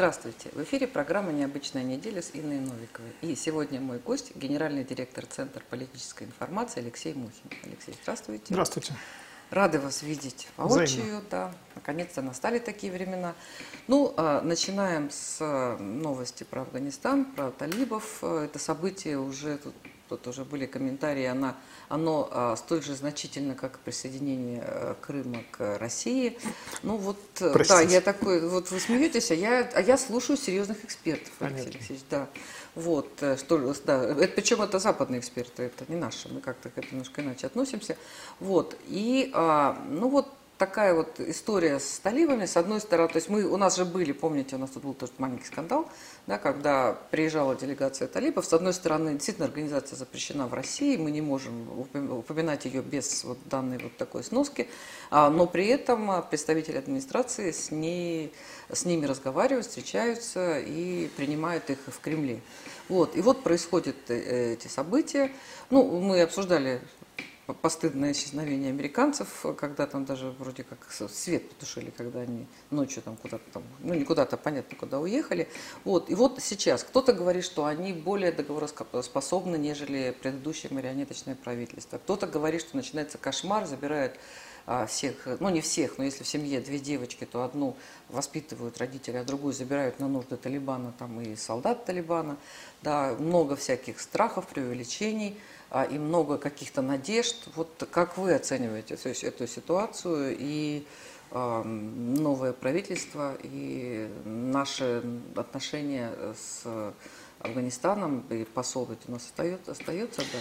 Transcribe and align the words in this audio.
Здравствуйте. 0.00 0.48
В 0.54 0.62
эфире 0.62 0.86
программа 0.86 1.30
«Необычная 1.30 1.82
неделя» 1.82 2.22
с 2.22 2.30
Инной 2.32 2.58
Новиковой. 2.58 3.10
И 3.20 3.34
сегодня 3.34 3.82
мой 3.82 3.98
гость, 3.98 4.34
генеральный 4.34 4.82
директор 4.82 5.26
Центра 5.26 5.62
политической 5.68 6.24
информации 6.24 6.80
Алексей 6.80 7.12
Мухин. 7.12 7.50
Алексей, 7.64 7.94
здравствуйте. 8.02 8.46
Здравствуйте. 8.48 8.94
Рады 9.50 9.78
вас 9.78 10.02
видеть 10.02 10.48
воочию, 10.56 11.20
да. 11.30 11.52
Наконец-то 11.74 12.22
настали 12.22 12.60
такие 12.60 12.90
времена. 12.90 13.34
Ну, 13.88 14.14
а, 14.16 14.40
начинаем 14.40 15.10
с 15.10 15.36
а, 15.42 15.76
новости 15.76 16.44
про 16.44 16.62
Афганистан, 16.62 17.26
про 17.26 17.50
талибов. 17.50 18.24
Это 18.24 18.58
событие 18.58 19.18
уже, 19.18 19.58
тут, 19.58 19.74
тут 20.08 20.26
уже 20.28 20.46
были 20.46 20.64
комментарии, 20.64 21.26
она, 21.26 21.56
оно 21.90 22.28
а, 22.30 22.54
столь 22.54 22.82
же 22.82 22.94
значительно, 22.94 23.56
как 23.56 23.80
присоединение 23.80 24.62
а, 24.64 24.96
Крыма 25.00 25.42
к 25.50 25.76
России. 25.78 26.38
Ну 26.84 26.96
вот, 26.96 27.18
э, 27.40 27.50
Простите. 27.52 27.84
да, 27.84 27.92
я 27.92 28.00
такой, 28.00 28.48
вот 28.48 28.70
вы 28.70 28.78
смеетесь, 28.78 29.32
а 29.32 29.34
я, 29.34 29.68
а 29.74 29.80
я 29.82 29.98
слушаю 29.98 30.36
серьезных 30.36 30.84
экспертов, 30.84 31.32
Алексей 31.40 31.64
Понятно. 31.64 31.78
Алексеевич, 31.78 32.04
да. 32.08 32.28
Вот, 32.76 33.10
э, 33.22 33.36
что, 33.36 33.74
да, 33.84 34.04
это, 34.04 34.28
причем 34.28 34.62
это 34.62 34.78
западные 34.78 35.18
эксперты, 35.18 35.64
это 35.64 35.84
не 35.88 35.96
наши, 35.96 36.28
мы 36.28 36.40
как-то 36.40 36.70
к 36.70 36.78
этому 36.78 36.92
немножко 36.92 37.22
иначе 37.22 37.48
относимся. 37.48 37.96
Вот, 38.38 38.76
и, 38.86 39.32
а, 39.34 39.76
ну 39.90 40.08
вот 40.08 40.28
такая 40.60 40.92
вот 40.92 41.18
история 41.20 41.80
с 41.80 42.00
талибами, 42.00 42.44
с 42.44 42.54
одной 42.58 42.82
стороны, 42.82 43.08
то 43.08 43.16
есть 43.16 43.30
мы, 43.30 43.44
у 43.44 43.56
нас 43.56 43.76
же 43.78 43.86
были, 43.86 44.12
помните, 44.12 44.56
у 44.56 44.58
нас 44.58 44.68
тут 44.68 44.82
был 44.82 44.92
тоже 44.92 45.12
маленький 45.16 45.46
скандал, 45.46 45.88
да, 46.26 46.36
когда 46.36 46.98
приезжала 47.10 47.54
делегация 47.54 48.06
талибов, 48.06 48.44
с 48.44 48.52
одной 48.52 48.74
стороны, 48.74 49.14
действительно, 49.14 49.46
организация 49.46 49.96
запрещена 49.96 50.46
в 50.48 50.52
России, 50.52 50.98
мы 50.98 51.12
не 51.12 51.22
можем 51.22 51.66
упом- 51.70 52.18
упоминать 52.18 52.66
ее 52.66 52.82
без 52.82 53.24
вот 53.24 53.38
данной 53.46 53.78
вот 53.78 53.96
такой 53.96 54.22
сноски, 54.22 54.68
а, 55.10 55.30
но 55.30 55.46
при 55.46 55.66
этом 55.66 56.22
представители 56.28 56.76
администрации 56.76 57.52
с, 57.52 57.70
ней, 57.70 58.30
с 58.70 58.84
ними 58.84 59.06
разговаривают, 59.06 59.66
встречаются 59.66 60.58
и 60.58 61.08
принимают 61.16 61.70
их 61.70 61.78
в 61.86 62.00
Кремле. 62.00 62.42
Вот. 62.90 63.16
И 63.16 63.22
вот 63.22 63.42
происходят 63.42 63.96
э, 64.08 64.52
эти 64.54 64.66
события. 64.66 65.32
Ну, 65.70 66.00
мы 66.00 66.20
обсуждали 66.20 66.82
постыдное 67.54 68.12
исчезновение 68.12 68.70
американцев, 68.70 69.44
когда 69.58 69.86
там 69.86 70.04
даже 70.04 70.30
вроде 70.38 70.64
как 70.64 70.86
свет 70.90 71.48
потушили, 71.48 71.90
когда 71.90 72.20
они 72.20 72.46
ночью 72.70 73.02
там 73.02 73.16
куда-то 73.16 73.44
там, 73.52 73.62
ну 73.80 73.94
не 73.94 74.04
куда-то, 74.04 74.36
понятно, 74.36 74.76
куда 74.76 74.98
уехали. 74.98 75.48
Вот. 75.84 76.10
И 76.10 76.14
вот 76.14 76.40
сейчас 76.40 76.84
кто-то 76.84 77.12
говорит, 77.12 77.44
что 77.44 77.66
они 77.66 77.92
более 77.92 78.32
договороспособны, 78.32 79.56
нежели 79.56 80.16
предыдущее 80.20 80.72
марионеточное 80.72 81.34
правительство. 81.34 81.98
Кто-то 81.98 82.26
говорит, 82.26 82.60
что 82.60 82.76
начинается 82.76 83.18
кошмар, 83.18 83.66
забирают 83.66 84.18
а, 84.66 84.86
всех, 84.86 85.26
ну 85.40 85.48
не 85.48 85.60
всех, 85.60 85.98
но 85.98 86.04
если 86.04 86.22
в 86.22 86.28
семье 86.28 86.60
две 86.60 86.78
девочки, 86.78 87.24
то 87.24 87.42
одну 87.42 87.76
воспитывают 88.08 88.78
родители, 88.78 89.16
а 89.16 89.24
другую 89.24 89.52
забирают 89.52 89.98
на 89.98 90.08
нужды 90.08 90.36
Талибана, 90.36 90.92
там 90.98 91.20
и 91.20 91.34
солдат 91.34 91.86
Талибана, 91.86 92.36
да, 92.82 93.14
много 93.18 93.56
всяких 93.56 94.00
страхов, 94.00 94.46
преувеличений 94.46 95.30
а, 95.30 95.40
и 95.90 95.98
много 95.98 96.38
каких-то 96.38 96.82
надежд. 96.82 97.36
Вот 97.54 97.88
как 97.90 98.18
вы 98.18 98.34
оцениваете 98.34 98.94
эту 98.94 99.46
ситуацию 99.46 100.36
и 100.38 100.84
а, 101.30 101.62
новое 101.62 102.52
правительство 102.52 103.36
и 103.42 104.08
наши 104.24 105.02
отношения 105.36 106.10
с 106.34 106.66
Афганистаном 107.40 108.24
и 108.30 108.44
посол 108.44 108.86
ведь 108.90 108.98
у 109.08 109.12
нас 109.12 109.24
остается, 109.24 109.70
остается 109.72 110.20
да? 110.20 110.38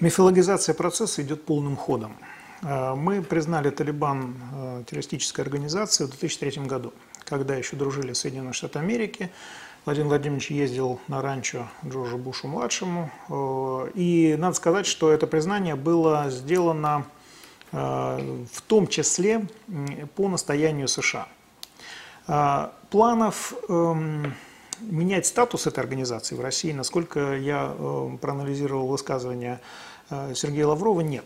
Мифологизация 0.00 0.74
процесса 0.74 1.22
идет 1.22 1.44
полным 1.44 1.76
ходом. 1.76 2.16
Э, 2.62 2.94
Мы 2.94 3.22
признали 3.22 3.70
Талибан 3.70 4.36
э, 4.52 4.84
террористической 4.86 5.44
организацией 5.44 6.06
в 6.08 6.10
2003 6.10 6.64
году, 6.64 6.92
когда 7.24 7.54
еще 7.54 7.76
дружили 7.76 8.12
Соединенные 8.12 8.52
Штаты 8.52 8.78
Америки. 8.78 9.30
Владимир 9.86 10.08
Владимирович 10.08 10.50
ездил 10.50 11.00
на 11.08 11.22
ранчо 11.22 11.66
Джорджу 11.86 12.18
Бушу-младшему. 12.18 13.10
Э, 13.30 13.90
И 13.94 14.36
надо 14.38 14.54
сказать, 14.54 14.86
что 14.86 15.10
это 15.10 15.26
признание 15.26 15.74
было 15.74 16.28
сделано 16.28 17.06
э, 17.72 18.44
в 18.52 18.60
том 18.62 18.86
числе 18.86 19.46
по 20.16 20.28
настоянию 20.28 20.86
США. 20.86 21.28
А, 22.26 22.72
Планов 22.90 23.54
эм, 23.68 24.34
менять 24.80 25.26
статус 25.26 25.66
этой 25.66 25.80
организации 25.80 26.34
в 26.34 26.40
России, 26.40 26.72
насколько 26.72 27.36
я 27.36 27.74
э, 27.76 28.10
проанализировал 28.20 28.86
высказывания 28.86 29.60
э, 30.10 30.34
Сергея 30.34 30.66
Лаврова, 30.66 31.00
нет. 31.00 31.24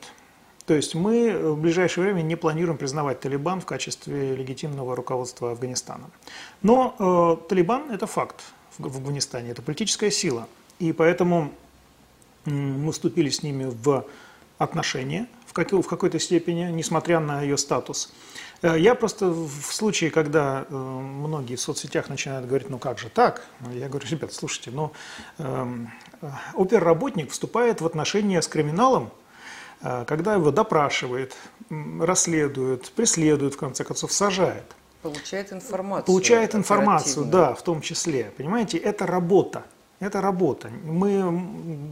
То 0.66 0.74
есть 0.74 0.94
мы 0.94 1.52
в 1.52 1.58
ближайшее 1.60 2.04
время 2.04 2.22
не 2.22 2.36
планируем 2.36 2.78
признавать 2.78 3.20
Талибан 3.20 3.60
в 3.60 3.66
качестве 3.66 4.34
легитимного 4.34 4.96
руководства 4.96 5.50
Афганистаном. 5.52 6.10
Но 6.62 6.96
э, 6.98 7.48
Талибан– 7.48 7.90
это 7.92 8.06
факт 8.06 8.42
в 8.78 8.86
Афганистане, 8.86 9.50
это 9.50 9.60
политическая 9.62 10.10
сила. 10.10 10.48
И 10.78 10.92
поэтому 10.92 11.52
мы 12.46 12.92
вступили 12.92 13.28
с 13.28 13.42
ними 13.42 13.66
в 13.70 14.06
отношения 14.58 15.26
в, 15.46 15.52
какой- 15.52 15.82
в 15.82 15.86
какой-то 15.86 16.18
степени, 16.18 16.64
несмотря 16.72 17.20
на 17.20 17.42
ее 17.42 17.58
статус. 17.58 18.12
Э, 18.62 18.76
Я 18.78 18.94
просто 18.94 19.28
в 19.28 19.72
случае, 19.72 20.10
когда 20.10 20.64
э, 20.68 20.74
многие 20.74 21.56
в 21.56 21.60
соцсетях 21.60 22.08
начинают 22.08 22.46
говорить, 22.46 22.70
ну 22.70 22.78
как 22.78 22.98
же 22.98 23.10
так, 23.10 23.46
я 23.72 23.88
говорю, 23.90 24.06
ребят, 24.08 24.32
слушайте, 24.32 24.70
ну 24.70 24.92
эм, 25.38 25.90
э, 26.22 26.30
оперработник 26.54 27.30
вступает 27.32 27.82
в 27.82 27.86
отношения 27.86 28.40
с 28.40 28.48
криминалом, 28.48 29.04
э, 29.04 29.23
когда 30.06 30.34
его 30.34 30.50
допрашивает, 30.50 31.34
расследует, 32.00 32.90
преследует, 32.92 33.54
в 33.54 33.56
конце 33.56 33.84
концов, 33.84 34.12
сажает. 34.12 34.64
Получает 35.02 35.52
информацию. 35.52 36.06
Получает 36.06 36.54
информацию, 36.54 37.26
да, 37.26 37.54
в 37.54 37.62
том 37.62 37.80
числе. 37.82 38.32
Понимаете, 38.36 38.78
это 38.78 39.06
работа. 39.06 39.64
Это 40.00 40.20
работа. 40.20 40.70
Мы, 40.84 41.22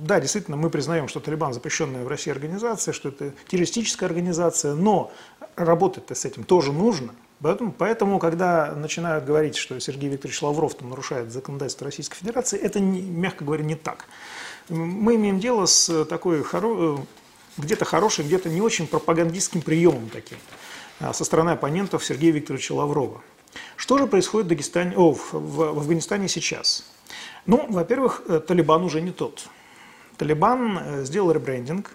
да, 0.05 0.21
действительно, 0.21 0.57
мы 0.57 0.71
признаем, 0.71 1.09
что 1.09 1.21
Талибан 1.21 1.53
запрещенная 1.53 2.05
в 2.05 2.09
России 2.09 2.31
организация, 2.31 2.93
что 2.93 3.11
это 3.11 3.33
террористическая 3.49 4.09
организация, 4.09 4.75
но 4.75 5.13
работать-то 5.57 6.15
с 6.15 6.25
этим 6.25 6.45
тоже 6.45 6.73
нужно. 6.73 7.15
Поэтому, 7.41 7.73
поэтому, 7.73 8.19
когда 8.19 8.73
начинают 8.75 9.25
говорить, 9.25 9.57
что 9.57 9.79
Сергей 9.81 10.09
Викторович 10.11 10.43
Лавров 10.43 10.75
там 10.75 10.91
нарушает 10.91 11.33
законодательство 11.33 11.85
Российской 11.87 12.17
Федерации, 12.17 12.59
это, 12.59 12.81
не- 12.81 13.03
мягко 13.03 13.45
говоря, 13.45 13.65
не 13.65 13.75
так. 13.75 14.07
Мы 14.69 15.17
имеем 15.17 15.39
дело 15.41 15.67
с 15.67 16.05
такой 16.07 16.41
хоро- 16.43 16.99
э, 17.01 17.05
где-то 17.57 17.85
хорошим, 17.85 18.27
где-то 18.27 18.49
не 18.49 18.61
очень 18.61 18.87
пропагандистским 18.87 19.63
приемом 19.63 20.09
таким 20.09 20.39
а, 21.01 21.13
со 21.13 21.25
стороны 21.25 21.51
оппонентов 21.51 22.05
Сергея 22.05 22.33
Викторовича 22.33 22.75
Лаврова. 22.75 23.21
Что 23.77 23.99
же 23.99 24.07
происходит 24.07 24.47
в, 24.47 24.49
Дагестане, 24.51 24.97
о, 24.97 25.13
в, 25.13 25.33
в- 25.33 25.63
Афганистане 25.63 26.29
сейчас? 26.29 26.85
Ну, 27.47 27.67
во-первых, 27.69 28.23
э, 28.29 28.41
Талибан 28.41 28.83
уже 28.85 29.01
не 29.01 29.11
тот. 29.11 29.47
Талибан 30.17 30.79
э, 30.79 31.05
сделал 31.05 31.33
ребрендинг. 31.33 31.91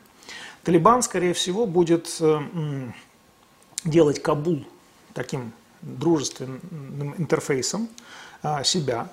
Талибан, 0.63 1.01
скорее 1.01 1.33
всего, 1.33 1.65
будет 1.65 2.17
э, 2.19 2.39
делать 3.85 4.21
Кабул 4.21 4.65
таким 5.13 5.53
дружественным 5.81 7.15
интерфейсом 7.17 7.87
а, 8.43 8.63
себя, 8.63 9.09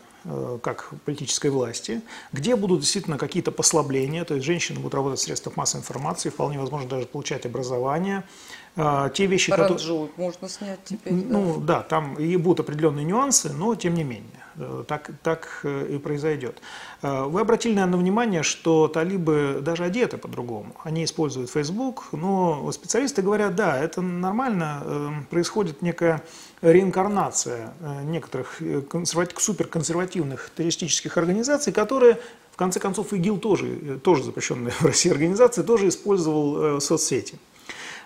как 0.62 0.90
политической 1.04 1.50
власти, 1.50 2.00
где 2.32 2.56
будут 2.56 2.80
действительно 2.80 3.18
какие-то 3.18 3.52
послабления, 3.52 4.24
то 4.24 4.34
есть 4.34 4.46
женщины 4.46 4.78
будут 4.78 4.94
работать 4.94 5.20
в 5.20 5.22
средствах 5.22 5.56
массовой 5.56 5.82
информации, 5.82 6.30
вполне 6.30 6.58
возможно 6.58 6.88
даже 6.88 7.06
получать 7.06 7.46
образование. 7.46 8.24
А, 8.76 9.08
Те 9.08 9.26
вещи, 9.26 9.50
которые... 9.50 9.76
Параджу 9.78 10.10
можно 10.16 10.48
снять 10.48 10.80
теперь. 10.84 11.12
да. 11.12 11.38
Ну 11.38 11.60
да, 11.60 11.82
там 11.82 12.14
и 12.14 12.36
будут 12.36 12.60
определенные 12.60 13.04
нюансы, 13.04 13.52
но 13.52 13.74
тем 13.76 13.94
не 13.94 14.02
менее, 14.02 14.42
э, 14.56 14.84
так, 14.88 15.10
так 15.22 15.60
э, 15.62 15.94
и 15.94 15.98
произойдет. 15.98 16.60
Э, 17.00 17.22
Вы 17.24 17.42
обратили, 17.42 17.74
наверное, 17.74 18.00
внимание, 18.00 18.42
что 18.42 18.88
талибы 18.88 19.60
даже 19.62 19.84
одеты 19.84 20.18
по-другому. 20.18 20.74
Они 20.82 21.04
используют 21.04 21.50
Facebook, 21.50 22.06
но 22.10 22.70
специалисты 22.72 23.22
говорят, 23.22 23.54
да, 23.54 23.78
это 23.78 24.00
нормально, 24.00 24.82
э, 24.84 25.10
происходит 25.30 25.80
некая 25.80 26.24
реинкарнация 26.72 27.74
э, 27.80 28.02
некоторых 28.04 28.60
э, 28.60 28.80
консервати- 28.80 29.38
суперконсервативных 29.38 30.50
террористических 30.56 31.16
организаций, 31.18 31.72
которые 31.72 32.18
в 32.52 32.56
конце 32.56 32.80
концов, 32.80 33.12
ИГИЛ 33.12 33.38
тоже, 33.38 33.66
э, 33.66 33.98
тоже 34.02 34.24
запрещенная 34.24 34.72
в 34.80 34.84
России 34.84 35.10
организация, 35.10 35.64
тоже 35.64 35.88
использовал 35.88 36.80
соцсети. 36.80 37.38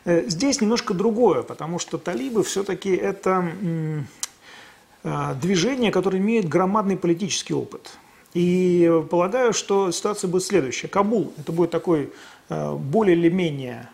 Здесь 0.05 0.61
немножко 0.61 0.95
другое, 0.95 1.43
потому 1.43 1.79
что 1.79 1.99
талибы 1.99 2.43
все-таки 2.43 2.91
это 2.91 3.53
движение, 5.03 5.91
которое 5.91 6.19
имеет 6.19 6.49
громадный 6.49 6.97
политический 6.97 7.53
опыт. 7.53 7.91
И 8.33 8.91
полагаю, 9.11 9.53
что 9.53 9.91
ситуация 9.91 10.29
будет 10.29 10.45
следующая. 10.45 10.89
Кабул– 10.89 11.35
это 11.37 11.53
будет 11.53 11.73
такой 11.73 12.11
более 12.49 13.17
или 13.17 13.29
менее 13.29 13.91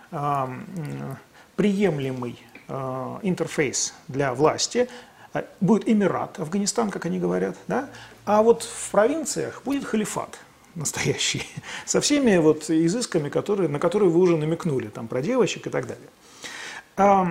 приемлемый 1.56 2.37
интерфейс 2.69 3.94
для 4.08 4.34
власти. 4.34 4.88
Э, 5.34 5.43
Будет 5.61 5.88
Эмират, 5.88 6.38
Афганистан, 6.38 6.90
как 6.90 7.06
они 7.06 7.19
говорят, 7.19 7.56
да? 7.66 7.88
а 8.25 8.43
вот 8.43 8.62
в 8.62 8.90
провинциях 8.90 9.62
будет 9.64 9.84
халифат 9.84 10.38
настоящий, 10.75 11.46
со 11.87 12.00
всеми 12.00 12.37
вот 12.38 12.70
изысками, 12.70 13.28
которые, 13.28 13.69
на 13.69 13.78
которые 13.78 14.11
вы 14.11 14.20
уже 14.20 14.37
намекнули, 14.37 14.88
там 14.88 15.08
про 15.08 15.22
девочек 15.22 15.66
и 15.66 15.70
так 15.70 15.87
далее. 15.87 17.28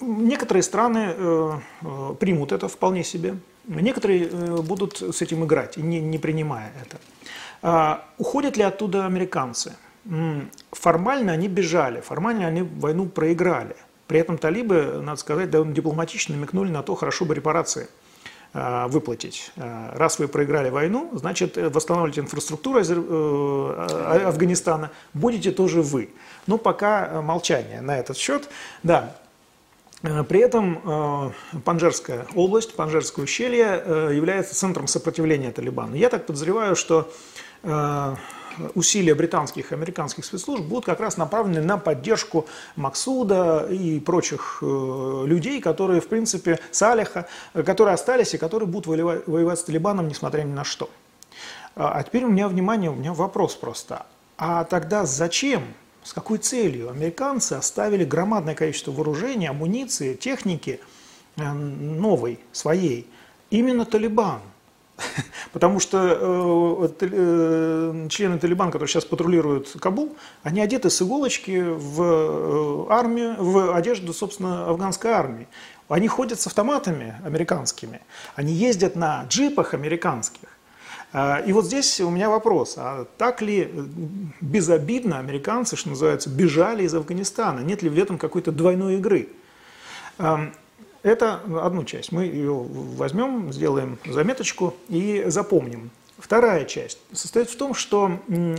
Некоторые 0.00 0.62
страны 0.62 1.14
э, 1.16 1.58
э, 1.82 2.14
примут 2.18 2.52
это 2.52 2.68
вполне 2.68 3.04
себе. 3.04 3.36
Некоторые 3.66 4.28
будут 4.62 5.00
с 5.00 5.22
этим 5.22 5.44
играть, 5.44 5.76
не, 5.76 6.00
не 6.00 6.18
принимая 6.18 6.72
это. 6.80 6.98
А, 7.62 8.04
уходят 8.16 8.56
ли 8.56 8.62
оттуда 8.62 9.06
американцы? 9.06 9.74
Формально 10.70 11.32
они 11.32 11.48
бежали, 11.48 12.00
формально 12.00 12.46
они 12.46 12.62
войну 12.62 13.06
проиграли. 13.06 13.74
При 14.06 14.20
этом 14.20 14.38
талибы, 14.38 15.00
надо 15.02 15.20
сказать, 15.20 15.50
довольно 15.50 15.74
дипломатично 15.74 16.36
намекнули 16.36 16.70
на 16.70 16.82
то, 16.82 16.94
хорошо 16.94 17.24
бы 17.24 17.34
репарации 17.34 17.88
а, 18.52 18.88
выплатить. 18.88 19.50
А, 19.56 19.92
раз 19.96 20.18
вы 20.18 20.28
проиграли 20.28 20.70
войну, 20.70 21.10
значит, 21.14 21.56
восстанавливать 21.56 22.18
инфраструктуру 22.18 22.78
Афганистана 22.78 24.90
будете 25.14 25.50
тоже 25.50 25.82
вы. 25.82 26.10
Но 26.46 26.58
пока 26.58 27.22
молчание 27.22 27.80
на 27.80 27.98
этот 27.98 28.16
счет. 28.16 28.48
Да, 28.82 29.16
при 30.02 30.40
этом 30.40 31.32
Панжерская 31.64 32.26
область, 32.34 32.76
Панжерское 32.76 33.24
ущелье 33.24 34.12
является 34.14 34.54
центром 34.54 34.86
сопротивления 34.86 35.50
Талибану. 35.50 35.96
Я 35.96 36.10
так 36.10 36.26
подозреваю, 36.26 36.76
что 36.76 37.10
Э, 37.66 38.14
усилия 38.74 39.14
британских 39.14 39.72
и 39.72 39.74
американских 39.74 40.24
спецслужб 40.24 40.64
будут 40.64 40.86
как 40.86 41.00
раз 41.00 41.16
направлены 41.16 41.62
на 41.62 41.78
поддержку 41.78 42.46
Максуда 42.76 43.66
и 43.70 44.00
прочих 44.00 44.58
э, 44.62 45.24
людей, 45.26 45.60
которые, 45.60 46.00
в 46.00 46.08
принципе, 46.08 46.58
Салиха, 46.70 47.28
которые 47.52 47.94
остались 47.94 48.34
и 48.34 48.38
которые 48.38 48.68
будут 48.68 48.86
воевать, 48.86 49.58
с 49.58 49.64
Талибаном, 49.64 50.08
несмотря 50.08 50.42
ни 50.42 50.52
на 50.52 50.64
что. 50.64 50.90
А, 51.74 51.98
а 51.98 52.02
теперь 52.02 52.24
у 52.24 52.28
меня 52.28 52.48
внимание, 52.48 52.90
у 52.90 52.94
меня 52.94 53.12
вопрос 53.12 53.54
просто. 53.54 54.06
А 54.38 54.64
тогда 54.64 55.06
зачем, 55.06 55.62
с 56.02 56.12
какой 56.12 56.38
целью 56.38 56.90
американцы 56.90 57.54
оставили 57.54 58.04
громадное 58.04 58.54
количество 58.54 58.92
вооружения, 58.92 59.50
амуниции, 59.50 60.14
техники 60.14 60.80
э, 61.36 61.52
новой, 61.52 62.40
своей, 62.52 63.08
именно 63.50 63.84
Талибану? 63.84 64.42
Потому 65.52 65.80
что 65.80 66.88
э, 66.90 67.06
э, 67.06 68.08
члены 68.10 68.38
Талибан, 68.38 68.70
которые 68.70 68.88
сейчас 68.88 69.04
патрулируют 69.04 69.76
Кабул, 69.80 70.16
они 70.42 70.60
одеты 70.60 70.90
с 70.90 71.02
иголочки 71.02 71.64
в 71.66 72.02
э, 72.02 72.92
армию, 72.92 73.36
в 73.38 73.74
одежду, 73.74 74.12
собственно, 74.12 74.68
афганской 74.68 75.10
армии. 75.10 75.48
Они 75.88 76.08
ходят 76.08 76.40
с 76.40 76.46
автоматами 76.46 77.14
американскими, 77.24 78.00
они 78.34 78.52
ездят 78.52 78.96
на 78.96 79.24
джипах 79.28 79.74
американских. 79.74 80.48
А, 81.12 81.38
и 81.38 81.52
вот 81.52 81.66
здесь 81.66 82.00
у 82.00 82.10
меня 82.10 82.28
вопрос, 82.28 82.74
а 82.76 83.06
так 83.16 83.40
ли 83.40 83.70
безобидно 84.40 85.20
американцы, 85.20 85.76
что 85.76 85.90
называется, 85.90 86.28
бежали 86.28 86.82
из 86.82 86.94
Афганистана? 86.94 87.60
Нет 87.60 87.82
ли 87.82 87.88
в 87.88 87.96
этом 87.96 88.18
какой-то 88.18 88.50
двойной 88.50 88.96
игры? 88.96 89.28
Это 91.06 91.40
одну 91.62 91.84
часть. 91.84 92.10
Мы 92.10 92.24
ее 92.24 92.52
возьмем, 92.52 93.52
сделаем 93.52 93.96
заметочку 94.06 94.74
и 94.88 95.22
запомним. 95.28 95.90
Вторая 96.18 96.64
часть 96.64 96.98
состоит 97.12 97.48
в 97.48 97.56
том, 97.56 97.74
что 97.74 98.18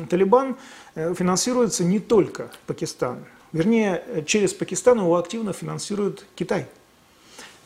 Талибан 0.09 0.55
э, 0.95 1.13
финансируется 1.13 1.83
не 1.83 1.99
только 1.99 2.49
Пакистан. 2.65 3.25
Вернее, 3.51 4.23
через 4.25 4.53
Пакистан 4.53 4.99
его 4.99 5.17
активно 5.17 5.51
финансирует 5.51 6.25
Китай. 6.35 6.67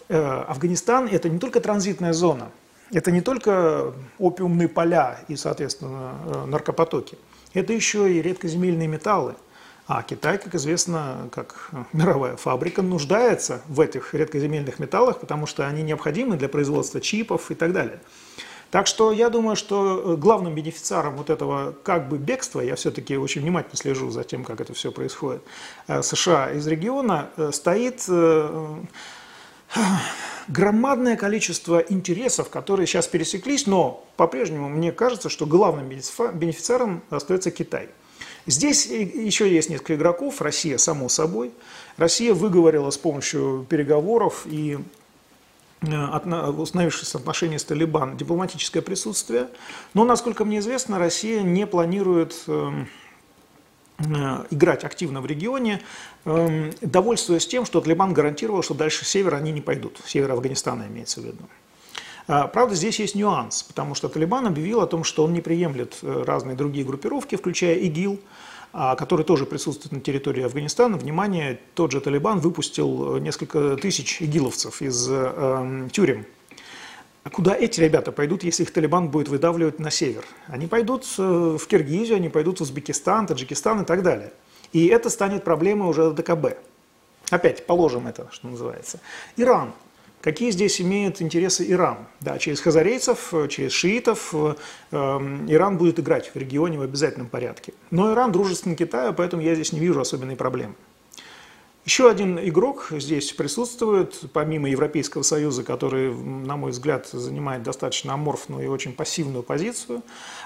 Э, 0.10 0.46
Афганистан– 0.48 1.08
это 1.12 1.30
не 1.30 1.38
только 1.38 1.62
транзитная 1.62 2.14
зона, 2.14 2.50
это 2.92 3.12
не 3.12 3.22
только 3.22 3.94
опиумные 4.18 4.68
поля 4.68 5.20
и, 5.28 5.36
соответственно, 5.36 6.16
э, 6.26 6.46
наркопотоки. 6.48 7.20
Это 7.54 7.72
еще 7.72 8.12
и 8.12 8.20
редкоземельные 8.20 8.88
металлы– 8.88 9.36
а 9.94 10.04
Китай, 10.04 10.38
как 10.38 10.56
известно, 10.56 11.28
как 11.34 11.70
мировая 11.92 12.38
фабрика, 12.38 12.82
нуждается 12.82 13.62
в 13.68 13.82
этих 13.82 14.14
редкоземельных 14.14 14.80
металлах, 14.80 15.20
потому 15.20 15.46
что 15.46 15.68
они 15.68 15.84
необходимы 15.84 16.38
для 16.38 16.48
производства 16.48 17.02
чипов 17.02 17.52
и 17.52 17.56
так 17.56 17.74
далее. 17.74 18.00
Так 18.70 18.88
что 18.88 19.12
я 19.12 19.30
думаю, 19.30 19.58
что 19.58 20.16
главным 20.18 20.56
бенефициаром 20.56 21.18
вот 21.18 21.30
этого 21.30 21.76
как 21.84 22.08
бы 22.08 22.18
бегства, 22.18 22.62
я 22.62 22.76
все-таки 22.78 23.18
очень 23.18 23.42
внимательно 23.42 23.76
слежу 23.76 24.10
за 24.12 24.24
тем, 24.24 24.46
как 24.46 24.62
это 24.62 24.74
все 24.74 24.94
происходит, 24.94 25.42
э, 25.88 26.02
США 26.02 26.52
из 26.52 26.66
региона, 26.68 27.30
э, 27.36 27.52
стоит 27.52 28.06
э, 28.08 28.76
громадное 30.48 31.18
количество 31.18 31.80
интересов, 31.80 32.50
которые 32.50 32.88
сейчас 32.88 33.10
пересеклись, 33.10 33.68
но 33.68 34.08
по-прежнему 34.16 34.70
мне 34.70 34.94
кажется, 34.94 35.28
что 35.28 35.46
главным 35.46 35.90
бенефициаром 35.90 37.04
остается 37.10 37.52
Китай. 37.52 37.90
Здесь 38.48 38.88
еще 38.88 39.54
есть 39.54 39.70
несколько 39.70 39.96
игроков, 39.96 40.42
Россия, 40.42 40.78
само 40.78 41.10
собой. 41.10 41.52
Россия 41.98 42.34
выговорила 42.34 42.90
с 42.90 42.98
помощью 42.98 43.66
переговоров 43.70 44.44
и 44.46 44.80
э, 45.82 46.50
установившись 46.58 47.14
отношения 47.14 47.60
с 47.60 47.64
Талибан, 47.64 48.18
дипломатическое 48.18 48.82
присутствие. 48.82 49.48
Но, 49.94 50.06
насколько 50.06 50.44
мне 50.44 50.60
известно, 50.60 50.98
Россия 50.98 51.44
не 51.44 51.68
планирует 51.68 52.36
эм, 52.48 52.90
э, 54.00 54.46
играть 54.50 54.84
активно 54.86 55.22
в 55.22 55.28
регионе, 55.28 55.82
эм, 56.26 56.72
довольствуясь 56.82 57.46
тем, 57.46 57.66
что 57.66 57.80
Талибан 57.80 58.14
гарантировал, 58.14 58.64
что 58.64 58.74
дальше 58.74 59.06
север 59.06 59.36
они 59.36 59.52
не 59.52 59.62
пойдут. 59.62 60.02
Север 60.06 60.32
Афганистана 60.32 60.88
имеется 60.88 61.22
в 61.22 61.26
виду. 61.26 61.44
А, 62.28 62.48
правда, 62.48 62.76
здесь 62.76 63.00
есть 63.00 63.16
нюанс, 63.16 63.64
потому 63.64 63.96
что 63.96 64.10
Талибан 64.10 64.48
объявил 64.48 64.82
о 64.82 64.88
том, 64.88 65.04
что 65.04 65.24
он 65.24 65.34
не 65.34 65.42
приемлет 65.42 65.98
э, 66.02 66.24
разные 66.26 66.56
другие 66.56 66.86
группировки, 66.86 67.36
включая 67.36 67.76
ИГИЛ, 67.76 68.20
а, 68.74 68.96
который 68.96 69.26
тоже 69.26 69.46
присутствует 69.46 69.92
на 69.92 70.00
территории 70.00 70.44
Афганистана. 70.44 70.98
Внимание, 70.98 71.60
тот 71.76 71.92
же 71.92 72.00
Талибан 72.00 72.40
выпустил 72.40 73.18
э, 73.18 73.20
несколько 73.20 73.76
тысяч 73.76 74.22
игиловцев 74.22 74.82
из 74.82 75.08
э, 75.10 75.90
тюрем. 75.92 76.26
А 77.24 77.30
куда 77.30 77.54
эти 77.54 77.82
ребята 77.82 78.14
пойдут, 78.14 78.44
если 78.44 78.64
их 78.64 78.72
Талибан 78.72 79.10
будет 79.10 79.28
выдавливать 79.28 79.80
на 79.80 79.92
север? 79.92 80.26
Они 80.48 80.68
пойдут 80.68 81.06
э, 81.18 81.58
в 81.60 81.68
Киргизию, 81.68 82.16
они 82.16 82.30
пойдут 82.30 82.60
в 82.60 82.64
Узбекистан, 82.64 83.28
Таджикистан 83.28 83.82
и 83.82 83.86
так 83.86 84.04
далее. 84.04 84.32
И 84.72 84.88
это 84.88 85.10
станет 85.10 85.44
проблемой 85.44 85.90
уже 85.90 86.12
ДКБ. 86.12 86.58
Опять 87.30 87.66
положим 87.68 88.08
это, 88.08 88.30
что 88.32 88.48
называется. 88.48 89.02
Иран. 89.36 89.74
Какие 90.22 90.52
здесь 90.52 90.80
имеют 90.80 91.22
интересы 91.22 91.66
Иран? 91.70 92.06
Да, 92.20 92.38
через 92.38 92.62
хазарейцев, 92.62 93.34
через 93.50 93.72
шиитов 93.72 94.34
э, 94.34 94.56
Иран 94.92 95.78
будет 95.78 96.00
играть 96.00 96.32
в 96.34 96.36
регионе 96.36 96.78
в 96.78 96.84
обязательном 96.84 97.28
порядке. 97.28 97.74
Но 97.90 98.14
Иран 98.14 98.32
дружественный 98.32 98.76
Китаю, 98.76 99.14
поэтому 99.14 99.42
я 99.42 99.56
здесь 99.56 99.74
не 99.74 99.80
вижу 99.80 100.00
особенной 100.00 100.36
проблемы. 100.36 100.76
Еще 101.86 102.08
один 102.08 102.38
игрок 102.38 102.90
здесь 102.92 103.32
присутствует, 103.32 104.22
помимо 104.34 104.70
Европейского 104.70 105.24
Союза, 105.24 105.64
который, 105.64 106.14
на 106.14 106.56
мой 106.56 106.70
взгляд, 106.70 107.08
занимает 107.08 107.64
достаточно 107.64 108.14
аморфную 108.14 108.64
и 108.66 108.68
очень 108.68 108.94
пассивную 108.94 109.42
позицию, 109.42 110.04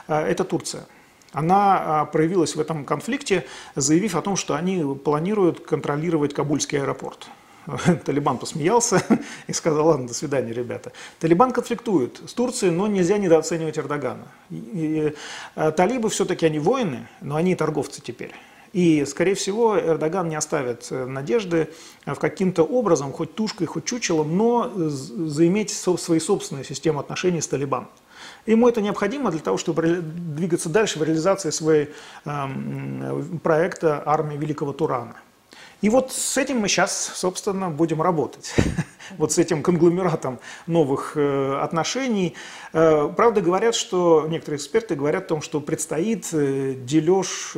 э, 0.08 0.16
это 0.16 0.46
Турция. 0.46 0.88
Она 1.34 2.06
э, 2.08 2.12
проявилась 2.14 2.56
в 2.56 2.62
этом 2.62 2.86
конфликте, 2.86 3.46
заявив 3.76 4.16
о 4.16 4.22
том, 4.22 4.38
что 4.38 4.56
они 4.56 4.96
планируют 4.96 5.60
контролировать 5.60 6.34
Кабульский 6.34 6.80
аэропорт. 6.80 7.28
Талибан 8.06 8.38
посмеялся 8.38 9.04
и 9.48 9.54
сказал, 9.54 9.88
ладно, 9.88 10.08
до 10.08 10.14
свидания, 10.14 10.54
ребята. 10.54 10.92
Талибан 11.20 11.52
конфликтует 11.52 12.22
с 12.28 12.34
Турцией, 12.34 12.72
но 12.72 12.88
нельзя 12.88 13.18
недооценивать 13.18 13.78
Эрдогана. 13.78 14.28
И, 14.50 14.56
и, 14.56 15.16
э, 15.56 15.72
талибы 15.72 16.10
все-таки 16.10 16.46
они 16.46 16.60
воины, 16.60 17.08
но 17.22 17.36
они 17.36 17.56
торговцы 17.56 18.02
теперь. 18.02 18.34
И, 18.74 19.06
скорее 19.06 19.36
всего, 19.36 19.80
Эрдоган 19.80 20.28
не 20.28 20.36
оставит 20.36 20.88
э, 20.92 21.06
надежды 21.06 21.70
э, 22.06 22.14
в 22.14 22.20
каким-то 22.20 22.64
образом, 22.64 23.14
хоть 23.14 23.34
тушкой, 23.34 23.68
хоть 23.68 23.86
чучелом, 23.86 24.36
но 24.38 24.72
заиметь 24.76 25.72
свои 25.72 26.20
собственные 26.20 26.66
системы 26.66 27.00
отношений 27.00 27.42
с 27.42 27.48
Талибаном. 27.48 27.90
Ему 28.46 28.68
это 28.68 28.82
необходимо 28.82 29.32
для 29.32 29.40
того, 29.40 29.58
чтобы 29.58 30.02
двигаться 30.02 30.70
дальше 30.70 31.00
в 31.00 31.04
реализации 31.04 31.50
своего 31.50 31.90
эм, 32.26 33.40
проекта 33.42 34.04
армии 34.06 34.38
Великого 34.38 34.74
Турана. 34.74 35.16
И 35.82 35.90
вот 35.90 36.12
с 36.12 36.38
этим 36.38 36.60
мы 36.60 36.68
сейчас, 36.68 37.12
собственно, 37.16 37.70
будем 37.70 38.02
работать. 38.02 38.56
Вот 39.20 39.32
с 39.32 39.38
этим 39.38 39.62
конгломератом 39.62 40.40
новых 40.66 41.14
э, 41.16 41.60
отношений. 41.62 42.34
Э, 42.74 43.08
правда, 43.16 43.40
говорят, 43.40 43.76
что 43.76 44.26
некоторые 44.28 44.58
эксперты 44.58 44.96
говорят 44.96 45.26
о 45.26 45.28
том, 45.28 45.42
что 45.44 45.62
предстоит 45.62 46.30
э, 46.34 46.74
дележ 46.74 47.54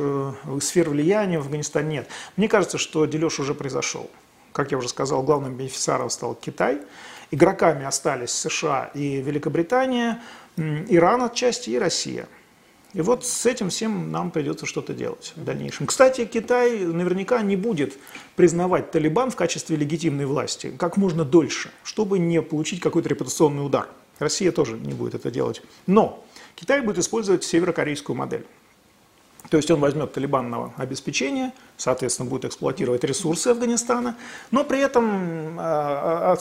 сфер 0.60 0.90
влияния 0.90 1.38
в 1.38 1.44
Афганистане. 1.44 1.88
Нет. 1.88 2.08
Мне 2.36 2.48
кажется, 2.48 2.76
что 2.76 3.06
дележ 3.06 3.40
уже 3.40 3.54
произошел. 3.54 4.10
Как 4.52 4.72
я 4.72 4.78
уже 4.78 4.90
сказал, 4.90 5.22
главным 5.22 5.56
бенефициаром 5.56 6.10
стал 6.10 6.34
Китай. 6.34 6.82
Игроками 7.30 7.86
остались 7.86 8.30
США 8.30 8.90
и 8.92 9.22
Великобритания, 9.22 10.20
Иран 10.56 11.22
отчасти 11.22 11.70
и 11.70 11.78
Россия. 11.78 12.28
И 12.94 13.02
вот 13.02 13.24
с 13.26 13.44
этим 13.44 13.68
всем 13.68 14.10
нам 14.10 14.30
придется 14.30 14.64
что-то 14.64 14.94
делать 14.94 15.34
в 15.36 15.44
дальнейшем. 15.44 15.86
Кстати, 15.86 16.24
Китай 16.24 16.78
наверняка 16.78 17.42
не 17.42 17.56
будет 17.56 17.98
признавать 18.34 18.90
Талибан 18.90 19.30
в 19.30 19.36
качестве 19.36 19.76
легитимной 19.76 20.24
власти 20.24 20.72
как 20.78 20.96
можно 20.96 21.24
дольше, 21.24 21.70
чтобы 21.84 22.18
не 22.18 22.40
получить 22.40 22.80
какой-то 22.80 23.08
репутационный 23.08 23.64
удар. 23.64 23.88
Россия 24.18 24.52
тоже 24.52 24.78
не 24.78 24.94
будет 24.94 25.14
это 25.14 25.30
делать. 25.30 25.62
Но 25.86 26.24
Китай 26.54 26.80
будет 26.80 26.98
использовать 26.98 27.44
северокорейскую 27.44 28.16
модель. 28.16 28.46
То 29.50 29.56
есть 29.56 29.70
он 29.70 29.80
возьмет 29.80 30.12
талибанного 30.12 30.72
обеспечение, 30.76 31.52
соответственно, 31.76 32.28
будет 32.28 32.46
эксплуатировать 32.46 33.04
ресурсы 33.04 33.48
Афганистана, 33.48 34.16
но 34.50 34.64
при 34.64 34.80
этом 34.80 35.58
а, 35.58 36.32
а, 36.32 36.38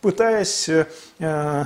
пытаясь 0.00 0.68
э, 0.68 1.64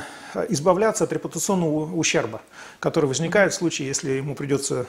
избавляться 0.49 1.05
от 1.05 1.13
репутационного 1.13 1.95
ущерба, 1.95 2.41
который 2.81 3.07
возникает 3.07 3.53
в 3.53 3.57
случае, 3.57 3.89
если 3.89 4.13
ему 4.13 4.35
придется, 4.35 4.87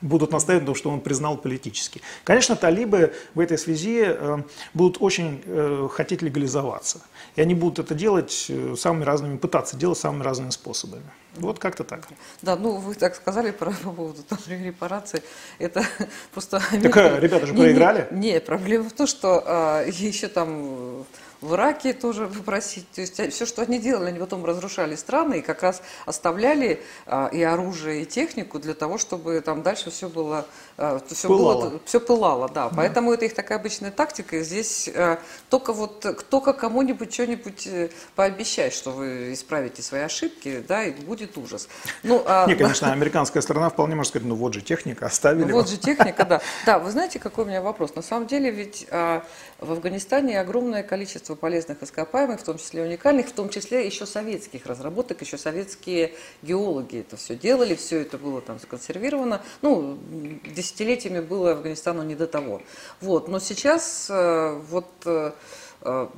будут 0.00 0.32
настаивать 0.32 0.62
на 0.62 0.66
том, 0.66 0.74
что 0.74 0.90
он 0.90 1.00
признал 1.00 1.36
политически. 1.36 2.00
Конечно, 2.24 2.56
талибы 2.56 3.14
в 3.34 3.40
этой 3.40 3.58
связи 3.58 4.04
э, 4.06 4.42
будут 4.74 4.98
очень 5.00 5.42
э, 5.44 5.88
хотеть 5.92 6.22
легализоваться. 6.22 7.00
И 7.36 7.40
они 7.40 7.54
будут 7.54 7.78
это 7.78 7.94
делать 7.94 8.46
э, 8.48 8.74
самыми 8.76 9.04
разными, 9.04 9.36
пытаться 9.36 9.76
делать 9.76 9.98
самыми 9.98 10.22
разными 10.22 10.50
способами. 10.50 11.04
Вот 11.36 11.58
как-то 11.58 11.84
так. 11.84 12.08
Да, 12.42 12.56
ну 12.56 12.76
вы 12.76 12.94
так 12.94 13.14
сказали 13.14 13.50
про, 13.50 13.70
по 13.70 13.92
поводу 13.92 14.22
там, 14.22 14.38
репараций. 14.48 15.22
Это 15.58 15.84
просто... 16.32 16.60
Так 16.82 16.96
ребята 17.20 17.46
же 17.46 17.54
проиграли. 17.54 18.08
Не, 18.10 18.32
не, 18.32 18.40
проблема 18.40 18.88
в 18.88 18.92
том, 18.92 19.06
что 19.06 19.42
а, 19.46 19.84
еще 19.86 20.28
там 20.28 21.06
в 21.40 21.54
Ираке 21.54 21.92
тоже 21.92 22.26
попросить. 22.26 22.90
То 22.90 23.00
есть 23.00 23.14
все, 23.32 23.46
что 23.46 23.62
они 23.62 23.78
делали, 23.78 24.08
они 24.08 24.18
потом 24.18 24.44
разрушали 24.44 24.96
страны 24.96 25.38
и 25.38 25.42
как 25.42 25.62
раз 25.62 25.82
оставляли 26.06 26.82
а, 27.06 27.28
и 27.32 27.42
оружие, 27.42 28.02
и 28.02 28.06
технику 28.06 28.58
для 28.58 28.74
того, 28.74 28.98
чтобы 28.98 29.40
там 29.40 29.62
дальше 29.62 29.90
все 29.90 30.08
было, 30.08 30.46
а, 30.76 31.00
все 31.08 31.28
пылало. 31.28 31.70
было, 31.70 31.80
все 31.84 32.00
пылало, 32.00 32.48
да. 32.48 32.68
да. 32.68 32.76
Поэтому 32.76 33.12
это 33.12 33.24
их 33.24 33.34
такая 33.34 33.58
обычная 33.58 33.90
тактика. 33.90 34.42
Здесь 34.42 34.90
а, 34.94 35.18
только 35.48 35.72
вот 35.72 36.00
только 36.28 36.52
кому-нибудь 36.52 37.12
что-нибудь 37.12 37.66
э, 37.66 37.90
пообещать, 38.14 38.72
что 38.72 38.90
вы 38.90 39.32
исправите 39.32 39.82
свои 39.82 40.02
ошибки, 40.02 40.64
да, 40.66 40.84
и 40.84 40.90
будет 40.90 41.36
ужас. 41.38 41.68
Ну, 42.02 42.22
а, 42.26 42.46
Не, 42.46 42.54
конечно, 42.56 42.92
американская 42.92 43.42
сторона 43.42 43.70
вполне 43.70 43.94
может 43.94 44.10
сказать, 44.10 44.26
ну 44.26 44.34
вот 44.34 44.54
же 44.54 44.60
техника, 44.60 45.06
оставили. 45.06 45.44
Ну, 45.44 45.54
вот 45.54 45.68
же 45.68 45.76
техника, 45.76 46.24
да. 46.24 46.40
Да, 46.66 46.78
вы 46.78 46.90
знаете, 46.90 47.18
какой 47.18 47.44
у 47.44 47.46
меня 47.46 47.62
вопрос? 47.62 47.94
На 47.94 48.02
самом 48.02 48.26
деле 48.26 48.50
ведь 48.50 48.86
а, 48.90 49.24
в 49.58 49.72
Афганистане 49.72 50.40
огромное 50.40 50.82
количество 50.82 51.34
полезных 51.34 51.82
ископаемых, 51.82 52.40
в 52.40 52.44
том 52.44 52.58
числе 52.58 52.82
уникальных, 52.82 53.26
в 53.26 53.32
том 53.32 53.48
числе 53.48 53.84
еще 53.84 54.06
советских 54.06 54.66
разработок, 54.66 55.20
еще 55.20 55.36
советские 55.36 56.12
геологи 56.42 57.00
это 57.00 57.16
все 57.16 57.34
делали, 57.34 57.74
все 57.74 58.00
это 58.00 58.18
было 58.18 58.40
там 58.40 58.60
законсервировано. 58.60 59.42
Ну, 59.62 59.98
десятилетиями 60.44 61.20
было 61.20 61.52
Афганистану 61.52 62.04
не 62.04 62.14
до 62.14 62.28
того. 62.28 62.62
Вот. 63.00 63.28
Но 63.28 63.40
сейчас 63.40 64.06
э, 64.08 64.60
вот 64.70 64.86
э, 65.06 65.32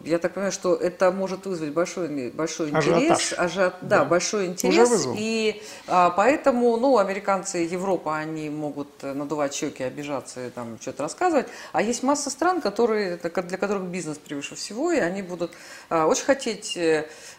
я 0.05 0.19
так 0.19 0.33
понимаю, 0.33 0.53
что 0.53 0.75
это 0.75 1.11
может 1.11 1.45
вызвать 1.47 1.73
большой, 1.73 2.31
большой 2.31 2.71
интерес. 2.71 3.35
Ажиот, 3.37 3.75
да, 3.83 3.99
да, 3.99 4.05
большой 4.05 4.47
интерес. 4.47 5.07
И 5.17 5.63
а, 5.87 6.11
поэтому, 6.11 6.77
ну, 6.79 6.97
американцы 6.97 7.65
и 7.65 7.69
Европа, 7.69 8.17
они 8.17 8.49
могут 8.49 9.03
надувать 9.03 9.55
щеки, 9.55 9.83
обижаться 9.83 10.47
и 10.47 10.51
там 10.51 10.79
что-то 10.81 11.03
рассказывать. 11.03 11.47
А 11.73 11.83
есть 11.83 12.03
масса 12.03 12.31
стран, 12.31 12.61
которые, 12.63 13.17
для 13.17 13.59
которых 13.59 13.83
бизнес 13.85 14.19
превыше 14.19 14.55
всего, 14.55 14.93
и 14.93 14.99
они 14.99 15.21
будут 15.23 15.53
а, 15.91 16.07
очень 16.07 16.25
хотеть, 16.25 16.79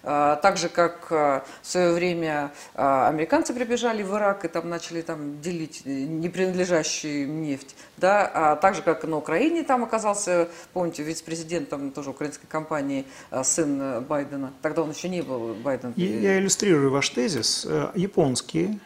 а, 0.03 0.35
так 0.35 0.57
же, 0.57 0.69
как 0.69 1.07
а, 1.11 1.43
в 1.63 1.67
свое 1.67 1.91
время 1.91 2.51
а, 2.75 3.07
американцы 3.07 3.53
прибежали 3.53 4.03
в 4.03 4.13
Ирак 4.15 4.45
и 4.45 4.47
там 4.47 4.69
начали 4.69 5.01
там 5.01 5.41
делить 5.41 5.81
непринадлежащую 5.85 7.27
нефть, 7.27 7.75
да, 7.97 8.29
а 8.33 8.55
так 8.55 8.75
же, 8.75 8.83
как 8.83 9.03
на 9.05 9.17
Украине 9.17 9.63
там 9.63 9.83
оказался, 9.83 10.49
помните, 10.73 11.03
вице-президентом 11.03 11.91
тоже 11.91 12.10
украинской 12.11 12.47
компании 12.47 13.05
а, 13.29 13.43
сын 13.43 13.81
э, 13.81 14.01
Байдена. 14.01 14.53
Тогда 14.61 14.83
он 14.83 14.91
еще 14.91 15.09
не 15.09 15.21
был 15.21 15.53
Байден. 15.55 15.93
Я 15.95 16.39
иллюстрирую 16.39 16.91
ваш 16.91 17.09
тезис. 17.09 17.65
Э, 17.67 17.91
японские, 17.95 18.79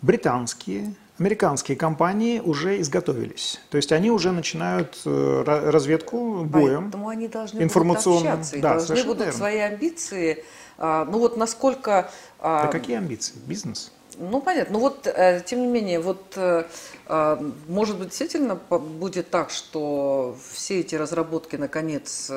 британские, 0.00 0.94
американские 1.18 1.76
компании 1.76 2.40
уже 2.40 2.80
изготовились. 2.80 3.60
То 3.70 3.76
есть 3.76 3.92
они 3.92 4.10
уже 4.10 4.32
начинают 4.32 5.00
э, 5.04 5.42
разведку 5.46 6.44
боем. 6.44 6.84
Поэтому 6.84 7.08
они 7.08 7.28
должны 7.28 7.62
информационным. 7.62 8.22
будут 8.22 8.32
общаться, 8.32 8.56
и 8.56 8.60
да, 8.60 8.74
должны 8.74 9.04
будут 9.04 9.18
верно. 9.18 9.32
свои 9.32 9.58
амбиции. 9.58 10.44
А, 10.78 11.04
ну 11.04 11.18
вот 11.18 11.36
насколько... 11.36 12.10
А, 12.40 12.64
да 12.64 12.68
какие 12.68 12.96
амбиции? 12.96 13.34
Бизнес? 13.46 13.92
Ну, 14.18 14.40
понятно. 14.40 14.74
Ну 14.74 14.78
вот, 14.80 15.06
э, 15.06 15.42
тем 15.44 15.62
не 15.62 15.66
менее, 15.68 16.00
вот, 16.00 16.34
э, 16.36 16.64
э, 17.06 17.50
может 17.68 17.98
быть, 17.98 18.08
действительно 18.08 18.56
будет 18.56 19.30
так, 19.30 19.50
что 19.50 20.36
все 20.52 20.80
эти 20.80 20.94
разработки, 20.94 21.56
наконец, 21.56 22.30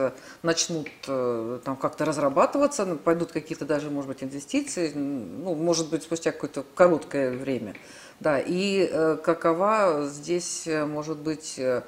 начнут 0.44 0.89
там 1.05 1.75
как-то 1.75 2.05
разрабатываться, 2.05 2.86
пойдут 2.96 3.32
какие-то 3.32 3.65
даже, 3.65 3.89
может 3.89 4.08
быть, 4.10 4.24
инвестиции, 4.24 4.91
ну, 4.94 5.55
может 5.55 5.89
быть, 5.89 6.03
спустя 6.03 6.32
какое-то 6.32 6.63
короткое 6.75 7.32
время. 7.32 7.75
Да, 8.20 8.39
и 8.39 8.88
какова 9.24 10.08
здесь 10.08 10.67
может 10.67 11.17
быть 11.17 11.60
а, 11.60 11.84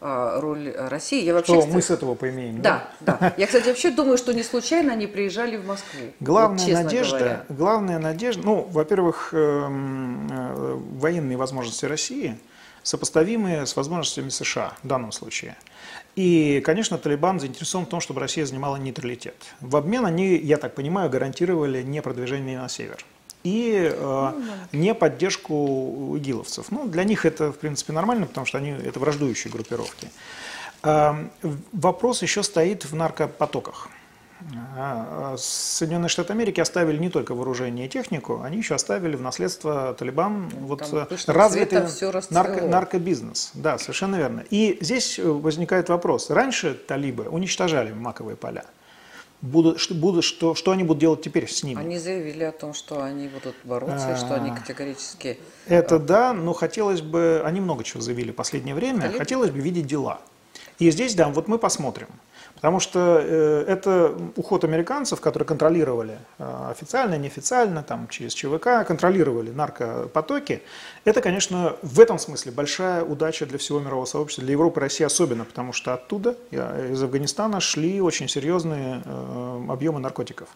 роль 0.00 0.72
России. 0.76 1.24
Я 1.24 1.34
вообще, 1.34 1.52
что 1.52 1.60
кстати, 1.60 1.74
мы 1.74 1.82
с 1.82 1.90
этого 1.90 2.14
поимеем. 2.14 2.62
Да, 2.62 2.88
да, 3.00 3.16
да. 3.20 3.34
Я, 3.36 3.46
кстати, 3.46 3.68
вообще 3.68 3.90
думаю, 3.90 4.18
что 4.18 4.32
не 4.32 4.42
случайно 4.42 4.92
они 4.92 5.06
приезжали 5.06 5.56
в 5.56 5.66
Москву. 5.66 6.00
Главная 6.20 6.66
вот, 6.66 6.84
надежда, 6.84 7.18
говоря. 7.18 7.44
главная 7.48 7.98
надежда, 7.98 8.42
ну, 8.44 8.68
во-первых, 8.70 9.30
эм, 9.32 10.28
э, 10.30 10.78
военные 10.98 11.36
возможности 11.36 11.84
России 11.84 12.38
сопоставимые 12.82 13.66
с 13.66 13.76
возможностями 13.76 14.30
США 14.30 14.72
в 14.82 14.86
данном 14.86 15.12
случае. 15.12 15.56
И, 16.16 16.62
конечно, 16.64 16.96
Талибан 16.96 17.38
заинтересован 17.38 17.86
в 17.86 17.88
том, 17.90 18.00
чтобы 18.00 18.20
Россия 18.20 18.46
занимала 18.46 18.76
нейтралитет. 18.76 19.36
В 19.60 19.76
обмен 19.76 20.06
они, 20.06 20.36
я 20.36 20.56
так 20.56 20.74
понимаю, 20.74 21.10
гарантировали 21.10 21.82
не 21.82 22.00
продвижение 22.02 22.58
на 22.58 22.68
север 22.68 23.04
и 23.44 23.90
э, 23.92 24.32
не 24.72 24.94
поддержку 24.94 26.16
игиловцев. 26.16 26.70
Ну, 26.70 26.86
для 26.86 27.04
них 27.04 27.24
это, 27.24 27.52
в 27.52 27.58
принципе, 27.58 27.92
нормально, 27.92 28.26
потому 28.26 28.46
что 28.46 28.58
они 28.58 28.70
это 28.70 28.98
враждующие 29.00 29.52
группировки. 29.52 30.08
Э, 30.82 31.14
вопрос 31.72 32.22
еще 32.22 32.42
стоит 32.42 32.84
в 32.84 32.94
наркопотоках. 32.94 33.88
А, 34.76 35.34
Соединенные 35.36 36.08
Штаты 36.08 36.32
Америки 36.32 36.60
оставили 36.60 36.96
не 36.96 37.10
только 37.10 37.34
вооружение 37.34 37.86
и 37.86 37.88
технику, 37.88 38.40
они 38.42 38.58
еще 38.58 38.76
оставили 38.76 39.16
в 39.16 39.20
наследство 39.20 39.94
Талибан 39.94 40.48
ну, 40.52 40.66
вот 40.66 40.82
развитый 41.26 41.82
нарко, 42.30 42.66
наркобизнес. 42.66 43.50
Да, 43.54 43.78
совершенно 43.78 44.16
верно. 44.16 44.44
И 44.50 44.78
здесь 44.80 45.18
возникает 45.18 45.88
вопрос. 45.88 46.30
Раньше 46.30 46.74
талибы 46.74 47.24
уничтожали 47.24 47.92
маковые 47.92 48.36
поля 48.36 48.64
будут, 49.40 49.78
что, 49.80 49.94
будут, 49.94 50.24
что, 50.24 50.54
что 50.54 50.70
они 50.72 50.84
будут 50.84 51.00
делать 51.00 51.22
теперь 51.22 51.48
с 51.48 51.62
ними? 51.62 51.80
Они 51.80 51.98
заявили 51.98 52.44
о 52.44 52.52
том, 52.52 52.74
что 52.74 53.02
они 53.02 53.28
будут 53.28 53.54
бороться, 53.64 54.12
а, 54.12 54.16
что 54.16 54.34
они 54.34 54.50
категорически... 54.50 55.38
Это 55.66 55.96
а, 55.96 55.98
да, 55.98 56.32
но 56.32 56.52
хотелось 56.52 57.02
бы... 57.02 57.42
Они 57.44 57.60
много 57.60 57.84
чего 57.84 58.00
заявили 58.00 58.32
в 58.32 58.34
последнее 58.34 58.74
время. 58.74 59.12
Хотелось 59.16 59.50
бы 59.50 59.60
видеть 59.60 59.86
дела. 59.86 60.20
И 60.78 60.90
здесь, 60.90 61.14
да, 61.14 61.28
вот 61.28 61.48
мы 61.48 61.58
посмотрим. 61.58 62.08
Потому 62.58 62.80
что 62.80 63.20
э, 63.22 63.64
это 63.68 64.16
уход 64.34 64.64
американцев, 64.64 65.20
которые 65.20 65.46
контролировали 65.46 66.18
э, 66.38 66.70
официально, 66.72 67.16
неофициально, 67.16 67.84
там, 67.84 68.08
через 68.08 68.34
ЧВК, 68.34 68.84
контролировали 68.84 69.50
наркопотоки. 69.50 70.62
Это, 71.04 71.20
конечно, 71.20 71.76
в 71.82 72.00
этом 72.00 72.18
смысле 72.18 72.50
большая 72.50 73.04
удача 73.04 73.46
для 73.46 73.58
всего 73.58 73.78
мирового 73.78 74.06
сообщества, 74.06 74.42
для 74.42 74.52
Европы 74.52 74.80
и 74.80 74.82
России 74.82 75.04
особенно, 75.04 75.44
потому 75.44 75.72
что 75.72 75.94
оттуда, 75.94 76.34
из 76.50 77.00
Афганистана, 77.00 77.60
шли 77.60 78.00
очень 78.00 78.28
серьезные 78.28 79.02
э, 79.04 79.66
объемы 79.68 80.00
наркотиков. 80.00 80.48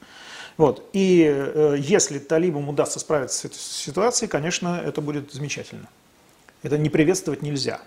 Вот. 0.56 0.88
И 0.92 1.24
э, 1.24 1.76
если 1.78 2.18
талибам 2.18 2.68
удастся 2.68 2.98
справиться 2.98 3.38
с 3.38 3.44
этой 3.44 3.58
ситуацией, 3.58 4.28
конечно, 4.28 4.82
это 4.84 5.00
будет 5.00 5.32
замечательно. 5.32 5.88
Это 6.64 6.78
не 6.78 6.90
приветствовать 6.90 7.42
нельзя. 7.42 7.80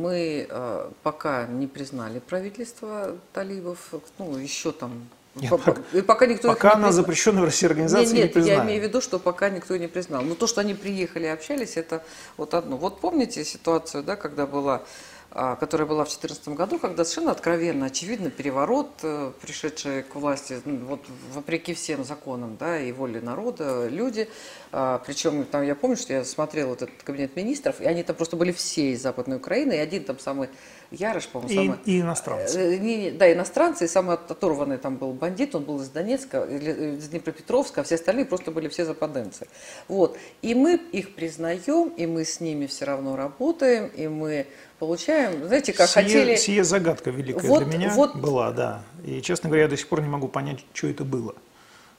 Мы 0.00 0.46
э, 0.48 0.90
пока 1.02 1.46
не 1.46 1.66
признали 1.66 2.20
правительство 2.20 3.16
талибов, 3.32 3.94
ну, 4.18 4.36
еще 4.36 4.72
там 4.72 5.08
нет, 5.36 5.50
пока, 5.50 5.82
и 5.92 6.02
пока 6.02 6.26
никто 6.26 6.48
пока 6.48 6.74
она 6.74 6.90
запрещенная 6.90 7.42
в 7.42 7.44
России 7.44 7.66
организация 7.66 8.06
нет, 8.06 8.14
нет, 8.14 8.24
не 8.24 8.32
признали. 8.32 8.56
я 8.56 8.64
имею 8.64 8.80
в 8.80 8.84
виду, 8.84 9.00
что 9.00 9.18
пока 9.18 9.48
никто 9.48 9.76
не 9.76 9.86
признал. 9.86 10.22
Но 10.22 10.34
то, 10.34 10.46
что 10.48 10.60
они 10.60 10.74
приехали 10.74 11.26
и 11.26 11.28
общались, 11.28 11.76
это 11.76 12.02
вот 12.36 12.54
одно. 12.54 12.76
Вот 12.76 13.00
помните 13.00 13.44
ситуацию, 13.44 14.02
да, 14.02 14.16
когда 14.16 14.46
была 14.46 14.82
которая 15.30 15.86
была 15.86 16.04
в 16.04 16.08
2014 16.08 16.48
году, 16.48 16.78
когда 16.78 17.04
совершенно 17.04 17.30
откровенно, 17.30 17.86
очевидно, 17.86 18.30
переворот, 18.30 18.90
э, 19.02 19.32
пришедший 19.40 20.02
к 20.02 20.16
власти, 20.16 20.60
вот 20.64 21.00
вопреки 21.32 21.72
всем 21.74 22.04
законам 22.04 22.56
да, 22.58 22.80
и 22.80 22.90
воле 22.90 23.20
народа, 23.20 23.86
люди, 23.86 24.28
а, 24.72 24.98
причем 25.06 25.44
там, 25.44 25.62
я 25.62 25.76
помню, 25.76 25.96
что 25.96 26.12
я 26.12 26.24
смотрела 26.24 26.74
этот 26.74 26.90
кабинет 27.04 27.36
министров, 27.36 27.80
и 27.80 27.84
они 27.84 28.02
там 28.02 28.16
просто 28.16 28.36
были 28.36 28.50
все 28.50 28.92
из 28.92 29.02
Западной 29.02 29.36
Украины, 29.36 29.74
и 29.74 29.78
один 29.78 30.02
там 30.02 30.18
самый 30.18 30.48
Ярыш, 30.90 31.28
по-моему, 31.28 31.74
самый... 31.74 31.78
И 31.84 32.00
иностранцы. 32.00 32.58
Э, 32.58 33.10
да, 33.12 33.32
иностранцы, 33.32 33.84
и 33.84 33.88
самый 33.88 34.16
оторванный 34.16 34.76
там 34.76 34.96
был 34.96 35.12
бандит, 35.12 35.54
он 35.54 35.64
был 35.64 35.80
из 35.80 35.88
Донецка, 35.88 36.42
из 36.44 37.08
Днепропетровска, 37.08 37.82
а 37.82 37.84
все 37.84 37.94
остальные 37.94 38.24
просто 38.24 38.50
были 38.50 38.68
все 38.68 38.84
западенцы. 38.84 39.46
Вот. 39.86 40.18
И 40.42 40.54
мы 40.54 40.74
их 40.92 41.14
признаем, 41.14 41.90
и 41.90 42.06
мы 42.06 42.24
с 42.24 42.40
ними 42.40 42.66
все 42.66 42.86
равно 42.86 43.14
работаем, 43.14 43.86
и 43.86 44.08
мы 44.08 44.46
получаем, 44.80 45.46
знаете, 45.46 45.72
как 45.72 45.88
сие, 45.88 46.02
хотели... 46.02 46.36
Сие 46.36 46.64
загадка 46.64 47.10
великая 47.10 47.46
вот, 47.46 47.68
для 47.68 47.78
меня 47.78 47.90
вот... 47.94 48.16
была, 48.16 48.50
да. 48.50 48.82
И, 49.04 49.22
честно 49.22 49.48
говоря, 49.48 49.64
я 49.64 49.68
до 49.68 49.76
сих 49.76 49.88
пор 49.88 50.02
не 50.02 50.08
могу 50.08 50.26
понять, 50.26 50.64
что 50.72 50.88
это 50.88 51.04
было. 51.04 51.34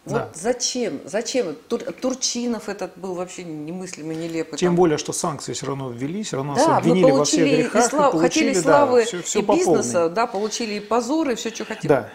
Вот 0.03 0.13
да. 0.13 0.31
зачем? 0.34 1.00
Зачем? 1.05 1.55
Тур, 1.67 1.79
Турчинов 1.79 2.70
этот 2.70 2.98
был 2.98 3.13
вообще 3.13 3.43
немыслимый, 3.43 4.15
нелепый. 4.15 4.58
Тем 4.58 4.70
там. 4.70 4.75
более, 4.75 4.98
что 4.98 5.13
санкции 5.13 5.53
все 5.53 5.67
равно 5.67 5.91
ввели, 5.91 6.24
все 6.24 6.38
равно 6.38 6.55
да, 6.55 6.77
обвинили 6.77 7.12
во 7.12 7.24
всех 7.24 7.48
грехах. 7.48 7.86
И 7.86 7.89
слав, 7.89 8.10
и 8.10 8.17
получили, 8.17 8.48
хотели 8.48 8.62
славы 8.62 9.00
да, 9.01 9.05
все, 9.05 9.22
все 9.22 9.39
и 9.39 9.41
бизнеса, 9.43 10.10
да, 10.10 10.25
получили 10.25 10.74
и 10.75 10.79
позоры, 10.79 11.34
и 11.34 11.36
все, 11.36 11.51
что 11.51 11.65
хотели. 11.65 11.88
Да. 11.88 12.10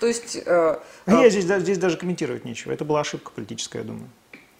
То 0.00 0.06
есть... 0.06 0.36
Э, 0.46 0.78
а 1.04 1.12
я 1.12 1.28
здесь, 1.28 1.44
здесь 1.44 1.76
даже 1.76 1.98
комментировать 1.98 2.46
нечего. 2.46 2.72
Это 2.72 2.86
была 2.86 3.00
ошибка 3.00 3.32
политическая, 3.32 3.80
я 3.80 3.84
думаю. 3.84 4.08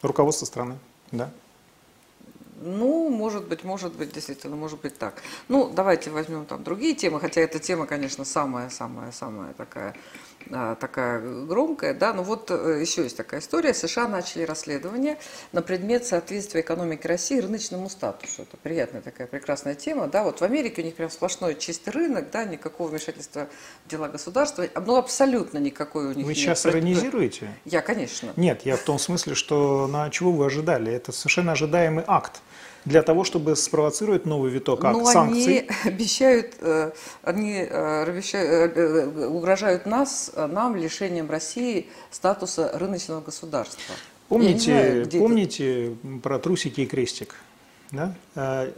Руководство 0.02 0.44
страны, 0.44 0.76
да. 1.12 1.30
Ну, 2.62 3.08
может 3.08 3.48
быть, 3.48 3.64
может 3.64 3.94
быть, 3.94 4.12
действительно, 4.12 4.54
может 4.54 4.80
быть 4.82 4.98
так. 4.98 5.22
Ну, 5.48 5.70
давайте 5.74 6.10
возьмем 6.10 6.44
там 6.44 6.62
другие 6.62 6.94
темы, 6.94 7.18
хотя 7.18 7.40
эта 7.40 7.58
тема, 7.58 7.86
конечно, 7.86 8.26
самая-самая-самая 8.26 9.54
такая 9.54 9.96
такая 10.49 11.20
громкая, 11.20 11.94
да, 11.94 12.12
но 12.12 12.23
вот 12.23 12.50
э, 12.50 12.80
еще 12.80 13.02
есть 13.02 13.16
такая 13.16 13.40
история. 13.40 13.75
США 13.75 14.09
начали 14.09 14.42
расследование 14.42 15.18
на 15.52 15.62
предмет 15.62 16.06
соответствия 16.06 16.62
экономики 16.62 17.06
России 17.06 17.38
рыночному 17.38 17.88
статусу. 17.88 18.42
Это 18.42 18.56
приятная 18.56 19.00
такая 19.00 19.26
прекрасная 19.26 19.75
тема, 19.75 20.09
да, 20.09 20.25
вот 20.25 20.40
в 20.40 20.42
Америке 20.42 20.82
у 20.82 20.85
них 20.85 20.94
прям 20.94 21.11
сплошной 21.11 21.54
чистый 21.54 21.90
рынок, 21.90 22.30
да, 22.30 22.44
никакого 22.44 22.88
вмешательства 22.88 23.49
в 23.85 23.90
дела 23.90 24.09
государства, 24.09 24.66
ну, 24.87 24.97
абсолютно 24.97 25.59
никакой 25.59 26.06
у 26.06 26.12
них 26.12 26.26
Вы 26.26 26.32
нет. 26.32 26.38
сейчас 26.38 26.66
иронизируете? 26.66 27.54
Я, 27.64 27.80
конечно. 27.82 28.32
Нет, 28.37 28.62
я 28.64 28.76
в 28.76 28.82
том 28.82 28.99
смысле, 28.99 29.35
что 29.35 29.87
на 29.87 30.11
чего 30.11 30.32
вы 30.32 30.47
ожидали? 30.47 30.92
Это 30.92 31.12
совершенно 31.12 31.52
ожидаемый 31.52 32.04
акт 32.06 32.40
для 32.84 33.02
того, 33.02 33.25
чтобы 33.25 33.56
спровоцировать 33.56 34.26
новый 34.26 34.50
виток 34.50 34.82
ну, 34.82 35.04
санкций? 35.04 35.58
они 35.58 35.68
обещают, 35.84 36.54
э, 36.60 36.92
они 37.22 37.66
э, 37.68 38.20
э, 38.32 39.26
угрожают 39.26 39.87
нас, 39.87 40.32
нам 40.34 40.76
лишением 40.76 41.30
России 41.30 41.88
статуса 42.10 42.70
рыночного 42.75 43.20
государства. 43.20 43.94
Помните, 44.28 45.04
знаю, 45.04 45.10
помните 45.10 45.96
про 46.22 46.38
трусики 46.38 46.82
и 46.82 46.87
крестик? 46.87 47.34
Да? 47.90 48.14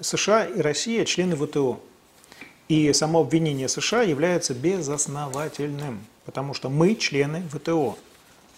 США 0.00 0.46
и 0.46 0.60
Россия 0.60 1.04
члены 1.04 1.36
ВТО. 1.36 1.78
И 2.68 2.92
само 2.94 3.20
обвинение 3.20 3.68
США 3.68 4.02
является 4.02 4.54
безосновательным, 4.54 6.06
потому 6.24 6.54
что 6.54 6.70
мы 6.70 6.94
члены 6.94 7.42
ВТО. 7.52 7.96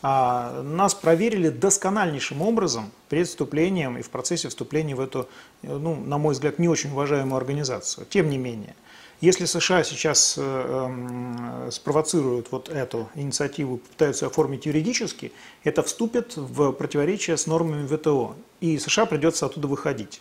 А, 0.06 0.61
нас 0.62 0.94
проверили 0.94 1.49
доскональнейшим 1.49 2.42
образом 2.42 2.90
перед 3.08 3.26
вступлением 3.26 3.96
и 3.96 4.02
в 4.02 4.11
процессе 4.11 4.50
вступления 4.50 4.94
в 4.94 5.00
эту, 5.00 5.30
ну, 5.62 5.94
на 5.94 6.18
мой 6.18 6.34
взгляд, 6.34 6.58
не 6.58 6.68
очень 6.68 6.90
уважаемую 6.90 7.38
организацию. 7.38 8.06
Тем 8.11 8.28
не 8.28 8.37
менее, 8.37 8.76
если 9.23 9.46
США 9.46 9.82
сейчас 9.82 10.34
э, 10.37 10.42
э, 10.42 11.70
спровоцируют 11.70 12.49
вот 12.50 12.68
эту 12.68 13.08
инициативу, 13.14 13.78
пытаются 13.78 14.26
оформить 14.26 14.66
юридически, 14.66 15.32
это 15.62 15.82
вступит 15.82 16.37
в 16.37 16.73
противоречие 16.73 17.38
с 17.38 17.46
нормами 17.46 17.87
ВТО, 17.87 18.37
и 18.61 18.76
США 18.78 19.06
придется 19.06 19.46
оттуда 19.46 19.68
выходить. 19.68 20.20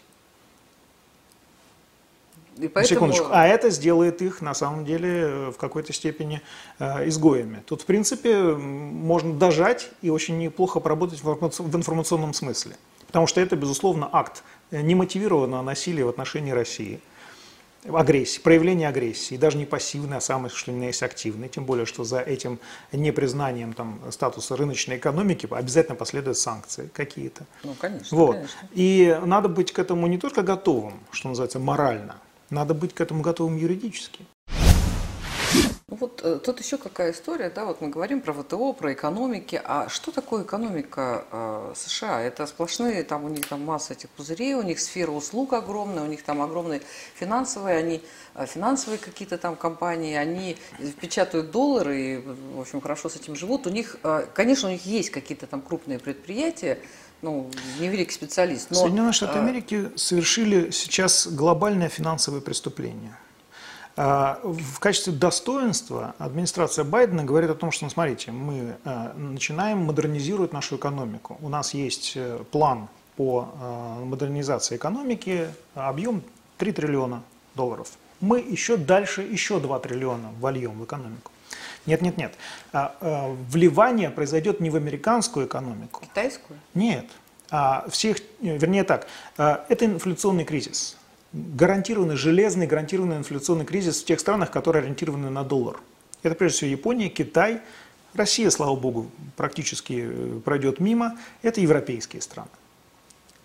И 2.57 2.67
поэтому... 2.67 2.85
Секундочку. 2.85 3.27
А 3.31 3.47
это 3.47 3.69
сделает 3.69 4.21
их, 4.21 4.41
на 4.41 4.53
самом 4.53 4.85
деле, 4.85 5.51
в 5.51 5.57
какой-то 5.57 5.93
степени 5.93 6.41
э, 6.79 7.07
изгоями. 7.07 7.63
Тут, 7.65 7.81
в 7.81 7.85
принципе, 7.85 8.37
можно 8.53 9.33
дожать 9.33 9.89
и 10.01 10.09
очень 10.09 10.37
неплохо 10.37 10.79
поработать 10.79 11.23
в 11.23 11.75
информационном 11.75 12.33
смысле. 12.33 12.75
Потому 13.07 13.27
что 13.27 13.41
это, 13.41 13.55
безусловно, 13.55 14.09
акт 14.11 14.43
немотивированного 14.71 15.61
насилия 15.61 16.03
в 16.03 16.09
отношении 16.09 16.51
России. 16.51 16.99
Агрессии, 17.91 18.39
проявление 18.39 18.87
агрессии, 18.87 19.35
даже 19.35 19.57
не 19.57 19.65
пассивный, 19.65 20.17
а 20.17 20.21
самый, 20.21 20.49
что 20.49 20.71
ни 20.71 20.85
есть, 20.85 21.03
активный. 21.03 21.49
Тем 21.49 21.65
более, 21.65 21.85
что 21.85 22.05
за 22.05 22.21
этим 22.21 22.59
непризнанием 22.93 23.73
там, 23.73 23.99
статуса 24.09 24.55
рыночной 24.55 24.97
экономики 24.97 25.47
обязательно 25.51 25.95
последуют 25.95 26.37
санкции 26.37 26.89
какие-то. 26.93 27.43
Ну, 27.63 27.75
конечно, 27.77 28.17
вот. 28.17 28.35
конечно. 28.35 28.69
И 28.71 29.19
надо 29.25 29.49
быть 29.49 29.73
к 29.73 29.79
этому 29.79 30.07
не 30.07 30.17
только 30.17 30.43
готовым, 30.43 30.93
что 31.11 31.27
называется, 31.27 31.59
морально, 31.59 32.15
надо 32.53 32.73
быть 32.73 32.93
к 32.93 33.01
этому 33.01 33.21
готовым 33.21 33.57
юридически. 33.57 34.25
Ну 35.93 35.97
вот 35.99 36.21
э, 36.23 36.39
тут 36.43 36.59
еще 36.59 36.77
какая 36.77 37.11
история, 37.11 37.51
да, 37.51 37.65
вот 37.65 37.79
мы 37.79 37.89
говорим 37.89 38.21
про 38.21 38.33
ВТО, 38.33 38.73
про 38.73 38.93
экономики, 38.93 39.61
а 39.63 39.89
что 39.89 40.11
такое 40.11 40.43
экономика 40.43 41.23
э, 41.31 41.73
США? 41.75 42.21
Это 42.21 42.47
сплошные, 42.47 43.03
там 43.03 43.25
у 43.25 43.29
них 43.29 43.47
там 43.47 43.63
масса 43.63 43.93
этих 43.93 44.09
пузырей, 44.09 44.55
у 44.55 44.63
них 44.63 44.79
сфера 44.79 45.11
услуг 45.11 45.53
огромная, 45.53 46.01
у 46.01 46.07
них 46.07 46.23
там 46.23 46.41
огромные 46.41 46.81
финансовые, 47.13 47.77
они 47.77 48.01
э, 48.33 48.47
финансовые 48.47 48.97
какие-то 48.97 49.37
там 49.37 49.55
компании, 49.55 50.15
они 50.15 50.57
печатают 50.99 51.51
доллары 51.51 52.01
и, 52.01 52.17
в 52.17 52.61
общем, 52.61 52.81
хорошо 52.81 53.07
с 53.09 53.15
этим 53.15 53.35
живут. 53.35 53.67
У 53.67 53.69
них, 53.69 53.97
э, 54.03 54.25
конечно, 54.33 54.69
у 54.69 54.71
них 54.71 54.87
есть 54.87 55.11
какие-то 55.11 55.45
там 55.45 55.61
крупные 55.61 55.99
предприятия, 55.99 56.79
ну, 57.23 57.49
не 57.79 57.87
великий 57.87 58.13
специалист. 58.13 58.69
Но, 58.69 58.75
Соединенные 58.75 59.13
Штаты 59.13 59.39
а, 59.39 59.41
Америки 59.41 59.89
совершили 59.95 60.69
сейчас 60.71 61.27
глобальное 61.27 61.89
финансовое 61.89 62.41
преступление. 62.41 63.17
А, 63.95 64.39
в 64.43 64.79
качестве 64.79 65.13
достоинства 65.13 66.15
администрация 66.19 66.83
Байдена 66.83 67.23
говорит 67.23 67.49
о 67.49 67.55
том, 67.55 67.71
что, 67.71 67.85
ну, 67.85 67.89
смотрите, 67.89 68.31
мы 68.31 68.75
а, 68.83 69.13
начинаем 69.13 69.79
модернизировать 69.79 70.53
нашу 70.53 70.75
экономику. 70.75 71.37
У 71.41 71.49
нас 71.49 71.73
есть 71.73 72.13
э, 72.15 72.43
план 72.51 72.89
по 73.15 73.47
модернизации 74.03 74.75
экономики, 74.75 75.47
объем 75.75 76.23
3 76.57 76.71
триллиона 76.71 77.21
долларов. 77.53 77.91
Мы 78.21 78.39
еще 78.39 78.75
дальше 78.75 79.21
еще 79.21 79.59
2 79.59 79.79
триллиона 79.79 80.31
вольем 80.39 80.79
в 80.79 80.83
экономику. 80.83 81.31
Нет, 81.85 82.01
нет, 82.01 82.17
нет. 82.17 82.33
А, 82.71 82.95
а, 83.01 83.35
вливание 83.49 84.09
произойдет 84.09 84.59
не 84.59 84.69
в 84.69 84.75
американскую 84.75 85.47
экономику. 85.47 86.01
Китайскую? 86.01 86.59
Нет. 86.73 87.05
А 87.51 87.87
всех, 87.89 88.17
вернее 88.41 88.83
так, 88.83 89.07
а, 89.37 89.65
это 89.69 89.85
инфляционный 89.85 90.45
кризис. 90.45 90.97
Гарантированный, 91.33 92.15
железный 92.15 92.67
гарантированный 92.67 93.17
инфляционный 93.17 93.65
кризис 93.65 94.01
в 94.01 94.05
тех 94.05 94.19
странах, 94.19 94.51
которые 94.51 94.81
ориентированы 94.83 95.29
на 95.29 95.43
доллар. 95.43 95.77
Это 96.21 96.35
прежде 96.35 96.57
всего 96.57 96.71
Япония, 96.71 97.09
Китай, 97.09 97.61
Россия, 98.13 98.49
слава 98.49 98.75
богу, 98.75 99.07
практически 99.35 100.05
э, 100.05 100.39
пройдет 100.45 100.79
мимо. 100.79 101.17
Это 101.41 101.59
европейские 101.59 102.21
страны. 102.21 102.49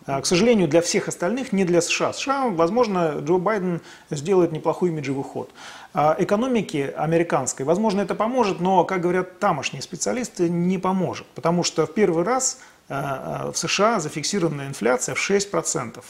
А, 0.09 0.23
к 0.23 0.27
сожалению, 0.27 0.69
для 0.69 0.81
всех 0.81 1.09
остальных, 1.09 1.53
не 1.53 1.65
для 1.65 1.83
США. 1.83 2.15
США, 2.15 2.49
возможно, 2.49 3.19
Джо 3.21 3.37
Байден 3.37 3.83
сделает 4.11 4.53
неплохой 4.53 4.89
имиджевый 4.89 5.23
ход. 5.23 5.51
А, 5.95 6.15
экономике 6.19 6.89
американской, 6.97 7.65
возможно, 7.65 8.03
это 8.03 8.15
поможет, 8.15 8.61
но, 8.61 8.85
как 8.85 9.01
говорят 9.01 9.39
тамошние 9.39 9.83
специалисты, 9.83 10.49
не 10.49 10.79
поможет. 10.79 11.27
Потому 11.35 11.65
что 11.65 11.87
в 11.87 11.95
первый 11.95 12.25
раз 12.25 12.61
а, 12.89 13.51
в 13.53 13.57
США 13.57 14.01
зафиксированная 14.01 14.69
инфляция 14.69 15.15
в 15.15 15.31
6%. 15.31 16.03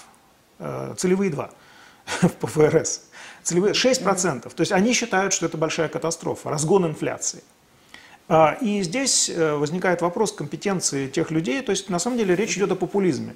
Целевые 0.96 1.30
2 1.30 1.50
в 2.40 2.46
ФРС. 2.46 3.02
Целевые 3.44 3.74
6%. 3.74 4.52
То 4.52 4.60
есть 4.60 4.72
они 4.72 4.92
считают, 4.92 5.32
что 5.32 5.46
это 5.46 5.56
большая 5.56 5.88
катастрофа, 5.88 6.50
разгон 6.50 6.86
инфляции. 6.86 7.44
И 8.60 8.82
здесь 8.82 9.30
э, 9.30 9.54
возникает 9.54 10.02
вопрос 10.02 10.32
компетенции 10.32 11.06
тех 11.06 11.30
людей, 11.30 11.62
то 11.62 11.70
есть 11.70 11.88
на 11.88 11.98
самом 11.98 12.18
деле 12.18 12.36
речь 12.36 12.58
идет 12.58 12.70
о 12.70 12.74
популизме. 12.74 13.34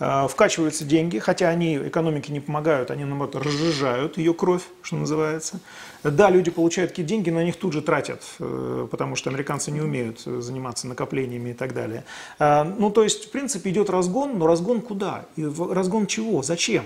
Э, 0.00 0.26
вкачиваются 0.28 0.84
деньги, 0.84 1.18
хотя 1.18 1.50
они 1.50 1.76
экономике 1.76 2.32
не 2.32 2.40
помогают, 2.40 2.90
они, 2.90 3.04
наоборот, 3.04 3.36
разжижают 3.36 4.16
ее 4.16 4.32
кровь, 4.32 4.62
что 4.82 4.96
называется. 4.96 5.60
Да, 6.02 6.30
люди 6.30 6.50
получают 6.50 6.92
какие-то 6.92 7.10
деньги, 7.10 7.28
но 7.28 7.40
они 7.40 7.50
их 7.50 7.56
тут 7.56 7.74
же 7.74 7.82
тратят, 7.82 8.22
э, 8.38 8.88
потому 8.90 9.14
что 9.14 9.28
американцы 9.28 9.70
не 9.70 9.82
умеют 9.82 10.20
заниматься 10.20 10.86
накоплениями 10.88 11.50
и 11.50 11.52
так 11.52 11.74
далее. 11.74 12.04
Э, 12.38 12.64
ну, 12.64 12.90
то 12.90 13.04
есть, 13.04 13.26
в 13.26 13.30
принципе, 13.30 13.68
идет 13.70 13.90
разгон, 13.90 14.38
но 14.38 14.46
разгон 14.46 14.80
куда? 14.80 15.26
И 15.36 15.44
разгон 15.44 16.06
чего? 16.06 16.42
Зачем? 16.42 16.84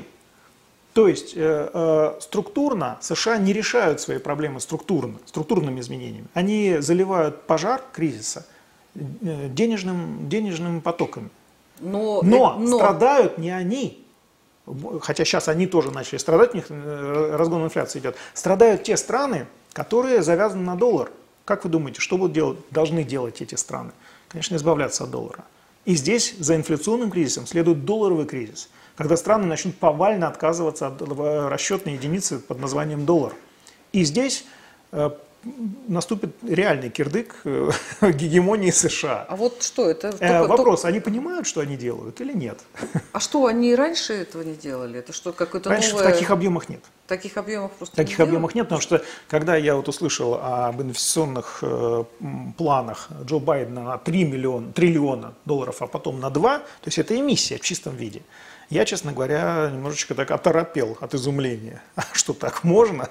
То 0.92 1.09
есть 1.09 1.37
структурно 2.20 2.98
США 3.00 3.38
не 3.38 3.53
решают 3.53 4.00
свои 4.00 4.18
проблемы 4.18 4.61
структурно, 4.61 5.18
структурными 5.27 5.81
изменениями. 5.81 6.29
Они 6.35 6.77
заливают 6.79 7.48
пожар 7.48 7.83
кризиса 7.92 8.46
денежным, 8.94 10.29
денежными 10.29 10.79
потоками. 10.79 11.31
Но, 11.80 12.20
но, 12.22 12.56
но 12.58 12.78
страдают 12.78 13.38
не 13.38 13.50
они, 13.50 14.04
хотя 15.00 15.24
сейчас 15.24 15.48
они 15.48 15.66
тоже 15.66 15.90
начали 15.90 16.18
страдать, 16.18 16.54
у 16.54 16.56
них 16.56 16.66
э, 16.68 17.37
разгон 17.37 17.64
инфляции 17.64 17.98
идет, 17.98 18.16
страдают 18.32 18.84
те 18.84 18.96
страны, 18.96 19.46
которые 19.72 20.22
завязаны 20.22 20.62
на 20.62 20.76
доллар. 20.76 21.10
Как 21.44 21.64
вы 21.64 21.70
думаете, 21.70 22.00
что 22.00 22.16
будут 22.16 22.32
делать, 22.32 22.58
должны 22.70 23.04
делать 23.04 23.42
эти 23.42 23.54
страны? 23.56 23.90
Конечно, 24.28 24.56
избавляться 24.56 25.04
от 25.04 25.10
доллара. 25.10 25.44
И 25.84 25.94
здесь 25.96 26.34
за 26.38 26.56
инфляционным 26.56 27.10
кризисом 27.10 27.46
следует 27.46 27.84
долларовый 27.84 28.24
кризис, 28.24 28.70
когда 28.96 29.16
страны 29.16 29.46
начнут 29.46 29.76
повально 29.76 30.28
отказываться 30.28 30.87
от 30.87 31.02
э, 31.02 31.48
расчетной 31.48 31.94
единицы 31.94 32.38
под 32.38 32.60
названием 32.60 33.04
доллар. 33.04 33.34
И 33.92 34.04
здесь 34.04 34.46
э, 34.92 35.10
наступит 35.88 36.35
реальный 36.42 36.90
кирдык 36.90 37.35
э, 37.44 37.70
гегемонии 38.02 38.70
США. 38.70 39.26
А 39.28 39.37
вот 39.37 39.62
что 39.62 39.88
это? 39.88 40.11
Только, 40.11 40.24
э, 40.24 40.46
Вопрос, 40.46 40.83
только... 40.83 40.88
они 40.88 41.00
понимают, 41.00 41.46
что 41.46 41.61
они 41.61 41.76
делают 41.76 42.20
или 42.20 42.33
нет? 42.33 42.61
А 43.12 43.20
что, 43.20 43.46
они 43.46 43.74
раньше 43.74 44.12
этого 44.12 44.42
не 44.42 44.54
делали? 44.54 44.98
Это 44.98 45.12
что, 45.12 45.33
какое-то 45.33 45.70
Раньше 45.70 45.90
новое... 45.90 46.09
в 46.09 46.12
таких 46.12 46.30
объемах 46.30 46.68
нет. 46.68 46.83
Таких 47.07 47.37
объемов 47.37 47.72
просто 47.72 47.96
Таких 47.96 48.18
не 48.18 48.24
объемах 48.24 48.54
нет, 48.54 48.66
потому 48.66 48.80
что 48.80 49.02
когда 49.28 49.57
я 49.57 49.76
вот 49.76 49.88
услышал 49.88 50.35
об 50.42 50.80
инвестиционных 50.80 51.59
э, 51.62 52.04
планах 52.57 53.09
Джо 53.24 53.38
Байдена 53.38 53.83
на 53.83 53.98
3 53.98 54.24
миллиона, 54.24 54.72
триллиона 54.72 55.35
долларов, 55.44 55.76
а 55.80 55.87
потом 55.87 56.20
на 56.20 56.30
2, 56.30 56.59
то 56.59 56.64
есть 56.87 56.98
это 56.98 57.14
эмиссия 57.18 57.59
в 57.59 57.61
чистом 57.61 57.94
виде. 57.96 58.22
Я, 58.70 58.85
честно 58.85 59.12
говоря, 59.12 59.70
немножечко 59.72 60.14
так 60.14 60.30
оторопел 60.30 60.96
от 61.00 61.14
изумления. 61.14 61.83
А 61.96 62.02
что 62.12 62.33
так 62.33 62.64
можно? 62.64 63.09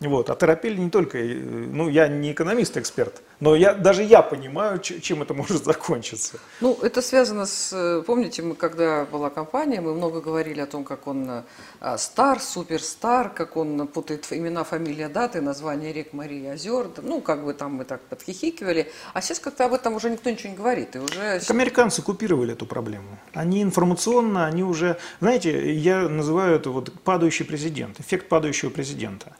Вот. 0.00 0.30
А 0.30 0.34
торопили 0.34 0.80
не 0.80 0.88
только, 0.88 1.18
э, 1.18 1.34
ну 1.34 1.90
я 1.90 2.08
не 2.08 2.32
экономист-эксперт, 2.32 3.20
но 3.38 3.54
я, 3.54 3.74
даже 3.74 4.02
я 4.02 4.22
понимаю, 4.22 4.78
чем 4.78 5.20
это 5.20 5.34
может 5.34 5.64
закончиться. 5.72 6.38
Ну, 6.62 6.78
это 6.82 7.02
связано 7.02 7.44
с, 7.44 7.70
э, 7.74 8.02
помните, 8.06 8.40
мы 8.42 8.54
когда 8.54 9.04
была 9.04 9.28
компания, 9.28 9.82
мы 9.82 9.94
много 9.94 10.22
говорили 10.22 10.60
о 10.60 10.66
том, 10.66 10.84
как 10.84 11.06
он 11.06 11.44
э, 11.80 11.98
стар, 11.98 12.40
суперстар, 12.40 13.28
как 13.28 13.58
он 13.58 13.86
путает 13.88 14.26
имена, 14.30 14.64
фамилия, 14.64 15.10
даты, 15.10 15.42
название 15.42 15.92
рек, 15.92 16.14
Марии, 16.14 16.46
озер, 16.46 16.88
ну, 17.02 17.20
как 17.20 17.44
бы 17.44 17.52
там 17.52 17.74
мы 17.74 17.84
так 17.84 18.00
подхихикивали, 18.00 18.90
а 19.12 19.20
сейчас 19.20 19.38
как-то 19.38 19.66
об 19.66 19.74
этом 19.74 19.96
уже 19.96 20.08
никто 20.08 20.30
ничего 20.30 20.48
не 20.48 20.56
говорит. 20.56 20.96
И 20.96 20.98
уже... 20.98 21.40
Так 21.40 21.50
американцы 21.50 22.00
купировали 22.00 22.54
эту 22.54 22.64
проблему. 22.64 23.18
Они 23.34 23.62
информационно, 23.62 24.46
они 24.46 24.64
уже, 24.64 24.96
знаете, 25.20 25.74
я 25.74 26.08
называю 26.08 26.56
это 26.56 26.70
вот 26.70 26.90
падающий 27.02 27.44
президент, 27.44 28.00
эффект 28.00 28.28
падающего 28.28 28.70
президента. 28.70 29.36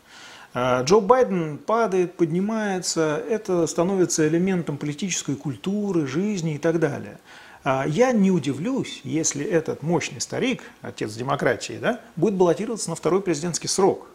А, 0.53 0.83
Джо 0.83 1.01
Байден 1.01 1.59
падает, 1.59 2.15
поднимается, 2.15 3.23
это 3.29 3.67
становится 3.67 4.27
элементом 4.27 4.79
политической 4.79 5.37
культуры, 5.37 6.07
жизни 6.07 6.55
и 6.55 6.59
так 6.59 6.81
далее. 6.81 7.19
А, 7.63 7.85
я 7.87 8.13
не 8.13 8.31
удивлюсь, 8.31 9.01
если 9.05 9.45
этот 9.45 9.83
мощный 9.83 10.21
старик, 10.21 10.63
отец 10.83 11.15
демократии, 11.15 11.79
да, 11.81 12.01
будет 12.17 12.35
баллотироваться 12.35 12.91
на 12.91 12.97
второй 12.97 13.23
президентский 13.23 13.69
срок. 13.69 14.09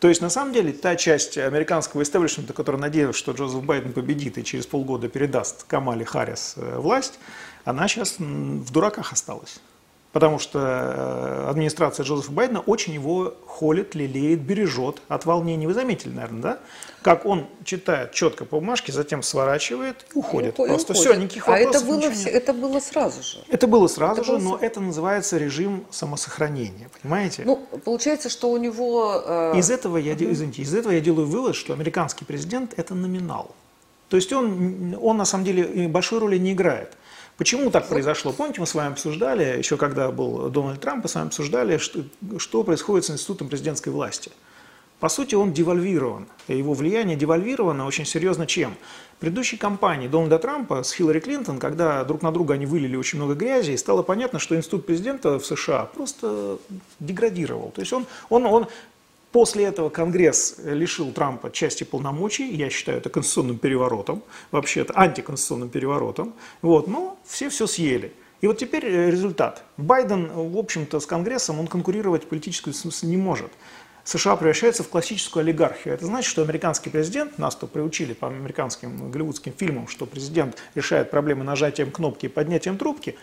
То 0.00 0.08
есть, 0.08 0.20
на 0.20 0.30
самом 0.30 0.52
деле, 0.52 0.72
та 0.72 0.96
часть 0.96 1.38
американского 1.38 2.02
истеблишмента, 2.02 2.52
которая 2.52 2.80
надеялась, 2.80 3.14
что 3.14 3.30
Джозеф 3.30 3.62
Байден 3.62 3.92
победит 3.92 4.36
и 4.36 4.42
через 4.42 4.66
полгода 4.66 5.08
передаст 5.08 5.62
Камале 5.62 6.04
Харрис 6.04 6.54
э, 6.56 6.78
власть, 6.78 7.20
она 7.64 7.86
сейчас 7.86 8.18
в 8.18 8.72
дураках 8.72 9.12
осталась. 9.12 9.60
Потому 10.12 10.38
что 10.38 10.58
э, 10.58 11.48
администрация 11.48 12.04
Джозефа 12.04 12.32
Байдена 12.32 12.60
очень 12.60 12.92
его 12.92 13.34
холит, 13.46 13.94
лелеет, 13.94 14.40
бережет 14.40 15.00
от 15.08 15.24
волнений. 15.24 15.66
Вы 15.66 15.72
заметили, 15.72 16.12
наверное, 16.12 16.42
да? 16.42 16.58
Как 17.00 17.24
он 17.24 17.46
читает 17.64 18.12
четко 18.12 18.44
по 18.44 18.60
бумажке, 18.60 18.92
затем 18.92 19.22
сворачивает 19.22 20.04
и 20.14 20.18
уходит. 20.18 20.58
И 20.58 20.66
Просто 20.66 20.92
уходит. 20.92 21.10
все, 21.12 21.20
никаких 21.20 21.46
вопросов. 21.48 21.74
А 21.74 21.78
это 21.78 21.86
было, 21.86 22.10
все, 22.10 22.28
это 22.28 22.52
было 22.52 22.80
сразу 22.80 23.22
же. 23.22 23.38
Это 23.48 23.66
было 23.66 23.86
сразу 23.86 24.20
это 24.20 24.24
же, 24.24 24.32
было... 24.32 24.40
но 24.50 24.58
это 24.60 24.80
называется 24.80 25.38
режим 25.38 25.86
самосохранения, 25.90 26.90
понимаете? 27.00 27.42
Ну, 27.46 27.56
получается, 27.82 28.28
что 28.28 28.50
у 28.50 28.58
него... 28.58 29.22
Э... 29.24 29.54
Из 29.56 29.70
этого 29.70 29.96
я, 29.96 30.12
угу. 30.12 30.30
извините, 30.30 30.60
из 30.60 30.74
этого 30.74 30.92
я 30.92 31.00
делаю 31.00 31.26
вывод, 31.26 31.56
что 31.56 31.72
американский 31.72 32.26
президент– 32.26 32.74
это 32.76 32.94
номинал. 32.94 33.54
То 34.10 34.16
есть 34.16 34.30
он, 34.30 34.94
он 35.00 35.16
на 35.16 35.24
самом 35.24 35.46
деле 35.46 35.88
большой 35.88 36.18
роли 36.18 36.36
не 36.36 36.52
играет. 36.52 36.98
Почему 37.36 37.70
так 37.70 37.88
произошло? 37.88 38.32
Помните, 38.32 38.60
мы 38.60 38.66
с 38.66 38.74
вами 38.74 38.92
обсуждали, 38.92 39.58
еще 39.58 39.76
когда 39.76 40.10
был 40.10 40.50
Дональд 40.50 40.80
Трамп, 40.80 41.04
мы 41.04 41.08
с 41.08 41.14
вами 41.14 41.28
обсуждали, 41.28 41.78
что, 41.78 42.04
что 42.38 42.62
происходит 42.62 43.06
с 43.06 43.10
институтом 43.10 43.48
президентской 43.48 43.88
власти. 43.88 44.30
По 45.02 45.08
сути, 45.08 45.34
он 45.34 45.52
девальвирован. 45.52 46.28
Его 46.46 46.74
влияние 46.74 47.16
девальвировано 47.16 47.86
очень 47.86 48.06
серьезно 48.06 48.46
чем? 48.46 48.76
В 49.16 49.20
предыдущей 49.20 49.56
кампании 49.56 50.06
Дональда 50.06 50.38
Трампа 50.38 50.84
с 50.84 50.92
Хиллари 50.92 51.18
Клинтон, 51.18 51.58
когда 51.58 52.04
друг 52.04 52.22
на 52.22 52.30
друга 52.30 52.54
они 52.54 52.66
вылили 52.66 52.94
очень 52.94 53.18
много 53.18 53.34
грязи, 53.34 53.74
стало 53.74 54.04
понятно, 54.04 54.38
что 54.38 54.54
институт 54.54 54.86
президента 54.86 55.40
в 55.40 55.44
США 55.44 55.86
просто 55.86 56.58
деградировал. 57.00 57.72
То 57.74 57.80
есть 57.80 57.92
он, 57.92 58.06
он, 58.30 58.46
он 58.46 58.68
После 59.32 59.64
этого 59.64 59.88
Конгресс 59.88 60.56
лишил 60.62 61.10
Трампа 61.10 61.50
части 61.50 61.84
полномочий, 61.84 62.54
я 62.54 62.68
считаю 62.68 62.98
это 62.98 63.08
конституционным 63.08 63.58
переворотом, 63.58 64.22
вообще-то 64.50 64.92
антиконституционным 64.94 65.70
переворотом, 65.70 66.34
вот, 66.60 66.86
но 66.86 67.18
все 67.24 67.48
все 67.48 67.66
съели. 67.66 68.12
И 68.42 68.46
вот 68.46 68.58
теперь 68.58 68.84
э, 68.84 69.10
результат. 69.10 69.64
Байден, 69.78 70.30
в 70.30 70.58
общем-то, 70.58 71.00
с 71.00 71.06
Конгрессом 71.06 71.60
он 71.60 71.66
конкурировать 71.66 72.24
в 72.24 72.26
политическом 72.26 72.74
смысле 72.74 73.08
не 73.08 73.16
может. 73.16 73.50
США 74.04 74.36
превращается 74.36 74.82
в 74.82 74.88
классическую 74.88 75.42
олигархию. 75.42 75.94
Это 75.94 76.04
значит, 76.04 76.28
что 76.28 76.42
американский 76.42 76.90
президент, 76.90 77.38
нас 77.38 77.54
то 77.54 77.66
приучили 77.66 78.12
по 78.12 78.26
американским 78.26 79.10
голливудским 79.10 79.54
фильмам, 79.56 79.88
что 79.88 80.04
президент 80.04 80.58
решает 80.74 81.10
проблемы 81.10 81.44
нажатием 81.44 81.90
кнопки 81.90 82.26
и 82.26 82.28
поднятием 82.28 82.76
трубки, 82.76 83.16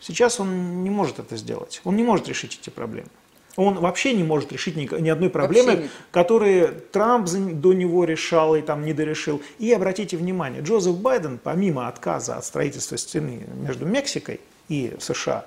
сейчас 0.00 0.38
он 0.38 0.82
не 0.82 0.90
может 0.90 1.18
это 1.18 1.36
сделать. 1.36 1.80
Он 1.84 1.96
не 1.96 2.02
может 2.02 2.28
решить 2.28 2.58
эти 2.60 2.68
проблемы. 2.68 3.08
Он 3.56 3.80
вообще 3.80 4.12
не 4.12 4.22
может 4.22 4.52
решить 4.52 4.76
ни, 4.76 4.88
ни 5.00 5.08
одной 5.08 5.30
проблемы, 5.30 5.88
которые 6.10 6.66
Трамп 6.68 7.28
до 7.28 7.72
него 7.72 8.04
решал 8.04 8.54
и 8.54 8.60
там 8.60 8.84
не 8.84 8.92
дорешил. 8.92 9.42
И 9.58 9.72
обратите 9.72 10.16
внимание, 10.16 10.62
Джозеф 10.62 10.96
Байден, 10.96 11.38
помимо 11.42 11.88
отказа 11.88 12.36
от 12.36 12.44
строительства 12.44 12.98
стены 12.98 13.46
между 13.54 13.86
Мексикой 13.86 14.40
и 14.68 14.94
США, 14.98 15.46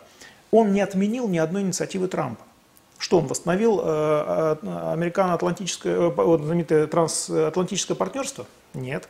он 0.52 0.74
не 0.74 0.82
отменил 0.82 1.28
ни 1.28 1.38
одной 1.38 1.62
инициативы 1.62 2.08
Трампа. 2.08 2.44
Что 2.98 3.20
он 3.20 3.28
восстановил 3.28 3.80
э, 3.82 4.58
э 4.62 4.92
американо-атлантическое, 4.94 6.10
э, 6.10 6.38
знаменитое 6.44 6.88
трансатлантическое 6.88 7.96
партнерство? 7.96 8.46
Нет. 8.74 9.08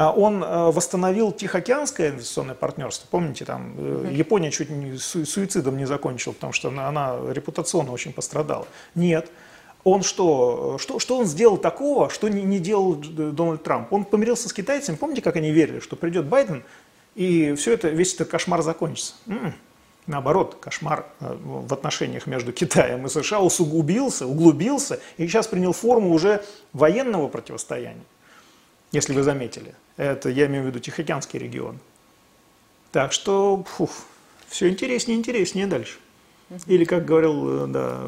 А 0.00 0.12
он 0.12 0.42
э, 0.42 0.70
восстановил 0.70 1.30
Тихоокеанское 1.30 2.08
инвестиционное 2.08 2.54
партнерство. 2.54 3.06
Помните, 3.10 3.44
там 3.44 3.74
э, 3.76 4.08
Япония 4.14 4.50
чуть 4.50 4.70
не 4.70 4.96
суицидом 4.96 5.76
не 5.76 5.84
закончила, 5.84 6.32
потому 6.32 6.54
что 6.54 6.68
она, 6.68 6.88
она 6.88 7.18
репутационно 7.28 7.92
очень 7.92 8.14
пострадала. 8.14 8.66
Нет. 8.94 9.30
Он 9.84 10.02
что, 10.02 10.78
что, 10.78 11.00
что 11.00 11.18
он 11.18 11.26
сделал 11.26 11.58
такого, 11.58 12.08
что 12.08 12.30
не, 12.30 12.40
не 12.44 12.60
делал 12.60 12.94
Дональд 12.94 13.62
Трамп? 13.62 13.92
Он 13.92 14.06
помирился 14.06 14.48
с 14.48 14.54
китайцами, 14.54 14.96
помните, 14.96 15.20
как 15.20 15.36
они 15.36 15.50
верили, 15.50 15.80
что 15.80 15.96
придет 15.96 16.24
Байден, 16.24 16.62
и 17.14 17.52
все 17.52 17.74
это, 17.74 17.88
весь 17.88 18.14
этот 18.14 18.28
кошмар 18.28 18.62
закончится? 18.62 19.12
М-м. 19.26 19.52
Наоборот, 20.06 20.56
кошмар 20.62 21.04
э, 21.20 21.36
в 21.38 21.74
отношениях 21.74 22.26
между 22.26 22.54
Китаем 22.54 23.04
и 23.04 23.10
США 23.10 23.40
усугубился, 23.40 24.26
углубился, 24.26 24.98
и 25.18 25.26
сейчас 25.26 25.46
принял 25.46 25.74
форму 25.74 26.14
уже 26.14 26.42
военного 26.72 27.28
противостояния 27.28 28.00
если 28.92 29.12
вы 29.12 29.22
заметили. 29.22 29.74
Это 29.96 30.28
я 30.28 30.46
имею 30.46 30.64
в 30.64 30.66
виду 30.66 30.78
Тихоокеанский 30.78 31.38
регион. 31.38 31.78
Так 32.92 33.12
что, 33.12 33.64
фух, 33.64 33.90
все 34.48 34.68
интереснее 34.68 35.16
и 35.16 35.20
интереснее 35.20 35.66
дальше. 35.66 35.98
Или, 36.66 36.84
как 36.84 37.04
говорил 37.04 37.64
э, 37.64 37.66
да, 37.68 38.00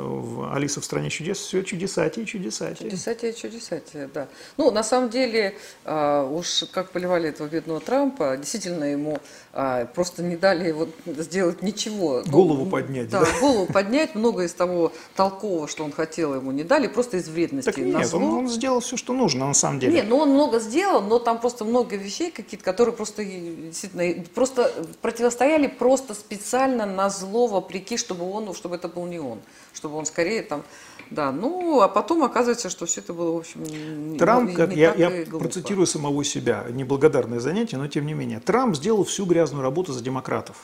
Алиса 0.52 0.80
в 0.80 0.84
стране 0.84 1.10
чудес, 1.10 1.38
все 1.38 1.62
чудесатие, 1.62 2.26
чудесатие. 2.26 2.90
Чудесатие, 2.90 3.32
чудесатие, 3.34 4.10
да. 4.12 4.26
Ну, 4.56 4.72
на 4.72 4.82
самом 4.82 5.10
деле, 5.10 5.56
а, 5.84 6.24
уж 6.24 6.64
как 6.72 6.90
поливали 6.90 7.28
этого 7.28 7.46
бедного 7.46 7.78
Трампа, 7.78 8.36
действительно 8.36 8.84
ему 8.84 9.18
а, 9.52 9.86
просто 9.86 10.24
не 10.24 10.36
дали 10.36 10.68
его 10.68 10.88
сделать 11.06 11.62
ничего. 11.62 12.22
Ну, 12.26 12.32
голову 12.32 12.64
ну, 12.64 12.70
поднять, 12.70 13.10
да? 13.10 13.20
Да, 13.20 13.26
голову 13.40 13.66
поднять, 13.66 14.16
много 14.16 14.42
из 14.42 14.52
того 14.54 14.92
толкового, 15.14 15.68
что 15.68 15.84
он 15.84 15.92
хотел, 15.92 16.34
ему 16.34 16.50
не 16.50 16.64
дали, 16.64 16.88
просто 16.88 17.18
из 17.18 17.28
вредности. 17.28 17.70
Так 17.70 17.78
нет, 17.78 18.12
он, 18.12 18.24
он 18.24 18.48
сделал 18.48 18.80
все, 18.80 18.96
что 18.96 19.12
нужно, 19.12 19.46
на 19.46 19.54
самом 19.54 19.78
деле. 19.78 19.92
Нет, 19.92 20.06
ну 20.08 20.16
он 20.16 20.30
много 20.30 20.58
сделал, 20.58 21.00
но 21.00 21.20
там 21.20 21.40
просто 21.40 21.64
много 21.64 21.94
вещей 21.94 22.32
какие-то, 22.32 22.64
которые 22.64 22.94
просто 22.94 23.24
действительно 23.24 24.24
просто 24.34 24.72
противостояли 25.00 25.68
просто 25.68 26.14
специально 26.14 26.86
на 26.86 27.08
зло, 27.08 27.46
вопреки, 27.46 27.96
чтобы 27.96 28.31
он, 28.32 28.52
чтобы 28.54 28.76
это 28.76 28.88
был 28.88 29.06
не 29.06 29.18
он, 29.18 29.40
чтобы 29.72 29.96
он 29.96 30.06
скорее 30.06 30.42
там, 30.42 30.62
да, 31.10 31.30
ну, 31.32 31.80
а 31.80 31.88
потом 31.88 32.24
оказывается, 32.24 32.70
что 32.70 32.86
все 32.86 33.00
это 33.00 33.12
было, 33.12 33.32
в 33.32 33.36
общем, 33.38 34.16
Трамп, 34.18 34.50
не, 34.50 34.56
как 34.56 34.70
не 34.70 34.76
я, 34.76 34.94
я 34.94 35.26
процитирую 35.26 35.86
самого 35.86 36.24
себя, 36.24 36.64
неблагодарное 36.70 37.40
занятие, 37.40 37.76
но 37.76 37.86
тем 37.86 38.06
не 38.06 38.14
менее, 38.14 38.40
Трамп 38.40 38.76
сделал 38.76 39.04
всю 39.04 39.26
грязную 39.26 39.62
работу 39.62 39.92
за 39.92 40.02
демократов. 40.02 40.56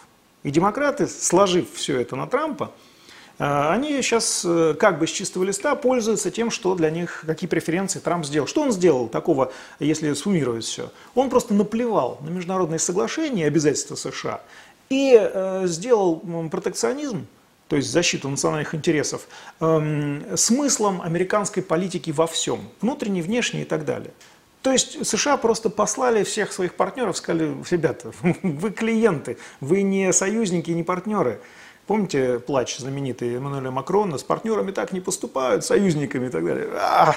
И 0.43 0.51
демократы, 0.51 1.07
сложив 1.07 1.73
все 1.75 2.01
это 2.01 2.17
на 2.17 2.27
Трампа, 2.27 2.73
э, 3.39 3.45
они 3.45 4.01
сейчас 4.03 4.45
э, 4.47 4.75
как 4.79 4.99
бы 4.99 5.07
с 5.07 5.11
чистого 5.11 5.45
листа 5.45 5.75
пользуются 5.75 6.31
тем, 6.31 6.51
что 6.51 6.75
для 6.75 6.91
них, 6.91 7.25
какие 7.27 7.49
преференции 7.49 7.99
Трамп 7.99 8.25
сделал. 8.25 8.47
Что 8.47 8.63
он 8.63 8.73
сделал 8.73 9.09
такого, 9.09 9.53
если 9.81 10.13
суммировать 10.15 10.65
все? 10.65 10.91
Он 11.15 11.29
просто 11.29 11.55
наплевал 11.55 12.19
на 12.23 12.31
международные 12.31 12.79
соглашения 12.79 13.45
и 13.45 13.47
обязательства 13.47 13.97
США 13.97 14.41
и 14.89 15.15
э, 15.21 15.67
сделал 15.67 16.23
протекционизм 16.51 17.27
то 17.69 17.77
есть 17.77 17.91
защиту 17.91 18.29
национальных 18.29 18.75
интересов, 18.75 19.29
эм, 19.61 20.25
смыслом 20.37 21.03
американской 21.03 21.63
политики 21.63 22.11
во 22.11 22.27
всем, 22.27 22.61
внутренней, 22.81 23.23
внешней 23.23 23.63
и 23.63 23.65
так 23.65 23.85
далее. 23.85 24.13
То 24.63 24.73
есть 24.73 25.07
США 25.07 25.37
просто 25.37 25.71
послали 25.71 26.25
всех 26.25 26.53
своих 26.53 26.75
партнеров, 26.75 27.17
сказали, 27.17 27.55
ребята, 27.71 28.13
вы 28.43 28.71
клиенты, 28.71 29.39
вы 29.61 29.83
не 29.83 30.13
союзники, 30.13 30.71
не 30.71 30.83
партнеры. 30.83 31.41
Помните 31.87 32.39
плач 32.39 32.77
знаменитый 32.77 33.35
Эммануэля 33.37 33.71
Макрона, 33.71 34.19
с 34.19 34.23
партнерами 34.23 34.73
так 34.73 34.93
не 34.93 35.01
поступают, 35.01 35.65
союзниками 35.65 36.27
и 36.27 36.31
так 36.31 36.45
далее. 36.45 36.69
А, 36.75 37.17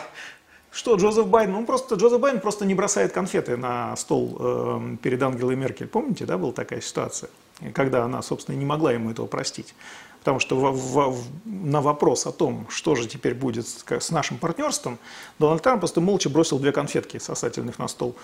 что 0.71 0.95
Джозеф 0.95 1.27
Байден? 1.27 1.55
Он 1.55 1.65
просто, 1.65 1.95
Джозеф 1.95 2.21
Байден 2.21 2.39
просто 2.39 2.65
не 2.65 2.73
бросает 2.73 3.11
конфеты 3.11 3.57
на 3.57 3.93
стол 3.97 4.37
э, 4.39 4.95
перед 5.01 5.21
Ангелой 5.21 5.57
Меркель. 5.57 5.87
Помните, 5.87 6.25
да, 6.25 6.37
была 6.37 6.53
такая 6.53 6.79
ситуация, 6.79 7.29
когда 7.73 8.05
она, 8.05 8.21
собственно, 8.21 8.55
не 8.55 8.63
могла 8.63 8.93
ему 8.93 9.11
этого 9.11 9.27
простить. 9.27 9.75
Потому 10.21 10.39
что 10.39 10.55
в, 10.55 11.11
в, 11.11 11.27
на 11.45 11.81
вопрос 11.81 12.27
о 12.27 12.31
том, 12.31 12.67
что 12.69 12.93
же 12.93 13.07
теперь 13.07 13.33
будет 13.33 13.67
с, 13.67 13.83
с 13.89 14.11
нашим 14.11 14.37
партнерством, 14.37 14.99
Дональд 15.39 15.63
Трамп 15.63 15.81
просто 15.81 15.99
молча 15.99 16.29
бросил 16.29 16.59
две 16.59 16.71
конфетки 16.71 17.17
сосательных 17.17 17.79
на 17.79 17.87
стол. 17.87 18.15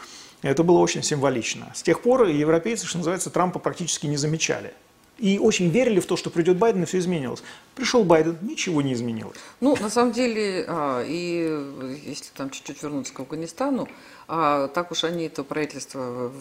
Это 0.43 0.61
было 0.61 0.77
очень 0.77 1.01
символично. 1.01 1.71
С 1.73 1.81
тех 1.81 2.01
пор 2.01 2.27
европейцы, 2.27 2.85
что 2.85 2.99
называется, 2.99 3.31
Трампа 3.31 3.57
практически 3.57 4.05
не 4.05 4.17
замечали. 4.17 4.73
И 5.17 5.39
очень 5.39 5.69
верили 5.69 5.99
в 5.99 6.05
то, 6.05 6.15
что 6.15 6.29
придет 6.29 6.57
Байден 6.57 6.83
и 6.83 6.85
все 6.85 6.99
изменилось. 6.99 7.41
Пришел 7.75 8.03
Байден, 8.03 8.37
ничего 8.41 8.81
не 8.81 8.93
изменилось. 8.93 9.37
Ну, 9.61 9.75
на 9.79 9.89
самом 9.89 10.11
деле, 10.11 10.65
а, 10.67 11.03
и 11.03 11.99
если 12.05 12.31
там 12.35 12.49
чуть-чуть 12.49 12.81
вернуться 12.83 13.13
к 13.13 13.19
Афганистану, 13.19 13.87
а, 14.27 14.67
так 14.67 14.91
уж 14.91 15.03
они 15.03 15.25
это 15.25 15.43
правительство 15.43 16.31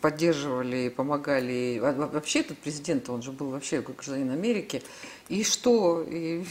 поддерживали, 0.00 0.88
помогали. 0.88 1.78
Вообще 1.80 2.40
этот 2.40 2.58
президент, 2.58 3.08
он 3.10 3.22
же 3.22 3.32
был 3.32 3.50
вообще 3.50 3.80
гражданин 3.80 4.30
Америки. 4.30 4.82
И 5.28 5.42
что? 5.42 6.04
И 6.08 6.44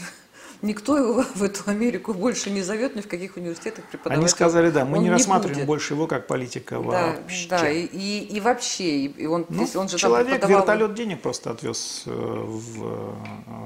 никто 0.62 0.96
его 0.96 1.24
в 1.34 1.42
эту 1.42 1.70
Америку 1.70 2.14
больше 2.14 2.50
не 2.50 2.62
зовет, 2.62 2.96
ни 2.96 3.00
в 3.00 3.08
каких 3.08 3.36
университетах 3.36 3.84
преподавать. 3.86 4.18
Они 4.18 4.28
сказали, 4.28 4.70
да, 4.70 4.84
мы 4.84 4.98
не 4.98 5.10
рассматриваем 5.10 5.58
будет. 5.58 5.66
больше 5.66 5.94
его 5.94 6.06
как 6.06 6.26
политика 6.26 6.76
да, 6.76 6.80
вообще. 6.80 7.48
Да, 7.48 7.70
и, 7.70 7.84
и, 7.84 8.36
и 8.36 8.40
вообще, 8.40 9.06
и 9.06 9.26
он, 9.26 9.46
ну, 9.48 9.68
он 9.74 9.88
же 9.88 9.98
человек 9.98 10.40
там 10.40 10.48
преподавал... 10.48 10.60
вертолет 10.60 10.94
денег 10.94 11.22
просто 11.22 11.50
отвез 11.50 12.04
э, 12.06 12.10
в 12.10 12.84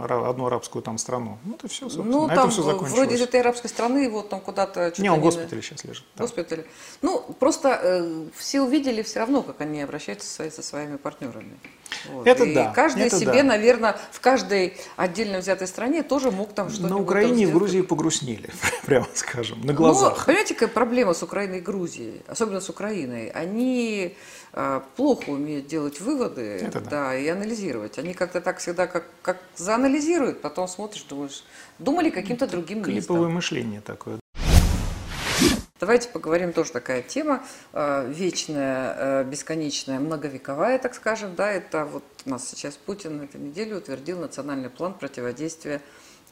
э, 0.08 0.28
одну 0.28 0.46
арабскую 0.46 0.82
там 0.82 0.98
страну. 0.98 1.38
Ну, 1.44 1.54
это 1.54 1.68
все, 1.68 1.88
собственно. 1.88 2.10
Ну, 2.10 2.26
На 2.26 2.34
там 2.34 2.50
все 2.50 2.62
закончилось. 2.62 2.92
вроде 2.92 3.14
из 3.16 3.20
этой 3.20 3.40
арабской 3.40 3.68
страны 3.68 3.98
его 3.98 4.22
там 4.22 4.40
куда-то... 4.40 4.92
Не, 4.98 5.10
он 5.10 5.20
в 5.20 5.22
госпитале 5.22 5.62
сейчас 5.62 5.84
лежит. 5.84 6.04
В 6.14 6.20
госпитале. 6.20 6.66
Ну, 7.02 7.20
просто 7.38 7.80
э, 7.82 8.26
все 8.36 8.62
увидели 8.62 9.02
все 9.02 9.20
равно, 9.20 9.42
как 9.42 9.60
они 9.60 9.82
обращаются 9.82 10.50
со 10.50 10.62
своими 10.62 10.96
партнерами. 10.96 11.56
Вот. 12.10 12.26
Это 12.26 12.44
и 12.44 12.54
да. 12.54 12.72
каждый 12.72 13.04
это 13.04 13.18
себе, 13.18 13.42
да. 13.42 13.42
наверное, 13.42 13.96
в 14.12 14.20
каждой 14.20 14.76
отдельно 14.96 15.38
взятой 15.38 15.66
стране 15.66 16.02
тоже 16.02 16.30
мог 16.30 16.52
там 16.52 16.70
что-то. 16.70 16.88
На 16.88 16.98
Украине 16.98 17.44
и 17.44 17.46
в 17.46 17.52
Грузии 17.52 17.80
погрустнели, 17.80 18.50
прямо 18.86 19.06
скажем, 19.14 19.60
на 19.62 19.72
глазах. 19.72 20.18
Но, 20.18 20.24
понимаете, 20.24 20.54
какая 20.54 20.68
проблема 20.68 21.14
с 21.14 21.22
Украиной 21.22 21.58
и 21.58 21.60
Грузией, 21.60 22.22
особенно 22.26 22.60
с 22.60 22.68
Украиной? 22.68 23.28
Они 23.28 24.16
э, 24.52 24.80
плохо 24.96 25.30
умеют 25.30 25.66
делать 25.66 26.00
выводы, 26.00 26.42
это 26.42 26.80
да. 26.80 26.90
да, 26.90 27.16
и 27.16 27.26
анализировать. 27.28 27.98
Они 27.98 28.14
как-то 28.14 28.40
так 28.40 28.58
всегда 28.58 28.86
как, 28.86 29.04
как 29.22 29.38
заанализируют, 29.56 30.42
потом 30.42 30.68
смотришь, 30.68 31.04
думаешь, 31.08 31.44
думали 31.78 32.10
каким-то 32.10 32.46
другим 32.46 32.82
Клиповое 32.82 33.22
местом. 33.22 33.34
Мышление 33.34 33.80
такое. 33.80 34.18
Давайте 35.78 36.08
поговорим, 36.08 36.54
тоже 36.54 36.72
такая 36.72 37.02
тема, 37.02 37.44
э, 37.74 38.10
вечная, 38.10 38.94
э, 38.96 39.24
бесконечная, 39.24 40.00
многовековая, 40.00 40.78
так 40.78 40.94
скажем. 40.94 41.34
Да, 41.34 41.52
это 41.52 41.84
вот 41.84 42.02
у 42.24 42.30
нас 42.30 42.48
сейчас 42.48 42.76
Путин 42.76 43.18
на 43.18 43.22
этой 43.24 43.38
неделе 43.38 43.76
утвердил 43.76 44.18
национальный 44.18 44.70
план 44.70 44.94
противодействия 44.94 45.82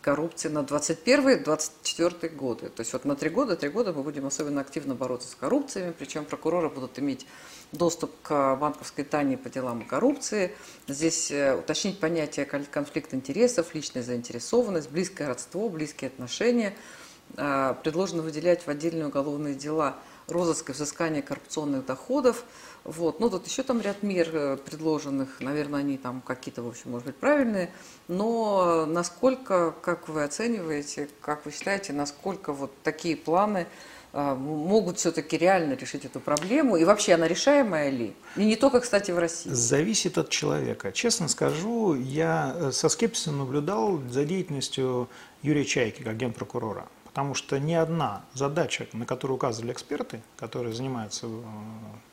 коррупции 0.00 0.48
на 0.48 0.62
21-24 0.62 2.30
годы. 2.30 2.70
То 2.70 2.80
есть 2.80 2.94
вот 2.94 3.04
на 3.04 3.16
три 3.16 3.28
года, 3.28 3.54
три 3.54 3.68
года 3.68 3.92
мы 3.92 4.02
будем 4.02 4.24
особенно 4.24 4.62
активно 4.62 4.94
бороться 4.94 5.28
с 5.28 5.34
коррупциями, 5.34 5.92
причем 5.98 6.24
прокуроры 6.24 6.70
будут 6.70 6.98
иметь 6.98 7.26
доступ 7.72 8.12
к 8.22 8.56
банковской 8.56 9.04
тайне 9.04 9.36
по 9.36 9.50
делам 9.50 9.84
коррупции. 9.84 10.54
Здесь 10.88 11.30
э, 11.30 11.54
уточнить 11.54 12.00
понятие 12.00 12.46
конфликт 12.46 13.12
интересов, 13.12 13.74
личная 13.74 14.02
заинтересованность, 14.02 14.90
близкое 14.90 15.28
родство, 15.28 15.68
близкие 15.68 16.08
отношения– 16.08 16.74
предложено 17.34 18.22
выделять 18.22 18.66
в 18.66 18.68
отдельные 18.68 19.06
уголовные 19.06 19.54
дела 19.54 19.96
розыск 20.28 20.70
и 20.70 20.72
взыскание 20.72 21.22
коррупционных 21.22 21.84
доходов. 21.86 22.44
Вот. 22.84 23.20
Ну, 23.20 23.30
тут 23.30 23.46
еще 23.46 23.62
там 23.62 23.80
ряд 23.80 24.02
мер 24.02 24.28
э, 24.32 24.56
предложенных, 24.58 25.40
наверное, 25.40 25.80
они 25.80 25.96
там 25.96 26.20
какие-то, 26.20 26.62
в 26.62 26.68
общем, 26.68 26.90
может 26.90 27.06
быть, 27.06 27.16
правильные, 27.16 27.70
но 28.08 28.84
насколько, 28.86 29.74
как 29.82 30.08
вы 30.08 30.22
оцениваете, 30.22 31.08
как 31.20 31.46
вы 31.46 31.52
считаете, 31.52 31.94
насколько 31.94 32.52
вот 32.52 32.70
такие 32.82 33.16
планы 33.16 33.66
а, 34.12 34.34
могут 34.34 34.98
все-таки 34.98 35.38
реально 35.38 35.72
решить 35.74 36.04
эту 36.04 36.20
проблему? 36.20 36.76
И 36.76 36.84
вообще 36.84 37.14
она 37.14 37.26
решаемая 37.26 37.88
ли? 37.88 38.14
И 38.36 38.44
не 38.44 38.56
только, 38.56 38.80
кстати, 38.80 39.10
в 39.10 39.18
России. 39.18 39.48
Зависит 39.50 40.18
от 40.18 40.28
человека. 40.28 40.92
Честно 40.92 41.28
скажу, 41.28 41.94
я 41.94 42.54
э, 42.54 42.72
со 42.72 42.90
скепсисом 42.90 43.38
наблюдал 43.38 43.98
за 44.10 44.26
деятельностью 44.26 45.08
Юрия 45.42 45.64
Чайки, 45.64 46.02
как 46.02 46.18
генпрокурора. 46.18 46.86
Потому 47.14 47.34
что 47.34 47.60
ни 47.60 47.74
одна 47.74 48.24
задача, 48.34 48.88
на 48.92 49.06
которую 49.06 49.36
указывали 49.36 49.70
эксперты, 49.70 50.20
которые 50.36 50.74
занимаются, 50.74 51.28
э, 51.28 51.42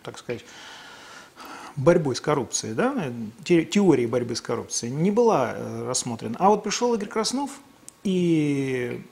так 0.03 0.19
сказать, 0.19 0.45
борьбой 1.75 2.15
с 2.15 2.21
коррупцией, 2.21 2.75
да, 2.75 3.11
теорией 3.43 4.05
борьбы 4.05 4.35
с 4.35 4.41
коррупцией, 4.41 4.93
не 4.93 5.09
была 5.09 5.53
э, 5.55 5.87
рассмотрена. 5.87 6.35
А 6.37 6.49
вот 6.49 6.61
пришел 6.61 6.93
Игорь 6.93 7.09
Краснов, 7.09 7.49
и 8.03 9.03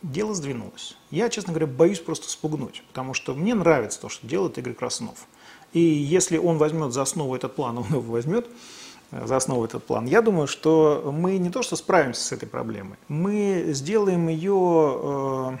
дело 0.00 0.32
сдвинулось. 0.32 0.96
Я, 1.10 1.28
честно 1.28 1.52
говоря, 1.52 1.66
боюсь 1.66 2.00
просто 2.00 2.30
спугнуть, 2.30 2.82
потому 2.88 3.12
что 3.12 3.34
мне 3.34 3.54
нравится 3.54 4.00
то, 4.00 4.08
что 4.08 4.26
делает 4.26 4.56
Игорь 4.56 4.72
Краснов. 4.72 5.26
И 5.74 5.80
если 5.80 6.38
он 6.38 6.56
возьмет 6.56 6.94
за 6.94 7.02
основу 7.02 7.36
этот 7.36 7.54
план, 7.54 7.76
он 7.76 7.84
его 7.84 8.00
возьмет, 8.00 8.48
за 9.12 9.36
основу 9.36 9.64
этот 9.64 9.84
план. 9.84 10.06
Я 10.06 10.22
думаю, 10.22 10.46
что 10.46 11.12
мы 11.12 11.38
не 11.38 11.50
то 11.50 11.62
что 11.62 11.76
справимся 11.76 12.22
с 12.22 12.32
этой 12.32 12.46
проблемой, 12.46 12.96
мы 13.08 13.66
сделаем 13.68 14.28
ее, 14.28 15.00
э, 15.02 15.58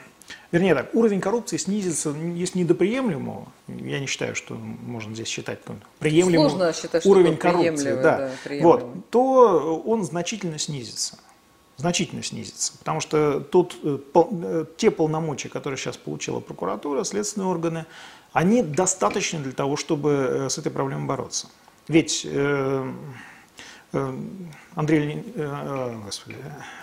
вернее 0.52 0.74
так, 0.74 0.94
уровень 0.94 1.20
коррупции 1.20 1.56
снизится, 1.56 2.10
если 2.10 2.58
не 2.58 2.64
до 2.64 2.74
приемлемого, 2.74 3.48
я 3.68 3.98
не 3.98 4.06
считаю, 4.06 4.36
что 4.36 4.54
можно 4.54 5.14
здесь 5.14 5.28
считать 5.28 5.60
приемлемым 5.98 6.50
Сложно 6.50 6.72
считать, 6.72 7.06
уровень 7.06 7.36
коррупции, 7.36 7.94
да, 7.94 8.30
да 8.44 8.60
вот, 8.62 9.10
то 9.10 9.82
он 9.84 10.04
значительно 10.04 10.58
снизится 10.58 11.18
значительно 11.76 12.22
снизится. 12.22 12.76
Потому 12.76 13.00
что 13.00 13.40
тут 13.40 13.74
э, 13.82 13.98
э, 14.14 14.64
те 14.76 14.90
полномочия, 14.90 15.48
которые 15.48 15.78
сейчас 15.78 15.96
получила 15.96 16.38
прокуратура, 16.38 17.04
следственные 17.04 17.48
органы, 17.48 17.86
они 18.34 18.62
достаточны 18.62 19.38
для 19.38 19.52
того, 19.52 19.76
чтобы 19.76 20.48
с 20.50 20.58
этой 20.58 20.70
проблемой 20.70 21.06
бороться. 21.06 21.48
Ведь 21.88 22.26
Э, 22.26 22.92
Андрей, 23.92 25.24
э, 25.34 25.42
э, 25.42 25.96
господи, 26.04 26.36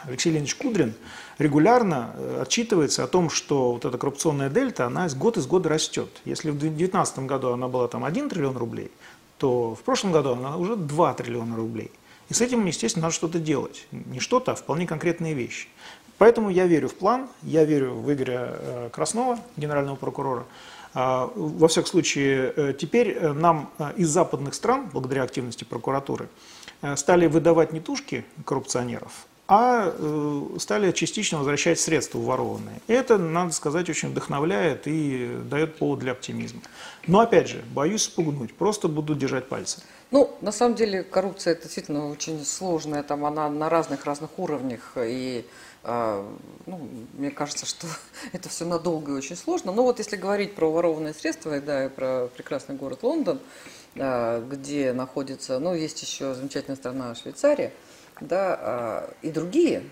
Алексей 0.05 0.29
Леонидович 0.29 0.55
Кудрин 0.55 0.93
регулярно 1.37 2.13
отчитывается 2.41 3.03
о 3.03 3.07
том, 3.07 3.29
что 3.29 3.71
вот 3.73 3.85
эта 3.85 3.97
коррупционная 3.97 4.49
дельта, 4.49 4.87
она 4.87 5.07
год 5.09 5.37
из 5.37 5.47
года 5.47 5.69
растет. 5.69 6.09
Если 6.25 6.49
в 6.49 6.57
2019 6.59 7.19
году 7.19 7.51
она 7.51 7.69
была 7.69 7.87
там 7.87 8.03
1 8.03 8.29
триллион 8.29 8.57
рублей, 8.57 8.91
то 9.37 9.73
в 9.73 9.83
прошлом 9.83 10.11
году 10.11 10.31
она 10.33 10.57
уже 10.57 10.75
2 10.75 11.13
триллиона 11.13 11.55
рублей. 11.55 11.91
И 12.27 12.33
с 12.33 12.41
этим, 12.41 12.65
естественно, 12.65 13.03
надо 13.03 13.15
что-то 13.15 13.39
делать. 13.39 13.87
Не 13.91 14.19
что-то, 14.19 14.51
а 14.51 14.55
вполне 14.55 14.85
конкретные 14.85 15.33
вещи. 15.33 15.69
Поэтому 16.17 16.49
я 16.49 16.65
верю 16.65 16.89
в 16.89 16.95
план, 16.95 17.29
я 17.41 17.63
верю 17.63 17.93
в 17.93 18.11
Игоря 18.11 18.89
Краснова, 18.91 19.39
генерального 19.55 19.95
прокурора. 19.95 20.45
А, 20.93 21.31
во 21.35 21.67
всяком 21.69 21.89
случае, 21.89 22.73
теперь 22.73 23.21
нам 23.21 23.71
из 23.95 24.09
западных 24.09 24.55
стран, 24.55 24.89
благодаря 24.91 25.23
активности 25.23 25.63
прокуратуры, 25.63 26.27
Э, 26.27 26.56
стали 26.95 27.27
выдавать 27.27 27.73
не 27.73 27.79
тушки 27.79 28.25
коррупционеров, 28.45 29.27
а 29.47 29.93
э, 29.97 30.59
стали 30.59 30.91
частично 30.91 31.37
возвращать 31.37 31.79
средства 31.79 32.19
ворованные. 32.19 32.81
Это, 32.87 33.17
надо 33.17 33.53
сказать, 33.53 33.89
очень 33.89 34.09
вдохновляет 34.09 34.87
и 34.87 35.37
дает 35.49 35.77
повод 35.77 35.99
для 35.99 36.11
оптимизма. 36.11 36.61
Но, 37.07 37.21
опять 37.21 37.47
же, 37.47 37.63
боюсь 37.73 38.03
спугнуть, 38.03 38.53
просто 38.53 38.89
буду 38.89 39.15
держать 39.15 39.47
пальцы. 39.47 39.81
Ну, 40.11 40.35
на 40.41 40.51
самом 40.51 40.75
деле, 40.75 41.03
коррупция 41.03 41.53
это 41.53 41.63
действительно 41.63 42.09
очень 42.09 42.43
сложная, 42.45 43.03
там 43.03 43.25
она 43.25 43.49
на 43.49 43.69
разных-разных 43.69 44.37
уровнях, 44.37 44.93
и 44.97 45.45
э, 45.83 46.25
ну, 46.65 46.89
мне 47.13 47.31
кажется, 47.31 47.65
что 47.65 47.87
это 48.33 48.49
все 48.49 48.65
надолго 48.65 49.13
и 49.13 49.15
очень 49.15 49.37
сложно. 49.37 49.71
Но 49.71 49.83
вот 49.83 49.99
если 49.99 50.17
говорить 50.17 50.55
про 50.55 50.69
ворованные 50.69 51.13
средства, 51.13 51.59
да, 51.61 51.85
и 51.85 51.89
про 51.89 52.27
прекрасный 52.35 52.75
город 52.75 52.99
Лондон, 53.03 53.39
где 53.97 54.93
находится, 54.93 55.59
ну, 55.59 55.73
есть 55.73 56.01
еще 56.01 56.33
замечательная 56.33 56.77
страна 56.77 57.15
Швейцария, 57.15 57.73
да, 58.21 58.57
а, 58.59 59.13
и 59.21 59.31
другие 59.31 59.83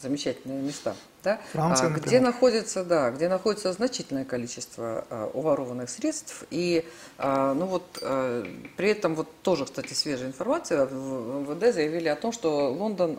замечательные 0.00 0.60
места, 0.60 0.94
да, 1.22 1.40
Франция, 1.52 1.88
где 1.90 2.20
находится, 2.20 2.84
да, 2.84 3.10
где 3.10 3.28
находится 3.28 3.72
значительное 3.72 4.24
количество 4.24 5.06
а, 5.08 5.30
уворованных 5.32 5.88
средств, 5.88 6.44
и, 6.50 6.84
ну 7.18 7.66
вот, 7.66 7.84
при 8.76 8.90
этом 8.90 9.14
вот 9.14 9.28
тоже, 9.42 9.64
кстати, 9.64 9.94
свежая 9.94 10.28
информация, 10.28 10.84
в 10.84 11.42
МВД 11.48 11.72
заявили 11.72 12.08
о 12.08 12.16
том, 12.16 12.32
что 12.32 12.70
Лондон 12.72 13.18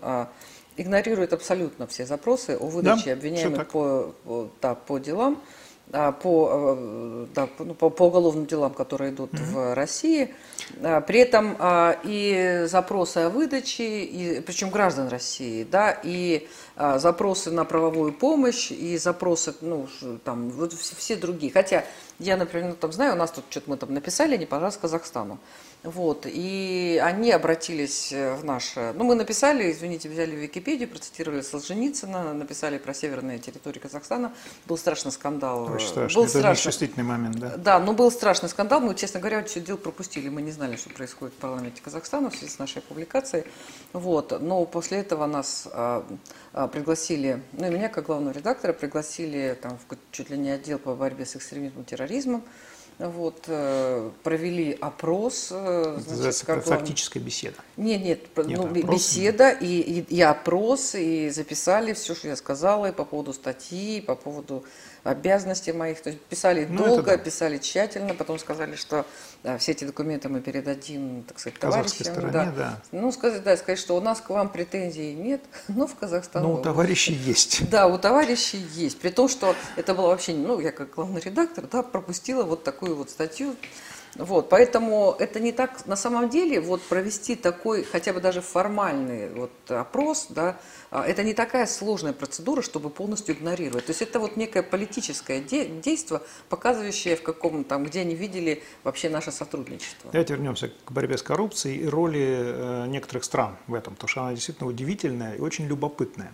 игнорирует 0.78 1.34
абсолютно 1.34 1.88
все 1.88 2.06
запросы 2.06 2.58
о 2.60 2.68
выдаче 2.68 3.06
да, 3.08 3.14
обвиняемых 3.14 3.68
по, 3.68 4.14
по, 4.24 4.50
да, 4.62 4.76
по 4.76 4.98
делам, 4.98 5.42
а, 5.42 5.65
по, 5.92 6.50
э, 6.78 7.26
да, 7.34 7.48
ну, 7.60 7.74
по, 7.74 7.90
по 7.90 8.04
уголовным 8.04 8.46
делам, 8.46 8.74
которые 8.74 9.12
идут 9.12 9.34
mm-hmm. 9.34 9.72
в 9.72 9.76
России. 9.76 10.34
А, 10.82 11.02
при 11.02 11.20
этом 11.20 11.56
а, 11.60 11.98
и 12.04 12.66
запросы 12.68 13.20
о 13.20 13.30
выдаче, 13.30 14.04
и, 14.04 14.40
причем 14.42 14.70
граждан 14.70 15.08
России, 15.08 15.64
да, 15.64 15.98
и 16.04 16.48
запросы 16.76 17.52
на 17.52 17.64
правовую 17.64 18.12
помощь, 18.12 18.72
и 18.72 18.98
запросы, 18.98 19.56
ну, 19.62 19.88
там, 20.24 20.50
вот 20.50 20.74
все, 20.74 20.96
все 20.96 21.16
другие. 21.16 21.52
Хотя 21.54 21.86
я, 22.20 22.36
например, 22.36 22.70
ну, 22.72 22.76
там 22.76 22.92
знаю, 22.92 23.14
у 23.14 23.18
нас 23.18 23.32
тут 23.32 23.46
что-то 23.50 23.70
мы 23.70 23.78
там 23.78 23.94
написали, 23.94 24.36
не 24.36 24.46
пожалуйста, 24.46 24.82
Казахстану. 24.82 25.40
Вот, 25.86 26.26
и 26.26 27.00
они 27.04 27.32
обратились 27.32 28.12
в 28.12 28.44
наше... 28.44 28.92
Ну, 28.96 29.04
мы 29.04 29.14
написали, 29.14 29.72
извините, 29.72 30.10
взяли 30.10 30.32
в 30.32 30.40
Википедию, 30.40 30.90
процитировали 30.90 31.42
Солженицына, 31.42 32.34
написали 32.34 32.80
про 32.80 32.94
северные 32.94 33.38
территории 33.38 33.78
Казахстана. 33.78 34.34
Был 34.66 34.78
страшный 34.78 35.12
скандал. 35.12 35.72
Очень 35.72 35.88
страшный. 35.88 36.16
Был 36.16 36.24
Это 36.24 36.40
страшный. 36.40 36.64
чувствительный 36.64 37.04
момент, 37.04 37.38
да? 37.38 37.54
Да, 37.56 37.80
но 37.80 37.94
был 37.94 38.10
страшный 38.10 38.50
скандал. 38.50 38.82
Мы, 38.82 38.96
честно 38.96 39.20
говоря, 39.20 39.44
все 39.44 39.60
дело 39.60 39.78
пропустили. 39.78 40.28
Мы 40.28 40.42
не 40.42 40.52
знали, 40.52 40.76
что 40.76 40.90
происходит 40.90 41.36
в 41.36 41.38
парламенте 41.38 41.82
Казахстана 41.84 42.32
в 42.32 42.36
связи 42.36 42.52
с 42.52 42.58
нашей 42.58 42.82
публикацией. 42.82 43.46
Вот. 43.94 44.42
Но 44.42 44.66
после 44.66 44.98
этого 45.00 45.28
нас 45.28 45.68
а, 45.72 46.04
пригласили, 46.74 47.44
ну 47.54 47.68
и 47.68 47.70
меня 47.70 47.90
как 47.90 48.06
главного 48.06 48.34
редактора 48.34 48.74
пригласили 48.74 49.56
там, 49.62 49.78
в 49.78 49.98
чуть 50.12 50.32
ли 50.32 50.38
не 50.38 50.50
отдел 50.50 50.80
по 50.80 50.96
борьбе 50.96 51.26
с 51.26 51.36
экстремизмом 51.36 51.84
и 51.84 51.86
терроризмом. 51.86 52.44
Вот, 52.98 53.44
э, 53.48 54.10
провели 54.24 54.78
опрос. 54.80 55.50
э, 55.52 55.98
Это 56.00 56.16
значит, 56.16 56.46
как 56.46 56.64
фактическая 56.64 57.20
беседа. 57.20 57.56
нет, 57.76 58.04
нет, 58.04 58.20
Нет, 58.48 58.58
ну, 58.58 58.66
опрос 58.68 58.84
беседа 58.86 59.50
и, 59.50 59.66
и, 59.82 60.16
и 60.16 60.22
опрос, 60.22 60.96
и 60.96 61.30
записали 61.30 61.92
все, 61.92 62.16
что 62.16 62.30
я 62.30 62.38
сказала, 62.38 62.86
и 62.88 62.92
по 62.94 63.04
поводу 63.04 63.34
статьи, 63.34 63.98
и 63.98 64.02
по 64.02 64.16
поводу 64.16 64.64
обязанностей 65.06 65.72
моих. 65.72 66.02
То 66.02 66.10
есть 66.10 66.22
писали 66.24 66.68
Ну, 66.70 66.84
долго, 66.86 67.12
да. 67.12 67.18
писали 67.18 67.58
тщательно, 67.58 68.14
потом 68.14 68.40
сказали, 68.40 68.76
что 68.76 69.06
да, 69.44 69.58
все 69.58 69.72
эти 69.72 69.86
документы 69.86 70.28
мы 70.30 70.42
передадим, 70.42 71.24
так 71.24 71.40
сказать, 71.40 71.60
Казахской 71.60 72.06
товарищам. 72.06 72.30
стороне, 72.32 72.54
да. 72.58 72.82
Ну, 72.92 73.12
сказать, 73.12 73.44
да, 73.44 73.56
сказать, 73.56 73.80
что 73.80 73.96
у 73.96 74.02
нас 74.02 74.20
к 74.20 74.30
вам 74.30 74.50
претензий 74.50 75.14
нет, 75.14 75.42
но 75.68 75.88
в 75.88 75.96
Казахстан. 75.96 76.44
Но 76.44 76.54
у 76.56 76.58
товарищей 76.62 77.14
есть. 77.14 77.70
да, 77.70 77.88
у 77.88 77.98
товарищей 77.98 78.66
есть. 78.74 79.00
При 79.00 79.10
том, 79.10 79.30
что 79.30 79.56
это 79.76 79.94
было 79.94 80.08
вообще, 80.08 80.34
ну, 80.34 80.60
я 80.60 80.72
как 80.72 80.96
главный 80.96 81.22
редактор, 81.22 81.66
да, 81.72 81.84
пропустила 81.84 82.44
вот 82.44 82.64
такую 82.64 82.96
вот 82.96 83.10
статью. 83.10 83.56
Вот, 84.16 84.50
поэтому 84.50 85.16
это 85.20 85.40
не 85.40 85.52
так, 85.52 85.86
на 85.88 85.96
самом 85.98 86.30
деле, 86.30 86.62
вот 86.62 86.82
провести 86.82 87.36
такой, 87.36 87.84
хотя 87.84 88.14
бы 88.14 88.22
даже 88.22 88.42
формальный 88.42 89.30
вот 89.34 89.52
опрос, 89.68 90.28
да, 90.30 90.58
а, 90.90 91.06
это 91.06 91.24
не 91.24 91.34
такая 91.34 91.66
сложная 91.66 92.14
процедура, 92.14 92.62
чтобы 92.62 92.90
полностью 92.90 93.36
игнорировать. 93.36 93.86
То 93.86 93.92
есть 93.92 94.02
это 94.02 94.20
вот 94.20 94.38
некое 94.38 94.64
политическое 94.64 95.42
де- 95.42 95.68
действие, 95.68 96.22
показывающее, 96.48 97.18
в 97.18 97.24
каком 97.24 97.66
там, 97.66 97.84
где 97.84 98.02
они 98.02 98.16
видели 98.16 98.64
вообще 98.86 99.10
наше 99.10 99.32
сотрудничество. 99.32 100.10
Давайте 100.12 100.34
вернемся 100.34 100.72
к 100.86 100.92
борьбе 100.92 101.18
с 101.18 101.22
коррупцией 101.22 101.80
и 101.80 101.88
роли 101.88 102.26
э, 102.26 102.86
некоторых 102.88 103.26
стран 103.26 103.58
в 103.68 103.74
этом, 103.74 103.96
потому 103.96 104.08
что 104.08 104.22
она 104.22 104.34
действительно 104.34 104.70
удивительная 104.70 105.36
и 105.36 105.42
очень 105.42 105.68
любопытная. 105.68 106.34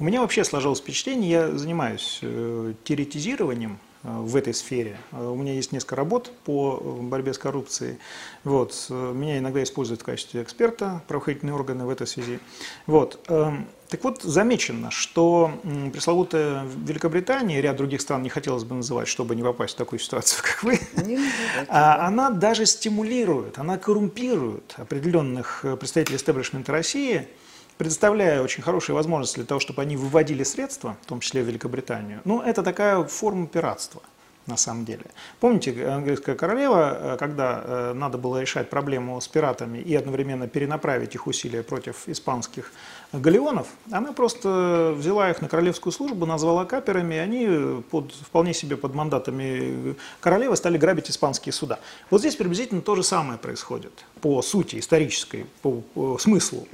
У 0.00 0.04
меня 0.04 0.20
вообще 0.20 0.42
сложилось 0.42 0.80
впечатление, 0.80 1.30
я 1.30 1.52
занимаюсь 1.52 2.18
э, 2.22 2.74
теоретизированием 2.82 3.78
в 4.02 4.36
этой 4.36 4.52
сфере. 4.54 4.96
Э, 5.12 5.28
У 5.28 5.36
меня 5.36 5.52
есть 5.54 5.72
несколько 5.72 5.96
работ 5.96 6.32
по 6.44 6.80
э, 6.80 7.02
борьбе 7.02 7.32
с 7.32 7.38
коррупцией. 7.38 7.98
Вот. 8.44 8.86
э, 8.90 9.12
Меня 9.14 9.38
иногда 9.38 9.62
используют 9.62 10.02
в 10.02 10.04
качестве 10.04 10.42
эксперта 10.42 11.02
правоохранительные 11.08 11.54
органы 11.54 11.84
в 11.86 11.90
этой 11.90 12.06
связи. 12.06 12.40
Вот. 12.86 13.20
эм, 13.28 13.66
Так 13.90 14.04
вот, 14.04 14.22
замечено, 14.22 14.90
что 14.90 15.52
пресловутая 15.92 16.64
Великобритания 16.86 17.58
и 17.58 17.62
ряд 17.62 17.76
других 17.76 18.00
стран 18.00 18.22
не 18.22 18.30
хотелось 18.30 18.64
бы 18.64 18.74
называть, 18.74 19.06
чтобы 19.06 19.36
не 19.36 19.42
попасть 19.42 19.74
в 19.74 19.76
такую 19.76 20.00
ситуацию, 20.00 20.42
как 20.42 20.62
вы, 20.64 20.80
а 21.68 22.06
она 22.06 22.30
даже 22.30 22.64
стимулирует, 22.66 23.58
она 23.58 23.76
коррумпирует 23.78 24.74
определенных 24.78 25.64
э, 25.64 25.76
представителей 25.76 26.16
истеблишмента 26.16 26.72
России, 26.72 27.28
предоставляя 27.82 28.42
очень 28.42 28.62
хорошие 28.62 28.94
возможности 28.94 29.38
для 29.38 29.44
того, 29.44 29.58
чтобы 29.58 29.82
они 29.82 29.96
выводили 29.96 30.44
средства, 30.44 30.96
в 31.02 31.06
том 31.06 31.18
числе 31.18 31.42
в 31.42 31.46
Великобританию. 31.46 32.20
Ну, 32.24 32.40
это 32.40 32.62
такая 32.62 33.02
форма 33.02 33.48
пиратства 33.48 34.02
на 34.46 34.56
самом 34.56 34.84
деле. 34.84 35.02
Помните, 35.40 35.88
английская 35.88 36.36
королева, 36.36 37.14
э, 37.14 37.16
когда 37.18 37.60
э, 37.64 37.92
надо 37.92 38.18
было 38.18 38.40
решать 38.40 38.70
проблему 38.70 39.20
с 39.20 39.26
пиратами 39.26 39.78
и 39.78 39.96
одновременно 39.96 40.46
перенаправить 40.46 41.16
их 41.16 41.26
усилия 41.26 41.64
против 41.64 42.08
испанских 42.08 42.72
галеонов, 43.12 43.66
она 43.90 44.12
просто 44.12 44.94
взяла 44.96 45.28
их 45.28 45.42
на 45.42 45.48
королевскую 45.48 45.92
службу, 45.92 46.24
назвала 46.24 46.64
каперами, 46.64 47.16
и 47.16 47.18
они 47.18 47.82
под, 47.90 48.12
вполне 48.12 48.54
себе 48.54 48.76
под 48.76 48.94
мандатами 48.94 49.96
королевы 50.20 50.54
стали 50.54 50.78
грабить 50.78 51.10
испанские 51.10 51.52
суда. 51.52 51.80
Вот 52.10 52.20
здесь 52.20 52.36
приблизительно 52.36 52.80
то 52.80 52.94
же 52.94 53.02
самое 53.02 53.40
происходит 53.40 54.04
по 54.20 54.40
сути 54.40 54.78
исторической, 54.78 55.46
по, 55.62 55.82
по 55.94 56.18
смыслу. 56.18 56.68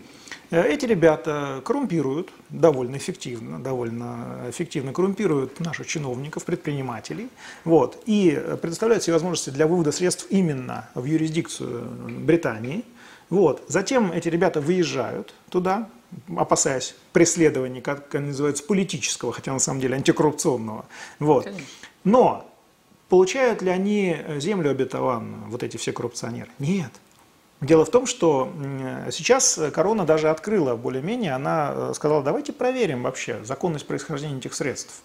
Э, 0.51 0.63
Эти 0.63 0.87
ребята 0.87 1.61
коррумпируют 1.65 2.31
довольно 2.49 2.97
эффективно, 2.97 3.59
довольно 3.59 4.47
эффективно 4.49 4.93
коррумпируют 4.93 5.61
наших 5.61 5.87
чиновников, 5.87 6.45
предпринимателей, 6.45 7.29
вот, 7.65 8.03
и 8.07 8.43
предоставляют 8.61 9.03
себе 9.05 9.15
возможности 9.15 9.51
для 9.51 9.67
вывода 9.67 9.93
средств 9.93 10.27
именно 10.31 10.89
в 10.95 11.05
юрисдикцию 11.05 11.87
Британии. 12.21 12.85
Вот. 13.31 13.63
Затем 13.69 14.11
эти 14.11 14.29
ребята 14.29 14.61
выезжают 14.61 15.35
туда, 15.51 15.89
опасаясь 16.35 16.95
преследования, 17.13 17.83
как 17.83 18.15
они 18.15 18.29
называются, 18.29 18.65
политического, 18.65 19.33
хотя 19.33 19.53
на 19.53 19.59
самом 19.59 19.81
деле 19.81 19.97
антикоррупционного. 19.97 20.87
Вот. 21.19 21.45
Конечно. 21.45 21.67
Но 22.05 22.51
получают 23.11 23.61
ли 23.61 23.69
они 23.69 24.17
землю 24.39 24.71
обетованную, 24.71 25.43
вот 25.49 25.63
эти 25.63 25.77
все 25.77 25.93
коррупционеры? 25.93 26.49
Нет. 26.59 26.91
Дело 27.61 27.85
в 27.85 27.91
том, 27.91 28.07
что 28.07 28.53
сейчас 29.11 29.59
корона 29.75 30.07
даже 30.07 30.31
открыла 30.31 30.77
более-менее, 30.77 31.33
она 31.35 31.73
э, 31.75 31.93
сказала, 31.95 32.23
давайте 32.23 32.53
проверим 32.53 33.03
вообще 33.03 33.43
законность 33.45 33.85
происхождения 33.87 34.39
этих 34.39 34.55
средств. 34.55 35.03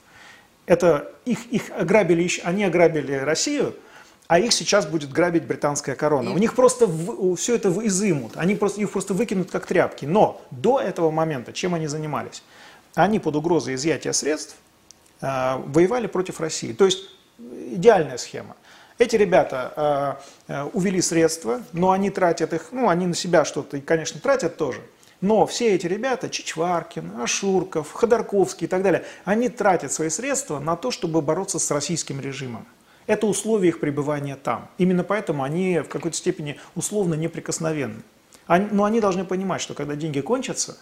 Это 0.68 1.12
их, 1.26 1.48
их 1.48 1.72
ограбили, 1.76 2.30
они 2.44 2.63
ограбили 2.63 3.13
Россию, 3.13 3.76
а 4.28 4.38
их 4.39 4.54
сейчас 4.54 4.86
будет 4.86 5.12
грабить 5.12 5.46
британская 5.46 5.96
корона. 5.96 6.30
И- 6.30 6.34
У 6.34 6.38
них 6.38 6.54
просто 6.54 6.88
все 7.38 7.56
это 7.56 7.72
в- 7.72 7.86
изымут, 7.88 8.34
они 8.36 8.54
просто, 8.56 8.82
их 8.82 8.92
просто 8.92 9.16
выкинут 9.16 9.50
как 9.50 9.66
тряпки. 9.66 10.06
Но 10.06 10.39
до 10.52 10.80
этого 10.80 11.10
момента 11.10 11.54
чем 11.54 11.74
они 11.74 11.88
занимались? 11.88 12.44
Они 12.94 13.18
под 13.20 13.36
угрозой 13.36 13.74
изъятия 13.76 14.13
средств 14.13 14.56
э, 15.22 15.56
воевали 15.66 16.06
против 16.06 16.39
России. 16.39 16.72
То 16.72 16.86
есть 16.86 17.00
идеальная 17.72 18.18
схема. 18.18 18.56
Эти 19.00 19.16
ребята 19.16 20.20
э, 20.48 20.54
э, 20.54 20.64
увели 20.74 21.02
средства, 21.02 21.62
но 21.74 21.92
они 21.92 22.10
тратят 22.10 22.54
их, 22.54 22.68
ну, 22.72 22.90
они 22.90 23.08
на 23.08 23.16
себя 23.16 23.44
что-то, 23.44 23.80
конечно, 23.82 24.20
тратят 24.20 24.58
тоже. 24.58 24.82
Но 25.20 25.46
все 25.46 25.74
эти 25.74 25.88
ребята, 25.88 26.30
Чичваркин, 26.30 27.22
Ашурков, 27.22 27.92
Ходорковский 27.94 28.66
и 28.66 28.70
так 28.70 28.84
далее, 28.84 29.06
они 29.26 29.50
тратят 29.50 29.92
свои 29.92 30.10
средства 30.10 30.60
на 30.60 30.76
то, 30.76 30.92
чтобы 30.92 31.22
бороться 31.22 31.60
с 31.60 31.72
российским 31.72 32.20
режимом. 32.20 32.68
Это 33.08 33.26
условия 33.26 33.70
их 33.70 33.80
пребывания 33.80 34.36
там. 34.36 34.70
Именно 34.78 35.04
поэтому 35.04 35.44
они 35.44 35.80
в 35.80 35.88
какой-то 35.88 36.16
степени 36.18 36.60
условно 36.76 37.16
неприкосновенны. 37.16 38.02
Они- 38.48 38.68
но 38.72 38.84
они 38.84 39.00
должны 39.00 39.26
понимать, 39.26 39.62
что 39.62 39.74
когда 39.74 39.96
деньги 39.96 40.20
кончатся, 40.20 40.78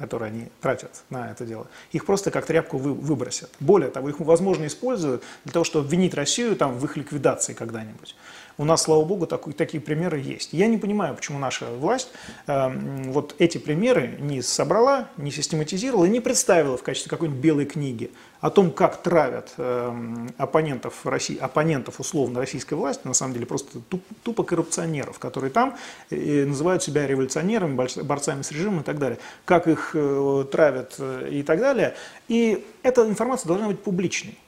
которые 0.00 0.28
они 0.32 0.48
тратят 0.60 1.02
на 1.10 1.30
это 1.30 1.44
дело, 1.44 1.66
их 1.92 2.06
просто 2.06 2.30
как 2.30 2.46
тряпку 2.46 2.78
вы- 2.78 2.94
выбросят. 2.94 3.50
Более 3.60 3.90
того, 3.90 4.08
их, 4.08 4.18
возможно, 4.18 4.66
используют 4.66 5.22
для 5.44 5.52
того, 5.52 5.64
чтобы 5.64 5.84
обвинить 5.84 6.14
Россию 6.14 6.56
там, 6.56 6.76
в 6.78 6.84
их 6.86 6.96
ликвидации 6.96 7.52
когда-нибудь. 7.52 8.16
У 8.58 8.64
нас, 8.64 8.82
слава 8.82 9.04
богу, 9.04 9.26
такой- 9.26 9.52
такие 9.52 9.80
примеры 9.80 10.18
есть. 10.18 10.52
Я 10.52 10.66
не 10.66 10.78
понимаю, 10.78 11.14
почему 11.14 11.38
наша 11.38 11.66
власть 11.66 12.08
э, 12.46 12.68
вот 13.06 13.34
эти 13.38 13.58
примеры 13.58 14.16
не 14.20 14.42
собрала, 14.42 15.08
не 15.16 15.30
систематизировала 15.30 16.06
и 16.06 16.10
не 16.10 16.20
представила 16.20 16.76
в 16.76 16.82
качестве 16.82 17.10
какой-нибудь 17.10 17.40
белой 17.40 17.66
книги 17.66 18.10
о 18.40 18.50
том, 18.50 18.70
как 18.70 19.02
травят 19.02 19.52
э, 19.58 19.88
м, 19.88 20.30
оппонентов, 20.38 21.04
России, 21.04 21.36
оппонентов 21.36 22.00
условно 22.00 22.40
российской 22.40 22.74
власти, 22.74 23.06
на 23.06 23.12
самом 23.14 23.34
деле 23.34 23.46
просто 23.46 23.80
туп- 23.88 24.04
тупо 24.22 24.44
коррупционеров, 24.44 25.18
которые 25.18 25.50
там 25.50 25.76
э, 26.10 26.44
называют 26.46 26.82
себя 26.82 27.06
революционерами, 27.06 27.76
борц- 27.76 28.02
борцами 28.02 28.42
с 28.42 28.50
режимом 28.50 28.80
и 28.80 28.82
так 28.82 28.98
далее, 28.98 29.18
как 29.44 29.68
их 29.68 29.90
э, 29.94 30.44
травят 30.50 30.94
э, 30.98 31.28
и 31.30 31.42
так 31.42 31.60
далее. 31.60 31.94
И 32.28 32.64
эта 32.82 33.06
информация 33.06 33.48
должна 33.48 33.68
быть 33.68 33.82
публичной. 33.82 34.38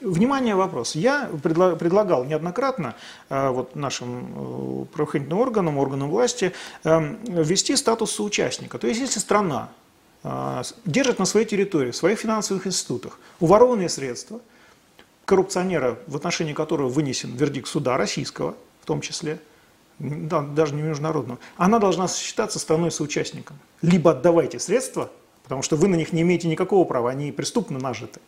Внимание, 0.00 0.54
вопрос. 0.54 0.94
Я 0.94 1.30
предла- 1.42 1.74
предлагал 1.74 2.24
неоднократно 2.24 2.94
вот 3.30 3.74
нашим 3.74 4.86
правоохранительным 4.92 5.38
органам, 5.40 5.78
органам 5.78 6.10
власти 6.10 6.52
э, 6.84 7.14
ввести 7.26 7.74
статус 7.76 8.12
соучастника. 8.12 8.78
То 8.78 8.86
есть, 8.86 9.00
если 9.00 9.18
страна 9.18 9.70
с- 10.22 10.74
держит 10.84 11.18
на 11.18 11.24
своей 11.24 11.46
территории, 11.46 11.90
в 11.90 11.96
своих 11.96 12.18
финансовых 12.18 12.66
институтах 12.66 13.18
уворованные 13.40 13.88
средства, 13.88 14.40
коррупционера, 15.24 15.98
в 16.06 16.16
отношении 16.16 16.52
которого 16.52 16.88
вынесен 16.88 17.34
вердикт 17.34 17.68
суда 17.68 17.96
российского, 17.96 18.54
в 18.82 18.86
том 18.86 19.00
числе, 19.00 19.40
да, 19.98 20.40
даже 20.40 20.74
не 20.74 20.82
международного, 20.82 21.38
она 21.56 21.78
должна 21.78 22.06
считаться 22.08 22.58
страной 22.58 22.90
соучастником. 22.90 23.58
Либо 23.82 24.12
отдавайте 24.12 24.58
средства, 24.58 25.10
потому 25.42 25.62
что 25.62 25.76
вы 25.76 25.88
на 25.88 25.96
них 25.96 26.12
не 26.12 26.22
имеете 26.22 26.48
никакого 26.48 26.84
права, 26.84 27.10
они 27.10 27.32
преступно 27.32 27.78
нажиты, 27.78 28.20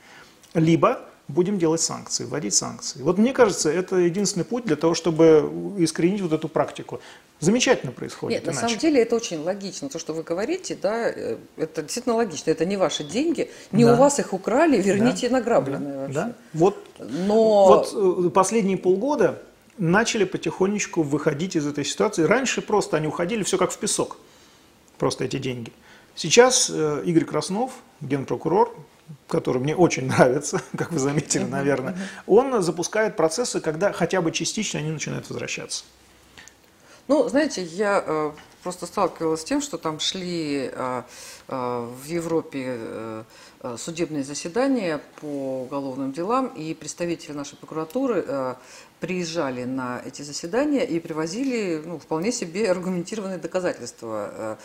либо 0.54 1.00
будем 1.28 1.58
делать 1.58 1.82
санкции, 1.82 2.24
вводить 2.24 2.54
санкции. 2.54 3.02
Вот 3.02 3.18
мне 3.18 3.32
кажется, 3.32 3.70
это 3.70 3.96
единственный 3.96 4.44
путь 4.44 4.64
для 4.64 4.76
того, 4.76 4.94
чтобы 4.94 5.76
искоренить 5.78 6.22
вот 6.22 6.32
эту 6.32 6.48
практику. 6.48 7.00
Замечательно 7.40 7.92
происходит. 7.92 8.38
Нет, 8.38 8.46
на 8.46 8.50
иначе. 8.50 8.66
самом 8.66 8.78
деле 8.80 9.02
это 9.02 9.14
очень 9.14 9.38
логично. 9.42 9.88
То, 9.88 9.98
что 10.00 10.12
вы 10.12 10.22
говорите, 10.24 10.76
да, 10.80 11.08
э, 11.08 11.36
это 11.56 11.82
действительно 11.82 12.16
логично. 12.16 12.50
Это 12.50 12.64
не 12.64 12.76
ваши 12.76 13.04
деньги, 13.04 13.50
не 13.70 13.84
Да. 13.84 13.92
у 13.94 13.96
вас 13.96 14.18
их 14.18 14.32
украли, 14.32 14.80
верните 14.82 15.28
Да, 15.28 15.36
награбленное 15.36 15.92
да, 15.92 15.98
вообще. 16.00 16.14
да. 16.14 16.32
Вот 16.52 16.84
Но 16.98 17.66
Вот 17.66 18.26
э, 18.26 18.30
последние 18.30 18.76
полгода 18.76 19.40
начали 19.78 20.24
потихонечку 20.24 21.02
выходить 21.02 21.54
из 21.54 21.64
этой 21.66 21.84
ситуации. 21.84 22.24
Раньше 22.24 22.60
просто 22.60 22.96
они 22.96 23.06
уходили, 23.06 23.44
все 23.44 23.56
как 23.56 23.70
в 23.70 23.78
песок, 23.78 24.16
просто 24.98 25.24
эти 25.24 25.38
деньги. 25.38 25.72
Сейчас 26.16 26.68
э, 26.74 27.02
Игорь 27.04 27.24
Краснов, 27.24 27.70
генпрокурор, 28.00 28.74
который 29.28 29.62
мне 29.62 29.76
очень 29.76 30.06
нравится, 30.08 30.60
как 30.76 30.90
вы 30.90 30.98
заметили, 30.98 31.44
наверное, 31.44 31.96
он 32.26 32.60
запускает 32.62 33.14
процессы, 33.16 33.60
когда 33.60 33.92
хотя 33.92 34.20
бы 34.20 34.32
частично 34.32 34.80
они 34.80 34.90
начинают 34.90 35.28
возвращаться. 35.30 35.84
Ну, 37.08 37.26
знаете, 37.26 37.62
я 37.62 38.04
э, 38.06 38.32
просто 38.62 38.84
сталкивалась 38.84 39.40
с 39.40 39.44
тем, 39.44 39.62
что 39.62 39.78
там 39.78 39.98
шли 39.98 40.70
э, 40.70 41.02
э, 41.48 41.88
в 42.02 42.04
Европе 42.04 43.24
судебные 43.76 44.22
заседания 44.22 45.00
по 45.20 45.62
уголовным 45.62 46.12
делам, 46.12 46.46
и 46.46 46.74
представители 46.74 47.32
нашей 47.32 47.56
прокуратуры 47.56 48.56
приезжали 49.00 49.64
на 49.64 50.00
эти 50.06 50.22
заседания 50.22 50.84
и 50.84 51.00
привозили 51.00 51.82
ну, 51.84 51.98
вполне 51.98 52.30
себе 52.30 52.70
аргументированные 52.70 53.38
доказательства 53.38 54.58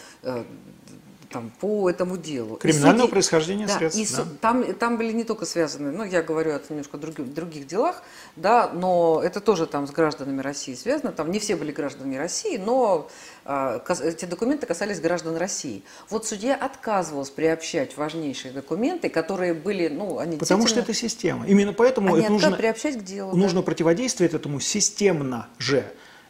там, 1.33 1.51
по 1.59 1.89
этому 1.89 2.15
делу. 2.15 2.57
Криминального 2.57 3.01
судей, 3.01 3.11
происхождения 3.11 3.65
да, 3.65 3.77
средств. 3.77 3.99
И 3.99 4.15
да. 4.15 4.23
там, 4.39 4.73
там 4.75 4.97
были 4.97 5.11
не 5.11 5.23
только 5.23 5.45
связаны, 5.45 5.91
ну, 5.91 6.03
я 6.03 6.21
говорю 6.21 6.51
о 6.51 6.61
немножко 6.69 6.97
других, 6.97 7.33
других 7.33 7.65
делах, 7.65 8.03
да, 8.35 8.69
но 8.71 9.19
это 9.23 9.41
тоже 9.41 9.65
там 9.65 9.87
с 9.87 9.91
гражданами 9.91 10.41
России 10.41 10.75
связано. 10.75 11.11
Там 11.11 11.31
не 11.31 11.39
все 11.39 11.55
были 11.55 11.71
гражданами 11.71 12.15
России, 12.15 12.57
но 12.57 13.09
э, 13.45 13.79
эти 14.03 14.25
документы 14.25 14.67
касались 14.67 14.99
граждан 14.99 15.35
России. 15.35 15.83
Вот 16.09 16.27
судья 16.27 16.55
отказывался 16.55 17.31
приобщать 17.31 17.97
важнейшие 17.97 18.53
документы, 18.53 19.09
которые 19.09 19.55
были, 19.55 19.87
ну, 19.87 20.19
они 20.19 20.37
Потому 20.37 20.67
что 20.67 20.79
это 20.79 20.93
система. 20.93 21.47
Именно 21.47 21.73
поэтому 21.73 22.15
это 22.15 22.31
нужно, 22.31 22.51
приобщать 22.51 22.99
к 22.99 23.03
делу. 23.03 23.35
Нужно 23.35 23.61
да. 23.61 23.65
противодействовать 23.65 24.35
этому 24.35 24.59
системно 24.59 25.47
же. 25.57 25.83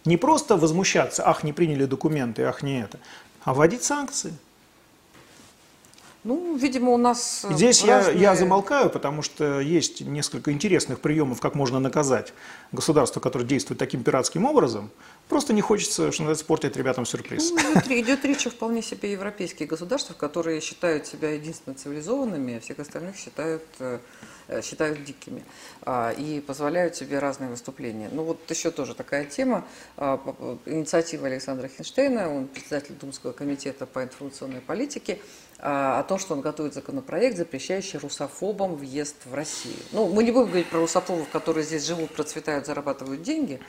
Не 0.05 0.15
просто 0.17 0.55
возмущаться, 0.55 1.27
ах, 1.27 1.43
не 1.43 1.51
приняли 1.51 1.85
документы, 1.85 2.43
ах, 2.43 2.63
не 2.63 2.81
это, 2.81 2.99
а 3.43 3.53
вводить 3.53 3.83
санкции. 3.83 4.33
Ну, 6.23 6.55
видимо, 6.55 6.91
у 6.91 6.97
нас 6.97 7.45
э, 7.49 7.53
Здесь 7.53 7.83
разные... 7.83 8.15
я, 8.15 8.31
я 8.31 8.35
замолкаю, 8.35 8.89
потому 8.89 9.21
что 9.21 9.59
есть 9.59 9.99
несколько 10.01 10.53
интересных 10.53 11.01
приемов, 11.01 11.41
как 11.41 11.53
можно 11.53 11.79
наказать 11.79 12.33
государство, 12.71 13.19
которое 13.19 13.43
действует 13.43 13.77
таким 13.77 14.03
пиратским 14.03 14.45
образом. 14.45 14.89
Просто 15.27 15.51
не 15.51 15.61
хочется, 15.61 16.11
что 16.11 16.23
называется, 16.23 16.45
портить 16.45 16.77
ребятам 16.77 17.05
сюрприз. 17.05 17.51
Ну, 17.51 17.59
идет, 17.59 17.91
идет 17.91 18.25
речь 18.25 18.47
о 18.47 18.51
вполне 18.51 18.81
себе 18.81 19.11
европейских 19.11 19.67
государствах, 19.67 20.17
которые 20.17 20.61
считают 20.61 21.07
себя 21.07 21.31
единственно 21.31 21.75
цивилизованными, 21.75 22.55
а 22.55 22.59
всех 22.61 22.79
остальных 22.79 23.17
считают, 23.17 23.63
э, 23.79 23.99
считают 24.61 25.03
дикими 25.03 25.43
а, 25.81 26.11
и 26.11 26.39
позволяют 26.39 26.95
себе 26.95 27.19
разные 27.19 27.49
выступления. 27.49 28.09
Ну 28.11 28.23
вот 28.23 28.49
еще 28.49 28.71
тоже 28.71 28.95
такая 28.95 29.25
тема, 29.25 29.65
а, 29.97 30.19
инициатива 30.65 31.27
Александра 31.27 31.67
Хинштейна, 31.67 32.33
он 32.33 32.47
председатель 32.47 32.95
Думского 32.95 33.33
комитета 33.33 33.85
по 33.85 34.03
информационной 34.03 34.61
политике, 34.61 35.19
о 35.65 36.03
том, 36.03 36.19
что 36.19 36.33
он 36.33 36.41
готовит 36.41 36.73
законопроект, 36.73 37.37
запрещающий 37.37 37.97
русофобам 37.97 38.75
въезд 38.75 39.15
в 39.25 39.33
Россию. 39.33 39.77
Ну, 39.93 40.09
мы 40.09 40.23
не 40.23 40.31
будем 40.31 40.47
говорить 40.47 40.67
про 40.67 40.79
русофобов, 40.79 41.29
которые 41.29 41.63
здесь 41.63 41.87
живут, 41.87 42.11
процветают, 42.11 42.65
зарабатывают 42.65 43.21
деньги, 43.21 43.61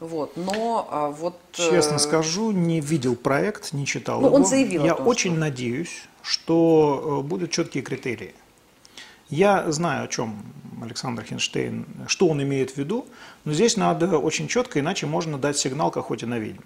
вот, 0.00 0.36
но 0.36 0.88
а, 0.90 1.08
вот... 1.08 1.38
Честно 1.52 1.94
э, 1.94 1.98
скажу, 1.98 2.50
не 2.50 2.80
видел 2.80 3.16
проект, 3.16 3.72
не 3.72 3.86
читал 3.86 4.20
ну, 4.20 4.26
его. 4.26 4.36
Он 4.36 4.44
заявил 4.44 4.84
Я 4.84 4.94
том, 4.94 5.06
очень 5.06 5.30
что... 5.32 5.40
надеюсь, 5.40 6.02
что 6.20 7.20
э, 7.22 7.26
будут 7.26 7.50
четкие 7.50 7.82
критерии. 7.82 8.34
Я 9.30 9.70
знаю, 9.70 10.04
о 10.04 10.08
чем 10.08 10.42
Александр 10.82 11.22
Хинштейн, 11.22 11.86
что 12.08 12.28
он 12.28 12.42
имеет 12.42 12.72
в 12.72 12.76
виду, 12.76 13.06
но 13.44 13.52
здесь 13.52 13.76
надо 13.76 14.18
очень 14.18 14.48
четко, 14.48 14.80
иначе 14.80 15.06
можно 15.06 15.38
дать 15.38 15.56
сигнал 15.56 15.90
к 15.90 15.96
охоте 15.96 16.26
на 16.26 16.38
ведьм. 16.38 16.60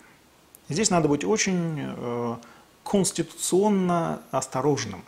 Здесь 0.68 0.91
надо 0.91 1.09
быть 1.09 1.24
очень 1.24 1.78
э, 1.78 2.37
конституционно 2.85 4.22
осторожным. 4.31 5.05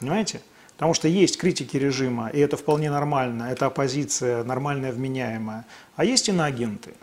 Понимаете? 0.00 0.42
Потому 0.78 0.94
что 0.94 1.08
есть 1.08 1.38
критики 1.38 1.76
режима, 1.76 2.28
и 2.28 2.38
это 2.38 2.56
вполне 2.56 2.88
нормально, 2.88 3.44
это 3.50 3.66
оппозиция 3.66 4.44
нормальная, 4.44 4.92
вменяемая, 4.92 5.66
а 5.96 6.04
есть 6.04 6.28
иноагенты. 6.28 6.94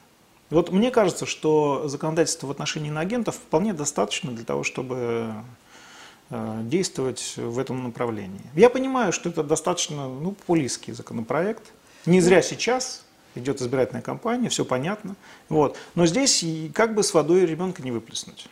Вот 0.50 0.72
мне 0.72 0.92
кажется, 0.92 1.26
что 1.26 1.90
законодательство 1.90 2.48
в 2.48 2.52
отношении 2.52 2.88
иноагентов 2.88 3.36
вполне 3.36 3.74
достаточно 3.74 4.32
для 4.32 4.46
того, 4.46 4.64
чтобы 4.64 5.34
э, 6.30 6.62
действовать 6.64 7.34
в 7.36 7.60
этом 7.60 7.84
направлении. 7.84 8.46
Я 8.54 8.70
понимаю, 8.70 9.12
что 9.12 9.28
это 9.28 9.44
достаточно 9.44 10.08
ну, 10.08 10.32
популистский 10.32 10.94
законопроект. 10.94 11.74
Не 12.06 12.22
зря 12.22 12.42
сейчас 12.42 13.04
идет 13.36 13.62
избирательная 13.62 14.02
кампания, 14.02 14.48
все 14.48 14.64
понятно. 14.64 15.18
Вот. 15.50 15.78
Но 15.96 16.06
здесь 16.06 16.46
как 16.74 16.96
бы 16.96 17.04
с 17.04 17.14
водой 17.14 17.46
ребенка 17.46 17.82
не 17.82 17.92
выплеснуть. 17.92 18.48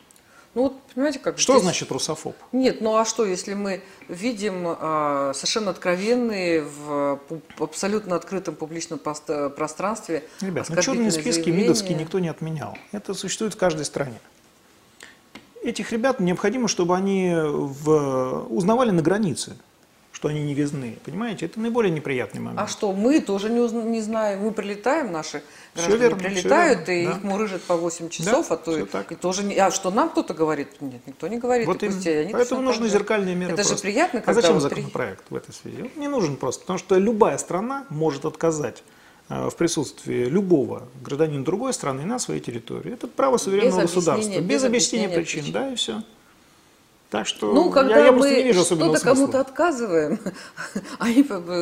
Ну 0.55 0.63
вот, 0.63 0.79
понимаете, 0.93 1.19
как... 1.19 1.39
Что 1.39 1.53
здесь... 1.53 1.63
значит 1.63 1.91
русофоб? 1.91 2.35
Нет, 2.51 2.79
ну 2.79 2.95
а 2.95 3.05
что, 3.05 3.25
если 3.25 3.55
мы 3.55 3.81
видим 4.07 4.67
э, 4.67 5.31
совершенно 5.33 5.71
откровенные 5.71 6.61
в 6.61 7.19
абсолютно 7.57 8.15
открытом 8.15 8.55
публичном 8.55 8.99
пространстве 8.99 10.23
Ребят, 10.41 10.69
ну 10.69 10.81
черные 10.81 11.11
списки 11.11 11.31
заявления... 11.31 11.61
МИДовские 11.63 11.97
никто 11.97 12.19
не 12.19 12.29
отменял. 12.29 12.77
Это 12.91 13.15
существует 13.15 13.55
в 13.55 13.57
каждой 13.57 13.85
стране. 13.85 14.19
Этих 15.63 15.91
ребят 15.91 16.19
необходимо, 16.19 16.67
чтобы 16.67 16.95
они 16.95 17.33
в... 17.35 18.45
узнавали 18.49 18.91
на 18.91 19.01
границе 19.01 19.57
что 20.23 20.29
они 20.29 20.41
не 20.41 20.53
везны. 20.53 20.97
Понимаете, 21.03 21.47
это 21.47 21.59
наиболее 21.59 21.91
неприятный 21.91 22.39
момент. 22.39 22.57
А 22.57 22.65
что, 22.65 22.93
мы 22.93 23.19
тоже 23.19 23.49
не, 23.49 23.59
узна, 23.59 23.81
не 23.81 23.99
знаем, 23.99 24.39
мы 24.39 24.51
прилетаем, 24.53 25.11
наши 25.11 25.43
граждане 25.75 25.99
верно, 25.99 26.17
прилетают, 26.17 26.87
верно, 26.87 27.01
и 27.01 27.05
да. 27.05 27.11
их 27.11 27.23
мурыжат 27.23 27.61
по 27.63 27.75
8 27.75 28.07
часов, 28.07 28.47
да, 28.47 28.55
а 28.55 28.57
то 28.57 28.77
и, 28.77 28.85
так. 28.85 29.11
и 29.11 29.15
тоже 29.15 29.43
не... 29.43 29.57
А 29.57 29.69
что 29.69 29.91
нам 29.91 30.09
кто-то 30.09 30.33
говорит? 30.33 30.79
Нет, 30.79 31.01
никто 31.05 31.27
не 31.27 31.39
говорит. 31.39 31.67
Вот 31.67 31.83
и 31.83 31.87
пусть, 31.87 32.07
они 32.07 32.31
Поэтому 32.31 32.61
нужны 32.61 32.87
зеркальные 32.87 33.35
меры. 33.35 33.51
Это 33.51 33.63
просто. 33.63 33.75
же 33.75 33.81
приятно, 33.81 34.21
когда 34.21 34.39
А 34.39 34.41
зачем 34.41 34.61
законопроект 34.61 35.25
при... 35.25 35.33
в 35.33 35.37
этой 35.37 35.53
связи? 35.53 35.81
Он 35.81 36.01
не 36.01 36.07
нужен 36.07 36.37
просто, 36.37 36.61
потому 36.61 36.79
что 36.79 36.97
любая 36.97 37.37
страна 37.37 37.85
может 37.89 38.23
отказать 38.23 38.81
э, 39.27 39.49
в 39.49 39.55
присутствии 39.57 40.23
любого 40.23 40.87
гражданина 41.03 41.43
другой 41.43 41.73
страны 41.73 42.05
на 42.05 42.17
своей 42.17 42.39
территории. 42.39 42.93
Это 42.93 43.09
право 43.09 43.35
суверенного 43.35 43.81
без 43.81 43.89
государства. 43.89 44.39
Без, 44.39 44.41
без 44.41 44.63
объяснения 44.63 45.09
причин, 45.09 45.41
причин, 45.41 45.53
да, 45.53 45.69
и 45.69 45.75
все. 45.75 46.01
Так 47.13 47.27
что 47.27 47.53
ну, 47.53 47.69
когда 47.69 47.99
я, 47.99 48.05
я 48.05 48.11
мы 48.11 48.27
не 48.27 48.41
вижу 48.41 48.63
что-то 48.63 48.99
кому-то 48.99 49.39
отказываем, 49.39 50.19
они 50.97 51.21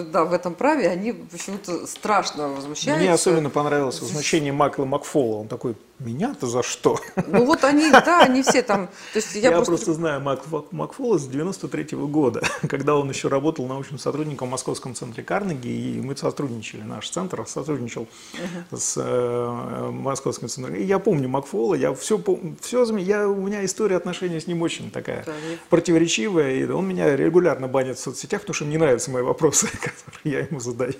да, 0.10 0.24
в 0.24 0.32
этом 0.32 0.56
праве, 0.56 0.88
они 0.88 1.12
почему-то 1.12 1.88
страшно 1.88 2.47
возмущаются. 2.47 3.04
Мне 3.04 3.12
особенно 3.12 3.49
понравилось 3.49 3.99
возмущение 3.99 4.54
Макла 4.54 4.86
Макфола. 4.86 5.41
Он 5.41 5.49
такой, 5.49 5.76
меня-то 6.02 6.47
за 6.47 6.64
что? 6.64 6.99
Ну 7.28 7.45
вот 7.45 7.64
они, 7.64 7.89
да, 7.91 8.22
они 8.22 8.41
все 8.41 8.62
там. 8.62 8.88
То 9.14 9.18
есть 9.20 9.36
я, 9.36 9.41
я 9.41 9.52
просто... 9.52 9.72
просто 9.72 9.93
знаю 9.93 10.22
Макла 10.22 10.66
Макфола 10.72 11.18
с 11.18 11.28
93 11.28 11.84
-го 11.84 12.08
года, 12.08 12.41
когда 12.70 12.95
он 12.95 13.10
еще 13.10 13.28
работал 13.28 13.68
научным 13.68 13.99
сотрудником 13.99 14.47
в 14.47 14.52
Московском 14.52 14.95
центре 14.95 15.24
Карнеги, 15.24 15.68
и 15.68 16.02
мы 16.02 16.18
сотрудничали, 16.18 16.82
наш 16.82 17.10
центр 17.10 17.45
сотрудничал 17.47 18.08
uh-huh. 18.34 18.78
с 18.78 18.97
э, 18.97 19.89
Московским 19.91 20.49
центром. 20.49 20.76
И 20.76 20.84
я 20.84 20.99
помню 20.99 21.30
Макфола, 21.30 21.76
я 21.76 21.93
все, 21.93 22.22
все 22.62 22.97
я, 22.97 23.28
у 23.28 23.36
меня 23.36 23.64
история 23.64 23.97
отношений 23.97 24.39
с 24.39 24.47
ним 24.47 24.62
очень 24.62 24.91
такая 24.91 25.24
да, 25.26 25.34
противоречивая, 25.70 26.56
и 26.56 26.70
он 26.70 26.88
меня 26.88 27.16
регулярно 27.16 27.68
банит 27.68 27.97
в 27.97 28.02
соцсетях, 28.02 28.41
потому 28.41 28.56
что 28.56 28.66
мне 28.66 28.72
не 28.72 28.78
нравятся 28.78 29.12
мои 29.12 29.22
вопросы, 29.22 29.68
которые 29.72 30.22
я 30.24 30.39
ему 30.39 30.60
задаю. 30.60 30.93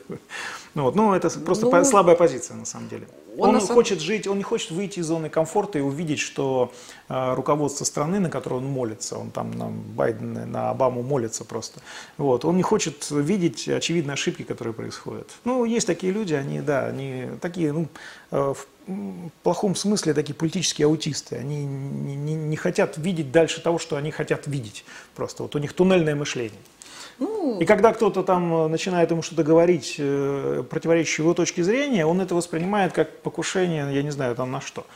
Ну, 0.76 0.84
вот, 0.84 0.96
ну 0.96 1.14
это 1.14 1.30
просто 1.40 1.66
ну, 1.66 1.84
слабая 1.84 2.16
позиция 2.16 2.56
на 2.56 2.66
самом 2.66 2.90
деле. 2.90 3.08
Он, 3.38 3.56
он 3.56 3.62
хочет 3.62 4.02
жить, 4.02 4.28
он 4.28 4.38
не 4.38 4.44
хочет 4.44 4.72
выйти 4.72 5.00
из 5.00 5.06
зоны 5.06 5.30
комфорта 5.30 5.80
и 5.80 5.82
увидеть, 5.82 6.20
что 6.20 6.74
э, 7.08 7.34
руководство 7.34 7.86
страны, 7.86 8.20
на 8.20 8.30
которое 8.30 8.58
он 8.58 8.66
молится, 8.66 9.18
он 9.18 9.32
там 9.32 9.52
на 9.52 9.68
Байдена, 9.70 10.46
на 10.46 10.70
Обаму 10.70 11.02
молится 11.02 11.46
просто, 11.46 11.80
вот, 12.18 12.44
он 12.46 12.58
не 12.58 12.64
хочет 12.64 13.08
видеть 13.10 13.68
очевидные 13.70 14.14
ошибки, 14.14 14.44
которые 14.44 14.74
происходят. 14.74 15.30
Ну, 15.46 15.64
есть 15.66 15.88
такие 15.88 16.12
люди, 16.12 16.34
они, 16.34 16.62
да, 16.62 16.88
они 16.88 17.28
такие, 17.40 17.72
ну, 17.72 17.88
э, 18.32 18.54
в 18.54 18.68
плохом 19.44 19.76
смысле 19.76 20.14
такие 20.14 20.34
политические 20.34 20.88
аутисты. 20.88 21.36
Они 21.36 21.64
не, 21.64 22.16
не, 22.16 22.34
не 22.34 22.56
хотят 22.58 22.98
видеть 22.98 23.32
дальше 23.32 23.62
того, 23.62 23.80
что 23.80 23.96
они 23.96 24.12
хотят 24.12 24.48
видеть. 24.48 24.84
Просто 25.16 25.44
вот 25.44 25.56
у 25.56 25.60
них 25.60 25.74
туннельное 25.74 26.16
мышление. 26.16 26.60
Ну, 27.22 27.60
и 27.60 27.66
когда 27.66 27.94
кто-то 27.94 28.24
там 28.24 28.52
э, 28.52 28.68
начинает 28.68 29.12
ему 29.12 29.22
что-то 29.22 29.44
говорить, 29.44 29.98
э, 30.00 30.64
противоречащее 30.68 31.24
его 31.24 31.36
точке 31.36 31.64
зрения, 31.64 32.04
он 32.04 32.20
это 32.20 32.34
воспринимает 32.34 32.94
как 32.94 33.20
покушение, 33.20 33.94
я 33.94 34.02
не 34.02 34.10
знаю, 34.10 34.36
там 34.36 34.50
на 34.50 34.60
что. 34.60 34.88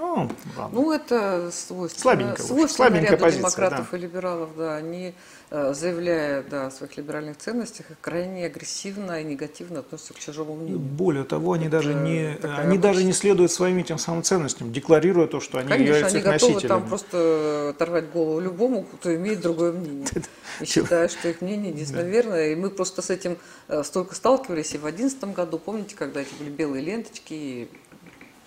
Ну, 0.00 0.30
ладно. 0.56 0.80
ну 0.80 0.92
это 0.92 1.50
свойственно, 1.52 2.02
слабенько, 2.02 2.42
свойственно 2.42 2.68
слабенькая 2.68 3.12
ряду 3.12 3.22
позиция, 3.22 3.40
демократов 3.40 3.88
да. 3.90 3.96
и 3.96 4.00
либералов, 4.00 4.50
да, 4.56 4.76
они 4.76 5.14
Э, 5.52 5.74
заявляя 5.74 6.44
да, 6.44 6.68
о 6.68 6.70
своих 6.70 6.96
либеральных 6.96 7.36
ценностях, 7.36 7.86
крайне 8.00 8.46
агрессивно 8.46 9.20
и 9.20 9.24
негативно 9.24 9.80
относятся 9.80 10.14
к 10.14 10.20
чужому 10.20 10.54
мнению. 10.54 10.78
Более 10.78 11.24
того, 11.24 11.54
они, 11.54 11.68
даже 11.68 11.92
не, 11.92 12.38
они 12.56 12.78
даже 12.78 13.02
не 13.02 13.12
следуют 13.12 13.50
своим 13.50 13.78
этим 13.78 13.98
самым 13.98 14.22
ценностям, 14.22 14.72
декларируя 14.72 15.26
то, 15.26 15.40
что 15.40 15.58
они 15.58 15.68
Конечно, 15.68 15.92
являются 15.92 16.18
они 16.18 16.24
готовы 16.24 16.52
носителями. 16.52 16.68
там 16.68 16.88
просто 16.88 17.70
оторвать 17.70 18.12
голову 18.12 18.38
любому, 18.38 18.84
кто 18.84 19.12
имеет 19.12 19.40
другое 19.40 19.72
мнение. 19.72 20.06
И 20.60 20.66
считают, 20.66 21.10
что 21.10 21.28
их 21.28 21.40
мнение 21.40 21.72
единственно 21.72 22.02
верное. 22.02 22.52
И 22.52 22.54
мы 22.54 22.70
просто 22.70 23.02
с 23.02 23.10
этим 23.10 23.36
э, 23.66 23.82
столько 23.82 24.14
сталкивались 24.14 24.74
и 24.74 24.78
в 24.78 24.82
2011 24.82 25.34
году, 25.34 25.58
помните, 25.58 25.96
когда 25.96 26.20
эти 26.20 26.32
были 26.38 26.50
белые 26.50 26.84
ленточки, 26.84 27.68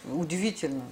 удивительно 0.09 0.83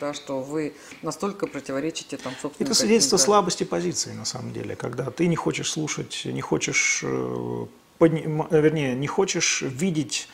да, 0.00 0.14
что 0.14 0.40
вы 0.40 0.74
настолько 1.02 1.46
противоречите 1.46 2.16
там 2.16 2.32
собственно. 2.40 2.66
Это 2.66 2.74
свидетельство 2.74 3.16
слабости 3.16 3.64
позиции 3.64 4.12
на 4.12 4.24
самом 4.24 4.52
деле, 4.52 4.76
когда 4.76 5.10
ты 5.10 5.26
не 5.26 5.36
хочешь 5.36 5.70
слушать, 5.70 6.22
не 6.24 6.40
хочешь, 6.40 7.00
э, 7.02 7.66
подним, 7.98 8.46
вернее, 8.50 8.94
не 8.94 9.06
хочешь 9.06 9.62
видеть 9.62 10.28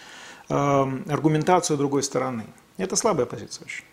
э, 0.49 0.55
аргументацию 0.55 1.77
другой 1.77 2.03
стороны. 2.03 2.47
Это 2.77 2.97
слабая 2.97 3.27
позиция 3.27 3.65
очень. 3.65 3.85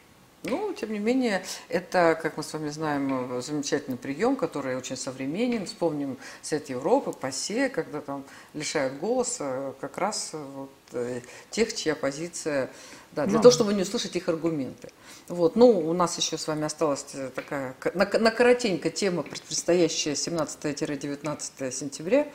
Ну, 0.49 0.73
тем 0.73 0.93
не 0.93 0.99
менее, 0.99 1.43
это, 1.69 2.17
как 2.21 2.37
мы 2.37 2.43
с 2.43 2.53
вами 2.53 2.69
знаем, 2.69 3.41
замечательный 3.41 3.97
прием, 3.97 4.35
который 4.35 4.75
очень 4.75 4.97
современен. 4.97 5.65
Вспомним 5.65 6.17
Совет 6.41 6.69
Европы, 6.69 7.11
ПАСЕ, 7.11 7.69
когда 7.69 8.01
там 8.01 8.23
лишают 8.53 8.99
голоса 8.99 9.73
как 9.79 9.97
раз 9.97 10.31
вот, 10.33 10.69
э, 10.93 11.21
тех, 11.49 11.73
чья 11.73 11.95
позиция, 11.95 12.69
да, 13.11 13.25
для 13.25 13.37
ну, 13.37 13.41
того, 13.41 13.51
чтобы 13.51 13.73
не 13.73 13.83
услышать 13.83 14.15
их 14.15 14.27
аргументы. 14.27 14.89
Вот, 15.27 15.55
ну, 15.55 15.67
у 15.69 15.93
нас 15.93 16.17
еще 16.17 16.37
с 16.37 16.47
вами 16.47 16.65
осталась 16.65 17.05
э, 17.13 17.29
такая, 17.33 17.75
на, 17.93 18.05
на 18.05 18.31
коротенько 18.31 18.89
тема, 18.89 19.23
предстоящая 19.23 20.13
17-19 20.13 21.71
сентября. 21.71 22.27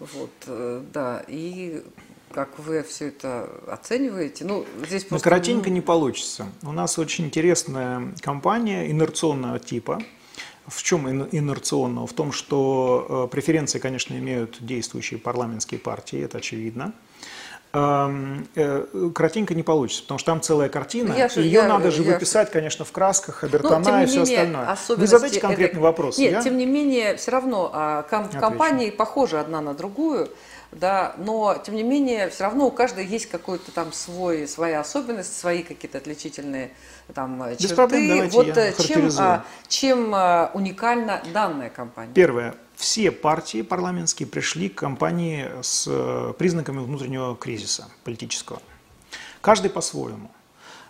Вот, 0.00 0.30
э, 0.46 0.82
да, 0.92 1.24
и 1.28 1.84
как 2.34 2.58
вы 2.58 2.82
все 2.82 3.08
это 3.08 3.48
оцениваете? 3.68 4.44
Ну, 4.44 4.66
здесь 4.84 5.04
просто... 5.04 5.22
коротенько 5.22 5.70
не 5.70 5.80
получится. 5.80 6.46
У 6.62 6.72
нас 6.72 6.98
очень 6.98 7.26
интересная 7.26 8.12
компания 8.20 8.90
инерционного 8.90 9.60
типа. 9.60 10.02
В 10.66 10.82
чем 10.82 11.08
инерционного? 11.08 12.06
В 12.06 12.12
том, 12.12 12.32
что 12.32 13.26
э, 13.26 13.30
преференции, 13.30 13.78
конечно, 13.78 14.14
имеют 14.14 14.56
действующие 14.60 15.20
парламентские 15.20 15.78
партии, 15.78 16.20
это 16.22 16.38
очевидно. 16.38 16.92
Эм, 17.74 18.48
э, 18.54 19.10
Картинка 19.14 19.54
не 19.54 19.62
получится, 19.62 20.02
потому 20.02 20.18
что 20.18 20.32
там 20.32 20.40
целая 20.40 20.68
картина, 20.68 21.12
я, 21.12 21.26
ее 21.36 21.50
я, 21.50 21.68
надо 21.68 21.90
же 21.90 22.02
я, 22.02 22.14
выписать, 22.14 22.50
конечно, 22.50 22.84
в 22.84 22.92
красках, 22.92 23.44
обертона 23.44 23.98
ну, 23.98 24.02
и 24.02 24.06
все 24.06 24.22
остальное. 24.22 24.76
Вы 24.88 25.06
задайте 25.06 25.40
конкретный 25.40 25.78
это... 25.78 25.80
вопрос. 25.80 26.18
Нет, 26.18 26.32
я... 26.32 26.42
тем 26.42 26.56
не 26.56 26.66
менее, 26.66 27.16
все 27.16 27.30
равно 27.30 27.70
а, 27.72 28.02
ком- 28.02 28.28
компании 28.28 28.90
похожи 28.90 29.38
одна 29.38 29.60
на 29.60 29.74
другую 29.74 30.30
да, 30.74 31.14
но 31.18 31.56
тем 31.64 31.76
не 31.76 31.82
менее 31.82 32.28
все 32.30 32.44
равно 32.44 32.66
у 32.66 32.70
каждой 32.70 33.06
есть 33.06 33.26
какой-то 33.26 33.72
там 33.72 33.92
свой, 33.92 34.48
своя 34.48 34.80
особенность, 34.80 35.36
свои 35.36 35.62
какие-то 35.62 35.98
отличительные 35.98 36.72
там 37.14 37.42
Без 37.50 37.58
черты. 37.58 37.74
Проблем, 37.74 38.28
вот 38.30 38.48
э, 38.48 38.74
чем, 38.78 39.10
а, 39.18 39.44
чем 39.68 40.14
а, 40.14 40.50
уникальна 40.54 41.22
данная 41.32 41.70
компания? 41.70 42.12
Первое. 42.14 42.54
Все 42.76 43.10
партии 43.12 43.62
парламентские 43.62 44.26
пришли 44.26 44.68
к 44.68 44.74
компании 44.74 45.48
с 45.62 45.86
э, 45.88 46.32
признаками 46.38 46.78
внутреннего 46.78 47.36
кризиса 47.36 47.88
политического. 48.02 48.60
Каждый 49.40 49.70
по-своему. 49.70 50.30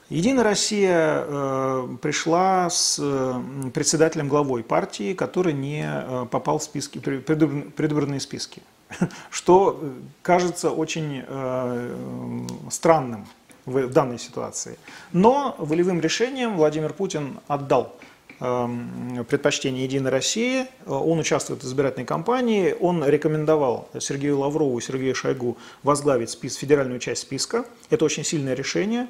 Единая 0.09 0.45
Россия 0.45 1.25
э, 1.27 1.89
пришла 2.01 2.71
с 2.71 2.99
э, 3.03 3.71
председателем 3.73 4.29
главой 4.29 4.63
партии, 4.63 5.13
который 5.15 5.53
не 5.53 5.85
э, 5.85 6.27
попал 6.31 6.59
в 6.59 6.63
списки, 6.63 6.99
предвыборные 6.99 8.21
списки 8.21 8.63
что 9.31 9.79
э, 9.81 9.93
кажется 10.23 10.71
очень 10.71 11.25
э, 11.27 12.47
странным 12.71 13.27
в 13.67 13.89
данной 13.89 14.19
ситуации. 14.19 14.79
Но 15.13 15.55
волевым 15.59 16.01
решением 16.01 16.57
Владимир 16.57 16.93
Путин 16.93 17.41
отдал 17.49 17.97
эм, 18.41 19.25
предпочтение 19.29 19.85
«Единой 19.85 20.11
России». 20.11 20.67
Он 20.87 21.19
участвует 21.19 21.63
в 21.63 21.67
избирательной 21.67 22.05
кампании. 22.05 22.77
Он 22.79 23.03
рекомендовал 23.05 23.89
Сергею 23.99 24.39
Лаврову 24.39 24.79
и 24.79 24.83
Сергею 24.83 25.15
Шойгу 25.15 25.57
возглавить 25.83 26.31
спис, 26.31 26.57
федеральную 26.57 27.01
часть 27.01 27.23
списка. 27.23 27.65
Это 27.89 28.05
очень 28.05 28.25
сильное 28.25 28.55
решение. 28.55 29.09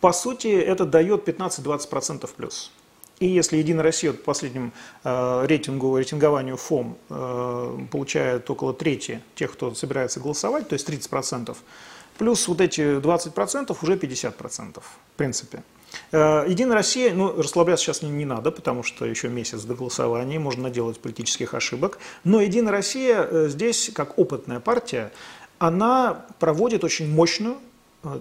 По 0.00 0.12
сути, 0.12 0.48
это 0.48 0.84
дает 0.84 1.28
15-20% 1.28 2.28
плюс. 2.36 2.72
И 3.22 3.26
если 3.26 3.56
Единая 3.56 3.84
Россия 3.84 4.12
по 4.12 4.18
последнему 4.18 4.72
э, 5.04 5.46
рейтингу, 5.46 5.96
рейтингованию 5.96 6.56
ФОМ 6.56 6.98
э, 7.08 7.78
получает 7.88 8.50
около 8.50 8.74
трети 8.74 9.22
тех, 9.36 9.52
кто 9.52 9.72
собирается 9.74 10.18
голосовать, 10.18 10.66
то 10.66 10.72
есть 10.72 10.88
30%, 10.88 11.56
плюс 12.18 12.48
вот 12.48 12.60
эти 12.60 12.98
20% 12.98 13.76
уже 13.80 13.94
50%, 13.94 14.80
в 14.80 15.16
принципе. 15.16 15.62
Э, 16.10 16.44
Единая 16.48 16.74
Россия, 16.74 17.14
ну, 17.14 17.40
расслабляться 17.40 17.84
сейчас 17.84 18.02
не, 18.02 18.10
не 18.10 18.24
надо, 18.24 18.50
потому 18.50 18.82
что 18.82 19.06
еще 19.06 19.28
месяц 19.28 19.62
до 19.62 19.76
голосования, 19.76 20.40
можно 20.40 20.64
наделать 20.64 20.98
политических 20.98 21.54
ошибок. 21.54 22.00
Но 22.24 22.40
Единая 22.40 22.72
Россия 22.72 23.46
здесь, 23.46 23.92
как 23.94 24.18
опытная 24.18 24.58
партия, 24.58 25.12
она 25.60 26.26
проводит 26.40 26.82
очень 26.82 27.08
мощную 27.08 27.58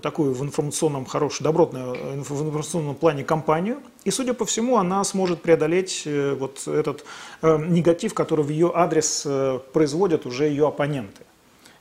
такую 0.02 0.34
в 0.34 0.44
информационном 0.44 1.06
хорошую, 1.06 1.46
добротную 1.46 1.96
э, 1.96 2.22
в 2.22 2.32
информационном 2.44 2.96
плане 2.96 3.24
кампанию. 3.24 3.80
И, 4.04 4.12
судя 4.12 4.34
по 4.34 4.46
всему, 4.46 4.78
она 4.78 5.04
сможет 5.04 5.42
преодолеть 5.42 6.04
э, 6.06 6.36
вот 6.40 6.68
этот 6.68 7.06
негатив, 7.42 8.14
который 8.14 8.46
в 8.46 8.50
ее 8.50 8.72
адрес 8.74 9.28
производят 9.74 10.26
уже 10.26 10.46
ее 10.46 10.68
оппоненты. 10.68 11.24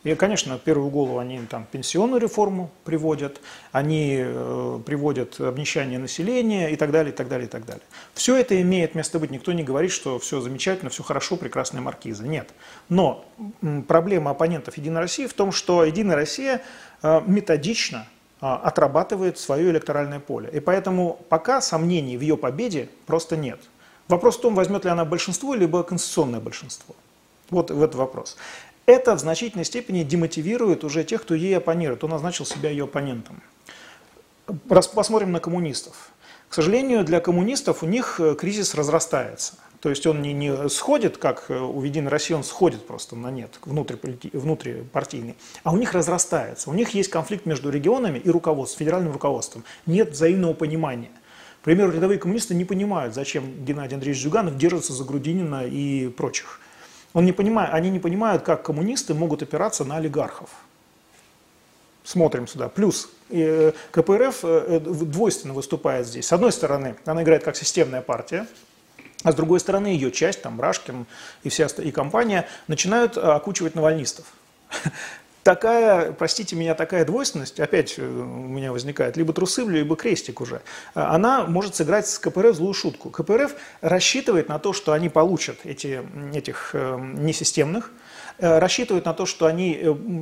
И, 0.02 0.14
конечно, 0.14 0.56
в 0.56 0.62
первую 0.62 0.88
голову 0.88 1.18
они 1.18 1.40
там 1.40 1.66
пенсионную 1.70 2.20
реформу 2.20 2.70
приводят, 2.84 3.40
они 3.70 4.16
э, 4.18 4.80
приводят 4.86 5.38
обнищание 5.38 5.98
населения 5.98 6.70
и 6.70 6.76
так 6.76 6.90
далее, 6.90 7.12
и 7.12 7.16
так 7.16 7.28
далее, 7.28 7.46
и 7.46 7.50
так 7.50 7.66
далее. 7.66 7.82
Все 8.14 8.36
это 8.36 8.58
имеет 8.62 8.94
место 8.94 9.18
быть. 9.18 9.30
Никто 9.30 9.52
не 9.52 9.62
говорит, 9.62 9.90
что 9.90 10.18
все 10.18 10.40
замечательно, 10.40 10.88
все 10.88 11.02
хорошо, 11.02 11.36
прекрасная 11.36 11.82
маркиза. 11.82 12.26
Нет. 12.26 12.48
Но 12.88 13.26
проблема 13.88 14.30
оппонентов 14.30 14.78
Единой 14.78 15.02
России 15.02 15.26
в 15.26 15.34
том, 15.34 15.52
что 15.52 15.84
Единая 15.84 16.16
Россия 16.16 16.62
Э, 16.62 16.89
методично 17.02 18.06
э, 18.40 18.46
отрабатывает 18.46 19.38
свое 19.38 19.70
электоральное 19.70 20.20
поле. 20.20 20.50
И 20.52 20.60
поэтому 20.60 21.20
пока 21.28 21.60
сомнений 21.60 22.16
в 22.16 22.20
ее 22.20 22.36
победе 22.36 22.88
просто 23.06 23.36
нет. 23.36 23.60
Вопрос 24.08 24.38
в 24.38 24.40
том, 24.40 24.54
возьмет 24.54 24.84
ли 24.84 24.90
она 24.90 25.04
большинство, 25.04 25.54
либо 25.54 25.82
конституционное 25.82 26.40
большинство. 26.40 26.94
Вот 27.50 27.70
в 27.70 27.82
этот 27.82 27.96
вопрос. 27.96 28.36
Это 28.86 29.14
в 29.14 29.20
значительной 29.20 29.64
степени 29.64 30.02
демотивирует 30.02 30.82
уже 30.84 31.04
тех, 31.04 31.22
кто 31.22 31.34
ей 31.34 31.56
оппонирует, 31.56 31.98
кто 31.98 32.08
назначил 32.08 32.44
себя 32.44 32.70
ее 32.70 32.84
оппонентом. 32.84 33.40
Посмотрим 34.68 35.30
на 35.30 35.38
коммунистов. 35.38 36.10
К 36.48 36.54
сожалению, 36.54 37.04
для 37.04 37.20
коммунистов 37.20 37.84
у 37.84 37.86
них 37.86 38.18
э, 38.18 38.34
кризис 38.34 38.74
разрастается. 38.74 39.54
То 39.80 39.88
есть 39.88 40.06
он 40.06 40.20
не, 40.20 40.34
не 40.34 40.68
сходит, 40.68 41.16
как 41.16 41.46
э, 41.48 41.58
у 41.58 41.82
Единой 41.82 42.10
России, 42.10 42.34
он 42.34 42.44
сходит 42.44 42.86
просто 42.86 43.16
на 43.16 43.30
нет, 43.30 43.58
внутрипартийный, 43.64 45.36
а 45.64 45.72
у 45.72 45.78
них 45.78 45.94
разрастается. 45.94 46.68
У 46.68 46.74
них 46.74 46.90
есть 46.90 47.08
конфликт 47.08 47.46
между 47.46 47.70
регионами 47.70 48.18
и 48.18 48.28
руководством, 48.28 48.78
федеральным 48.78 49.12
руководством. 49.12 49.64
Нет 49.86 50.10
взаимного 50.10 50.52
понимания. 50.52 51.10
К 51.62 51.64
примеру, 51.64 51.92
рядовые 51.92 52.18
коммунисты 52.18 52.54
не 52.54 52.64
понимают, 52.64 53.14
зачем 53.14 53.64
Геннадий 53.64 53.94
Андреевич 53.94 54.22
Зюганов 54.22 54.56
держится 54.56 54.92
за 54.92 55.04
Грудинина 55.04 55.66
и 55.66 56.08
прочих. 56.08 56.60
Он 57.12 57.24
не 57.24 57.32
понимает, 57.32 57.72
они 57.72 57.90
не 57.90 57.98
понимают, 57.98 58.42
как 58.42 58.62
коммунисты 58.62 59.14
могут 59.14 59.42
опираться 59.42 59.84
на 59.84 59.96
олигархов. 59.96 60.50
Смотрим 62.04 62.46
сюда. 62.46 62.68
Плюс 62.68 63.10
э, 63.30 63.72
КПРФ 63.92 64.40
э, 64.42 64.80
двойственно 64.80 65.54
выступает 65.54 66.06
здесь. 66.06 66.26
С 66.26 66.32
одной 66.32 66.52
стороны, 66.52 66.96
она 67.04 67.22
играет 67.22 67.44
как 67.44 67.56
системная 67.56 68.00
партия, 68.00 68.46
а 69.22 69.32
с 69.32 69.34
другой 69.34 69.60
стороны, 69.60 69.88
ее 69.88 70.10
часть, 70.10 70.42
там, 70.42 70.60
Рашкин 70.60 71.06
и, 71.42 71.48
вся, 71.48 71.66
и 71.66 71.90
компания, 71.90 72.48
начинают 72.68 73.16
э, 73.16 73.20
окучивать 73.20 73.74
навальнистов. 73.74 74.24
Такая, 75.42 76.12
простите 76.12 76.54
меня, 76.54 76.74
такая 76.74 77.06
двойственность, 77.06 77.60
опять 77.60 77.98
э, 77.98 78.02
у 78.02 78.48
меня 78.48 78.72
возникает 78.72 79.16
либо 79.16 79.32
трусы, 79.32 79.62
либо 79.62 79.96
крестик 79.96 80.40
уже, 80.40 80.56
э, 80.56 80.60
она 80.94 81.44
может 81.44 81.74
сыграть 81.74 82.06
с 82.06 82.18
КПРФ 82.18 82.54
злую 82.56 82.74
шутку. 82.74 83.10
КПРФ 83.10 83.54
рассчитывает 83.80 84.48
на 84.48 84.58
то, 84.58 84.72
что 84.72 84.92
они 84.92 85.08
получат 85.08 85.58
эти, 85.64 86.02
этих 86.34 86.74
несистемных, 86.74 87.90
рассчитывает 88.38 89.04
на 89.04 89.12
то, 89.12 89.26
что 89.26 89.44
они 89.44 89.74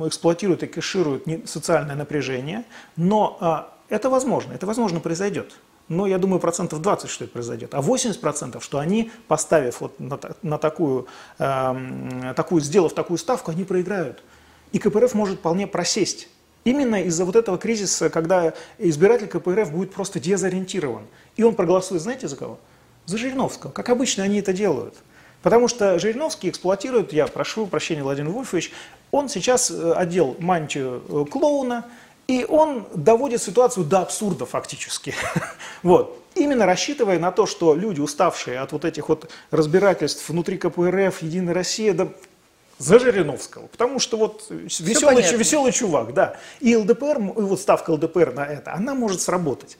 эксплуатируют 0.07 0.63
и 0.63 0.67
кэшируют 0.67 1.25
социальное 1.45 1.95
напряжение, 1.95 2.65
но 2.97 3.71
это 3.87 4.09
возможно, 4.09 4.53
это 4.53 4.65
возможно 4.65 4.99
произойдет 4.99 5.53
но 5.89 6.05
я 6.07 6.19
думаю, 6.19 6.39
процентов 6.39 6.81
20, 6.81 7.09
что 7.09 7.25
это 7.25 7.33
произойдет. 7.33 7.73
А 7.73 7.81
80 7.81 8.21
процентов, 8.21 8.63
что 8.63 8.77
они, 8.77 9.11
поставив 9.27 9.81
вот 9.81 9.99
на, 9.99 10.19
на 10.43 10.57
такую, 10.57 11.07
э, 11.39 12.33
такую, 12.35 12.61
сделав 12.61 12.93
такую 12.93 13.17
ставку, 13.17 13.51
они 13.51 13.63
проиграют. 13.63 14.23
И 14.71 14.79
КПРФ 14.79 15.15
может 15.15 15.39
вполне 15.39 15.65
просесть. 15.67 16.29
Именно 16.63 17.01
из-за 17.03 17.25
вот 17.25 17.35
этого 17.35 17.57
кризиса, 17.57 18.09
когда 18.09 18.53
избиратель 18.77 19.27
КПРФ 19.27 19.71
будет 19.71 19.91
просто 19.91 20.19
дезориентирован. 20.19 21.07
И 21.35 21.43
он 21.43 21.55
проголосует, 21.55 22.01
знаете, 22.01 22.27
за 22.27 22.35
кого? 22.35 22.59
За 23.05 23.17
Жириновского. 23.17 23.71
Как 23.71 23.89
обычно 23.89 24.23
они 24.23 24.39
это 24.39 24.53
делают. 24.53 24.93
Потому 25.41 25.67
что 25.67 25.97
Жириновский 25.99 26.49
эксплуатирует, 26.49 27.13
я 27.13 27.25
прошу 27.25 27.65
прощения, 27.65 28.03
Владимир 28.03 28.31
Вольфович, 28.31 28.71
он 29.09 29.29
сейчас 29.29 29.71
э, 29.71 29.93
одел 29.93 30.35
мантию 30.39 31.01
э, 31.07 31.25
клоуна, 31.31 31.85
и 32.29 32.45
он 32.47 32.85
доводит 32.93 33.41
ситуацию 33.41 33.83
до 33.83 34.01
абсурда 34.01 34.45
фактически. 34.45 35.15
вот. 35.83 36.15
Именно 36.35 36.67
рассчитывая 36.67 37.17
на 37.17 37.31
то, 37.31 37.47
что 37.47 37.73
люди, 37.73 37.99
уставшие 37.99 38.59
от 38.59 38.71
вот 38.71 38.85
этих 38.85 39.09
вот 39.09 39.31
разбирательств 39.49 40.29
внутри 40.29 40.59
КПРФ, 40.59 41.23
Единая 41.23 41.55
Россия, 41.55 41.91
да 41.95 42.09
за 42.77 42.99
Жириновского, 42.99 43.65
потому 43.65 43.99
что 43.99 44.17
вот 44.17 44.45
веселый, 44.51 45.23
веселый 45.37 45.71
чувак, 45.71 46.13
да. 46.13 46.37
И 46.59 46.75
ЛДПР, 46.75 47.17
и 47.17 47.41
вот 47.41 47.59
ставка 47.59 47.89
ЛДПР 47.89 48.31
на 48.33 48.45
это, 48.45 48.73
она 48.75 48.93
может 48.93 49.21
сработать. 49.21 49.79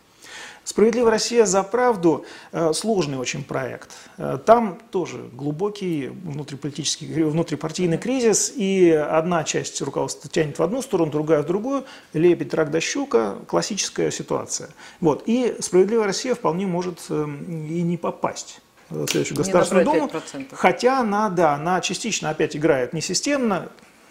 Справедливая 0.69 1.09
Россия 1.09 1.45
за 1.45 1.63
правду 1.63 2.25
э, 2.51 2.73
сложный 2.73 3.17
очень 3.17 3.43
проект. 3.43 3.89
Э, 4.19 4.37
там 4.45 4.77
тоже 4.91 5.27
глубокий 5.33 6.09
внутриполитический, 6.09 7.23
внутрипартийный 7.23 7.97
кризис, 7.97 8.53
и 8.55 8.91
одна 8.91 9.43
часть 9.43 9.81
руководства 9.81 10.29
тянет 10.29 10.59
в 10.59 10.61
одну 10.61 10.83
сторону, 10.83 11.11
другая 11.11 11.41
в 11.41 11.47
другую. 11.47 11.85
Лебедь, 12.13 12.53
рак 12.53 12.69
да 12.69 12.79
щука– 12.79 13.39
классическая 13.47 14.11
ситуация. 14.11 14.69
Вот. 15.01 15.23
И 15.25 15.55
Справедливая 15.59 16.05
Россия 16.05 16.35
вполне 16.35 16.67
может 16.67 16.99
э, 17.09 17.25
и 17.25 17.81
не 17.81 17.97
попасть 17.97 18.61
в 18.91 19.07
следующую 19.07 19.39
Государственную 19.39 19.85
Думу, 19.85 20.11
хотя 20.51 20.99
она, 20.99 21.29
да, 21.29 21.55
она 21.55 21.81
частично 21.81 22.29
опять 22.29 22.55
играет 22.55 22.93
несистемно, 22.93 23.69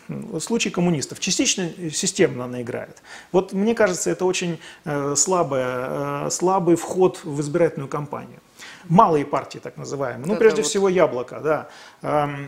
в 0.08 0.40
случае 0.40 0.72
коммунистов. 0.72 1.20
Частично 1.20 1.70
системно 1.92 2.44
она 2.44 2.62
играет. 2.62 3.02
Вот 3.32 3.52
мне 3.52 3.74
кажется, 3.74 4.10
это 4.10 4.24
очень 4.24 4.58
э, 4.84 5.14
слабая, 5.16 6.26
э, 6.26 6.30
слабый 6.30 6.76
вход 6.76 7.20
в 7.24 7.40
избирательную 7.40 7.88
кампанию. 7.88 8.40
Малые 8.88 9.24
партии, 9.24 9.58
так 9.58 9.76
называемые. 9.76 10.26
Ну, 10.26 10.36
прежде 10.36 10.62
вот... 10.62 10.68
всего, 10.68 10.88
яблоко, 10.88 11.40
да. 12.02 12.38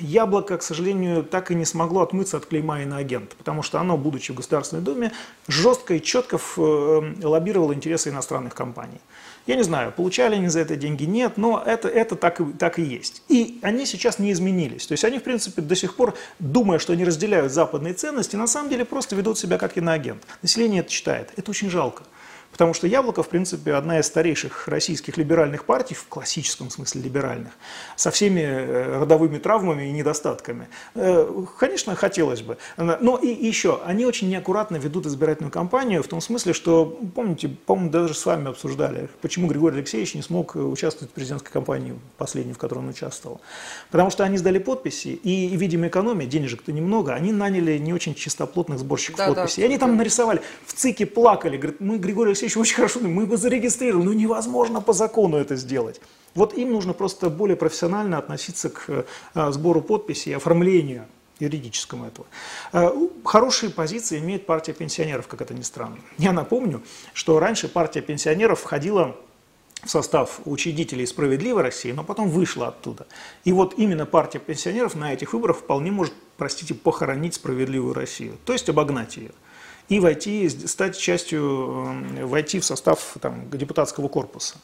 Яблоко, 0.00 0.56
к 0.58 0.62
сожалению, 0.62 1.22
так 1.22 1.50
и 1.50 1.54
не 1.54 1.64
смогло 1.64 2.00
отмыться 2.02 2.38
от 2.38 2.46
клейма 2.46 2.82
иноагента, 2.82 3.36
потому 3.36 3.62
что 3.62 3.78
оно, 3.78 3.96
будучи 3.96 4.32
в 4.32 4.36
Государственной 4.36 4.82
Думе, 4.82 5.12
жестко 5.48 5.94
и 5.94 6.02
четко 6.02 6.38
э, 6.56 7.14
лоббировало 7.22 7.74
интересы 7.74 8.08
иностранных 8.08 8.54
компаний. 8.54 9.00
Я 9.46 9.56
не 9.56 9.62
знаю, 9.62 9.92
получали 9.92 10.36
они 10.36 10.48
за 10.48 10.60
это 10.60 10.76
деньги, 10.76 11.04
нет, 11.04 11.36
но 11.36 11.62
это, 11.64 11.88
это 11.88 12.14
так, 12.14 12.40
и, 12.40 12.44
так 12.52 12.78
и 12.78 12.82
есть. 12.82 13.22
И 13.28 13.58
они 13.62 13.86
сейчас 13.86 14.18
не 14.18 14.30
изменились. 14.30 14.86
То 14.86 14.92
есть 14.92 15.04
они, 15.04 15.18
в 15.18 15.22
принципе, 15.22 15.62
до 15.62 15.74
сих 15.74 15.96
пор, 15.96 16.14
думая, 16.38 16.78
что 16.78 16.92
они 16.92 17.04
разделяют 17.04 17.52
западные 17.52 17.94
ценности, 17.94 18.36
на 18.36 18.46
самом 18.46 18.70
деле 18.70 18.84
просто 18.84 19.16
ведут 19.16 19.38
себя 19.38 19.58
как 19.58 19.76
иноагент. 19.76 20.22
Население 20.42 20.80
это 20.80 20.90
читает. 20.90 21.30
Это 21.36 21.50
очень 21.50 21.70
жалко. 21.70 22.04
Потому 22.52 22.74
что 22.74 22.86
Яблоко, 22.86 23.22
в 23.22 23.28
принципе, 23.28 23.72
одна 23.72 23.98
из 23.98 24.06
старейших 24.06 24.68
российских 24.68 25.16
либеральных 25.16 25.64
партий, 25.64 25.94
в 25.94 26.06
классическом 26.06 26.70
смысле 26.70 27.00
либеральных, 27.00 27.52
со 27.96 28.10
всеми 28.10 28.40
э, 28.40 28.98
родовыми 29.00 29.38
травмами 29.38 29.88
и 29.88 29.92
недостатками. 29.92 30.68
Э, 30.94 31.44
конечно, 31.58 31.94
хотелось 31.94 32.42
бы. 32.42 32.58
Но 32.76 33.16
и 33.16 33.28
еще, 33.28 33.80
они 33.84 34.04
очень 34.04 34.28
неаккуратно 34.28 34.76
ведут 34.76 35.06
избирательную 35.06 35.50
кампанию 35.50 36.02
в 36.02 36.08
том 36.08 36.20
смысле, 36.20 36.52
что, 36.52 36.84
помните, 37.14 37.48
по-моему, 37.48 37.90
даже 37.90 38.14
с 38.14 38.26
вами 38.26 38.50
обсуждали, 38.50 39.08
почему 39.22 39.48
Григорий 39.48 39.78
Алексеевич 39.78 40.14
не 40.14 40.22
смог 40.22 40.54
участвовать 40.54 41.10
в 41.10 41.14
президентской 41.14 41.50
кампании 41.50 41.98
последней, 42.18 42.52
в 42.52 42.58
которой 42.58 42.80
он 42.80 42.90
участвовал. 42.90 43.40
Потому 43.90 44.10
что 44.10 44.24
они 44.24 44.36
сдали 44.36 44.58
подписи, 44.58 45.08
и, 45.08 45.56
видимо, 45.56 45.88
экономия, 45.88 46.26
денежек-то 46.26 46.70
немного, 46.70 47.14
они 47.14 47.32
наняли 47.32 47.78
не 47.78 47.94
очень 47.94 48.14
чистоплотных 48.14 48.78
сборщиков 48.78 49.18
да, 49.18 49.32
подписей. 49.32 49.62
Да, 49.62 49.62
и 49.62 49.64
они 49.70 49.78
там 49.78 49.96
нарисовали, 49.96 50.42
в 50.66 50.74
ЦИКе 50.74 51.06
плакали, 51.06 51.56
говорят, 51.56 51.80
мы 51.80 51.98
Григорий 51.98 52.30
Алексеевич 52.30 52.41
Алексеевич 52.42 52.56
очень 52.56 52.76
хорошо, 52.76 53.00
мы 53.00 53.26
бы 53.26 53.36
зарегистрировали, 53.36 54.04
но 54.04 54.12
невозможно 54.12 54.80
по 54.80 54.92
закону 54.92 55.36
это 55.36 55.54
сделать. 55.56 56.00
Вот 56.34 56.54
им 56.54 56.72
нужно 56.72 56.92
просто 56.92 57.30
более 57.30 57.56
профессионально 57.56 58.18
относиться 58.18 58.70
к 58.70 59.06
э, 59.34 59.52
сбору 59.52 59.80
подписей 59.80 60.32
и 60.32 60.34
оформлению 60.34 61.06
юридическому 61.38 62.06
этого. 62.06 62.26
Э, 62.72 62.90
хорошие 63.24 63.70
позиции 63.70 64.18
имеет 64.18 64.46
партия 64.46 64.72
пенсионеров, 64.72 65.28
как 65.28 65.40
это 65.40 65.54
ни 65.54 65.62
странно. 65.62 65.98
Я 66.18 66.32
напомню, 66.32 66.82
что 67.12 67.38
раньше 67.38 67.68
партия 67.68 68.00
пенсионеров 68.00 68.60
входила 68.60 69.14
в 69.84 69.88
состав 69.88 70.40
учредителей 70.44 71.06
«Справедливой 71.06 71.62
России», 71.62 71.92
но 71.92 72.02
потом 72.02 72.28
вышла 72.28 72.68
оттуда. 72.68 73.06
И 73.44 73.52
вот 73.52 73.74
именно 73.76 74.06
партия 74.06 74.38
пенсионеров 74.40 74.94
на 74.94 75.12
этих 75.12 75.32
выборах 75.32 75.58
вполне 75.58 75.90
может, 75.90 76.14
простите, 76.36 76.74
похоронить 76.74 77.34
«Справедливую 77.34 77.94
Россию», 77.94 78.36
то 78.44 78.52
есть 78.52 78.68
обогнать 78.68 79.16
ее 79.16 79.30
и 79.92 80.00
войти, 80.00 80.48
стать 80.48 80.96
частью, 80.98 82.04
э, 82.16 82.24
войти 82.24 82.60
в 82.60 82.64
состав 82.64 83.14
там, 83.20 83.50
депутатского 83.50 84.08
корпуса. 84.08 84.54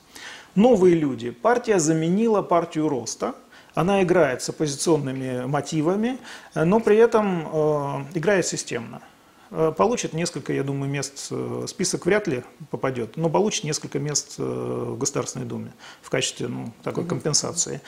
Новые 0.55 0.95
люди. 0.95 1.31
Партия 1.31 1.79
заменила 1.79 2.41
партию 2.41 2.89
роста. 2.89 3.35
Она 3.75 4.03
играет 4.03 4.41
с 4.41 4.49
оппозиционными 4.49 5.45
мотивами, 5.45 6.19
э, 6.55 6.65
но 6.65 6.81
при 6.81 6.97
этом 6.97 7.47
э, 7.47 8.19
играет 8.19 8.47
системно. 8.47 9.03
Э, 9.51 9.71
получит 9.77 10.15
несколько, 10.15 10.55
я 10.55 10.63
думаю, 10.63 10.91
мест, 10.91 11.31
список 11.67 12.07
вряд 12.07 12.27
ли 12.27 12.43
попадет, 12.71 13.19
но 13.19 13.29
получит 13.29 13.65
несколько 13.65 13.99
мест 13.99 14.39
в 14.39 14.97
Государственной 14.97 15.45
Думе 15.45 15.73
в 16.01 16.09
качестве 16.09 16.49
ну, 16.49 16.73
такой 16.83 17.05
компенсации. 17.05 17.83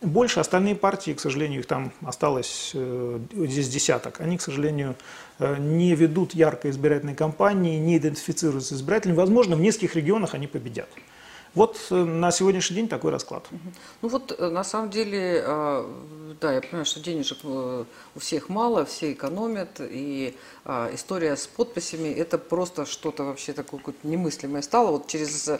Больше 0.00 0.40
остальные 0.40 0.74
партии, 0.74 1.12
к 1.12 1.20
сожалению, 1.20 1.60
их 1.60 1.66
там 1.66 1.92
осталось 2.04 2.72
э, 2.74 3.18
здесь 3.32 3.68
десяток, 3.68 4.20
они, 4.20 4.36
к 4.36 4.42
сожалению, 4.42 4.96
э, 5.38 5.56
не 5.58 5.94
ведут 5.94 6.34
яркой 6.34 6.72
избирательной 6.72 7.14
кампании, 7.14 7.78
не 7.78 7.96
идентифицируются 7.96 8.74
с 8.74 8.78
избирателями. 8.78 9.16
Возможно, 9.16 9.56
в 9.56 9.60
нескольких 9.60 9.96
регионах 9.96 10.34
они 10.34 10.46
победят. 10.46 10.88
Вот 11.54 11.78
э, 11.90 11.94
на 11.94 12.32
сегодняшний 12.32 12.76
день 12.76 12.88
такой 12.88 13.12
расклад. 13.12 13.46
Ну 14.02 14.08
вот 14.08 14.38
на 14.38 14.64
самом 14.64 14.90
деле, 14.90 15.42
да, 16.40 16.52
я 16.54 16.60
понимаю, 16.60 16.84
что 16.84 17.00
денежек 17.00 17.38
у 17.44 17.86
всех 18.18 18.48
мало, 18.48 18.84
все 18.84 19.12
экономят, 19.12 19.80
и 19.80 20.36
история 20.92 21.36
с 21.36 21.46
подписями 21.46 22.08
это 22.08 22.38
просто 22.38 22.86
что-то 22.86 23.24
вообще 23.24 23.52
такое 23.52 23.80
немыслимое 24.02 24.62
стало. 24.62 24.92
Вот 24.92 25.06
через 25.06 25.50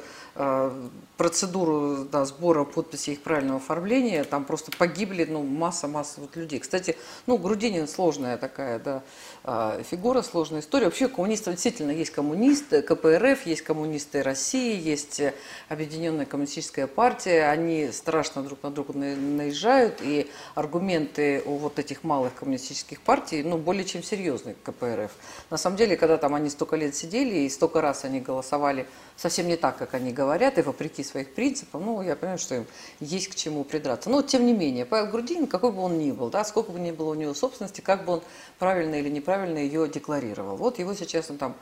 процедуру 1.16 2.06
да, 2.10 2.24
сбора 2.24 2.64
подписей 2.64 3.14
их 3.14 3.22
правильного 3.22 3.58
оформления, 3.58 4.24
там 4.24 4.44
просто 4.44 4.72
погибли 4.76 5.24
ну, 5.24 5.42
масса-масса 5.42 6.20
вот 6.20 6.36
людей. 6.36 6.58
Кстати, 6.58 6.96
ну, 7.26 7.38
Грудинин 7.38 7.86
сложная 7.86 8.36
такая 8.36 8.78
да, 8.78 9.02
а, 9.44 9.82
фигура, 9.82 10.22
сложная 10.22 10.60
история. 10.60 10.86
Вообще 10.86 11.08
коммунисты 11.08 11.50
действительно 11.52 11.92
есть 11.92 12.10
коммунисты, 12.10 12.82
КПРФ, 12.82 13.46
есть 13.46 13.62
коммунисты 13.62 14.22
России, 14.22 14.80
есть 14.80 15.22
Объединенная 15.68 16.26
коммунистическая 16.26 16.86
партия. 16.86 17.48
Они 17.48 17.90
страшно 17.92 18.42
друг 18.42 18.62
на 18.62 18.70
друга 18.70 18.92
наезжают, 18.94 20.00
и 20.02 20.30
аргументы 20.64 21.42
у 21.44 21.56
вот 21.56 21.78
этих 21.78 22.02
малых 22.04 22.34
коммунистических 22.34 23.00
партий 23.00 23.42
ну, 23.42 23.58
более 23.58 23.84
чем 23.84 24.02
серьезные 24.02 24.56
КПРФ. 24.64 25.12
На 25.50 25.56
самом 25.56 25.76
деле, 25.76 25.96
когда 25.96 26.16
там 26.16 26.34
они 26.34 26.50
столько 26.50 26.76
лет 26.76 26.94
сидели 26.94 27.40
и 27.40 27.48
столько 27.48 27.80
раз 27.80 28.04
они 28.04 28.20
голосовали 28.20 28.86
совсем 29.16 29.46
не 29.46 29.56
так, 29.56 29.76
как 29.76 29.94
они 29.94 30.12
говорят, 30.12 30.58
и 30.58 30.62
вопреки 30.62 31.04
своих 31.04 31.34
принципов, 31.34 31.82
ну, 31.84 32.02
я 32.02 32.16
понимаю, 32.16 32.38
что 32.38 32.56
им 32.56 32.66
есть 33.00 33.28
к 33.28 33.34
чему 33.34 33.64
придраться. 33.64 34.10
Но, 34.10 34.22
тем 34.22 34.46
не 34.46 34.52
менее, 34.52 34.86
Павел 34.86 35.10
Грудинин, 35.10 35.46
какой 35.46 35.70
бы 35.70 35.82
он 35.82 35.98
ни 35.98 36.10
был, 36.10 36.30
да, 36.30 36.44
сколько 36.44 36.72
бы 36.72 36.80
ни 36.80 36.90
было 36.90 37.10
у 37.10 37.14
него 37.14 37.34
собственности, 37.34 37.80
как 37.80 38.04
бы 38.04 38.14
он 38.14 38.22
правильно 38.58 38.94
или 38.94 39.08
неправильно 39.08 39.58
ее 39.58 39.88
декларировал. 39.88 40.56
Вот 40.56 40.78
его 40.78 40.94
сейчас 40.94 41.30
он 41.30 41.38
там 41.38 41.54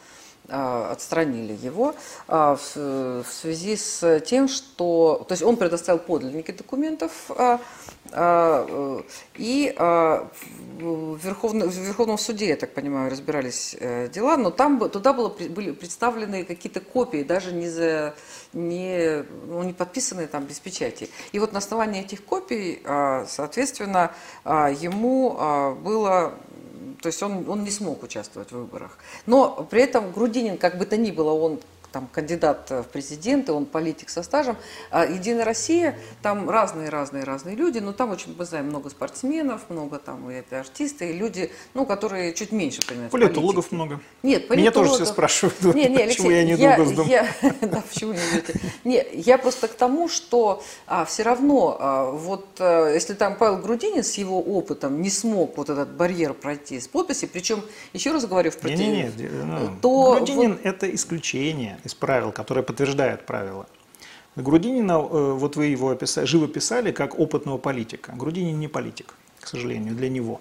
отстранили 0.49 1.57
его 1.63 1.95
а, 2.27 2.57
в 2.57 3.25
связи 3.31 3.77
с 3.77 4.21
тем, 4.21 4.49
что... 4.49 5.25
То 5.29 5.33
есть 5.33 5.43
он 5.43 5.57
предоставил 5.57 5.99
подлинники 5.99 6.51
документов, 6.51 7.13
а, 7.31 7.61
э, 8.11 9.03
и 9.37 9.75
в 9.79 11.19
Верховном, 11.23 11.69
в 11.69 11.75
Верховном 11.75 12.19
суде, 12.19 12.49
я 12.49 12.57
так 12.57 12.75
понимаю, 12.75 13.11
разбирались 13.11 13.77
э, 13.79 14.09
дела, 14.09 14.37
но 14.37 14.51
там 14.51 14.91
туда 14.91 15.13
было, 15.13 15.29
были 15.29 15.71
представлены 15.71 16.45
какие-то 16.45 16.81
копии, 16.81 17.23
даже 17.23 17.53
не, 17.53 17.69
за, 17.69 18.15
не, 18.53 19.25
ну, 19.47 19.63
не 19.63 19.73
подписанные 19.73 20.27
там 20.27 20.45
без 20.45 20.59
печати. 20.59 21.09
И 21.31 21.39
вот 21.39 21.53
на 21.53 21.59
основании 21.59 22.03
этих 22.03 22.25
копий, 22.25 22.83
соответственно, 23.27 24.13
ему 24.45 25.77
было 25.83 26.35
то 27.03 27.09
есть 27.09 27.23
он, 27.23 27.49
он 27.49 27.65
не 27.65 27.71
смог 27.71 28.03
участвовать 28.03 28.51
в 28.51 28.57
выборах. 28.57 28.97
Но 29.27 29.67
при 29.69 29.83
этом 29.83 30.13
Грудинин, 30.13 30.57
как 30.57 30.79
бы 30.79 30.87
то 30.87 30.97
ни 30.97 31.11
было, 31.11 31.33
он 31.33 31.61
там 31.93 32.09
кандидат 32.11 32.71
в 32.71 32.85
президенты, 32.85 33.53
он 33.53 33.67
политик 33.67 34.09
со 34.09 34.23
стажем. 34.23 34.57
А 34.91 35.05
Единая 35.05 35.45
Россия, 35.45 35.99
там 36.23 36.49
разные-разные-разные 36.49 37.55
люди, 37.55 37.79
но 37.79 37.93
там 37.93 38.11
очень, 38.11 38.35
мы 38.37 38.45
знаем, 38.45 38.67
много 38.67 38.91
спортсменов, 38.91 39.69
много 39.69 39.99
там 39.99 40.31
и 40.31 40.35
это 40.35 40.61
артисты, 40.61 41.11
и 41.11 41.13
люди, 41.13 41.51
ну, 41.75 41.87
которые 41.87 42.33
чуть 42.35 42.53
меньше 42.53 42.87
понимают 42.87 43.13
Политологов 43.13 43.69
политики. 43.69 43.75
много. 43.75 44.01
Нет, 44.23 44.49
политологов... 44.49 44.59
Меня 44.59 44.71
тоже 44.71 45.05
все 45.05 45.13
спрашивают, 45.13 45.61
не, 45.75 45.89
не, 45.89 45.97
Алексей, 45.97 46.09
почему 46.09 46.31
я 46.31 46.45
не 46.45 46.55
иду 46.55 46.63
я, 46.63 46.77
в. 46.79 47.07
Я, 47.07 47.29
да, 47.61 47.83
почему 47.89 48.13
не 48.13 48.19
идете? 48.19 48.61
Не, 48.85 49.05
я 49.13 49.39
просто 49.39 49.69
к 49.69 49.75
тому, 49.75 50.09
что 50.09 50.63
а, 50.87 51.05
все 51.05 51.23
равно, 51.23 51.77
а, 51.79 52.11
вот 52.11 52.47
а, 52.59 52.93
если 52.93 53.15
там 53.15 53.37
Павел 53.37 53.59
Грудинин 53.59 54.03
с 54.03 54.15
его 54.15 54.41
опытом 54.41 55.03
не 55.03 55.11
смог 55.11 55.57
вот 55.57 55.71
этот 55.71 55.91
барьер 55.91 56.35
пройти 56.35 56.81
с 56.81 56.89
подписи, 56.89 57.27
причем, 57.27 57.63
еще 57.93 58.13
раз 58.13 58.27
говорю, 58.27 58.51
в 58.51 58.57
против... 58.57 58.79
Не, 58.79 58.87
не, 58.87 59.03
не, 59.17 59.29
ну, 59.29 59.71
то 59.81 60.17
Грудинин 60.17 60.53
вот... 60.53 60.61
это 60.65 60.93
исключение 60.95 61.79
из 61.85 61.95
правил, 61.95 62.33
которые 62.33 62.65
подтверждают 62.65 63.27
правила. 63.27 63.67
Грудинина, 64.37 64.93
э, 64.93 65.33
вот 65.33 65.57
вы 65.57 65.67
его 65.67 65.91
описали, 65.91 66.25
живо 66.27 66.49
писали 66.49 66.93
как 66.93 67.19
опытного 67.19 67.59
политика. 67.59 68.13
Грудинин 68.13 68.59
не 68.59 68.69
политик, 68.69 69.15
к 69.41 69.47
сожалению, 69.47 69.95
для 69.95 70.09
него. 70.09 70.41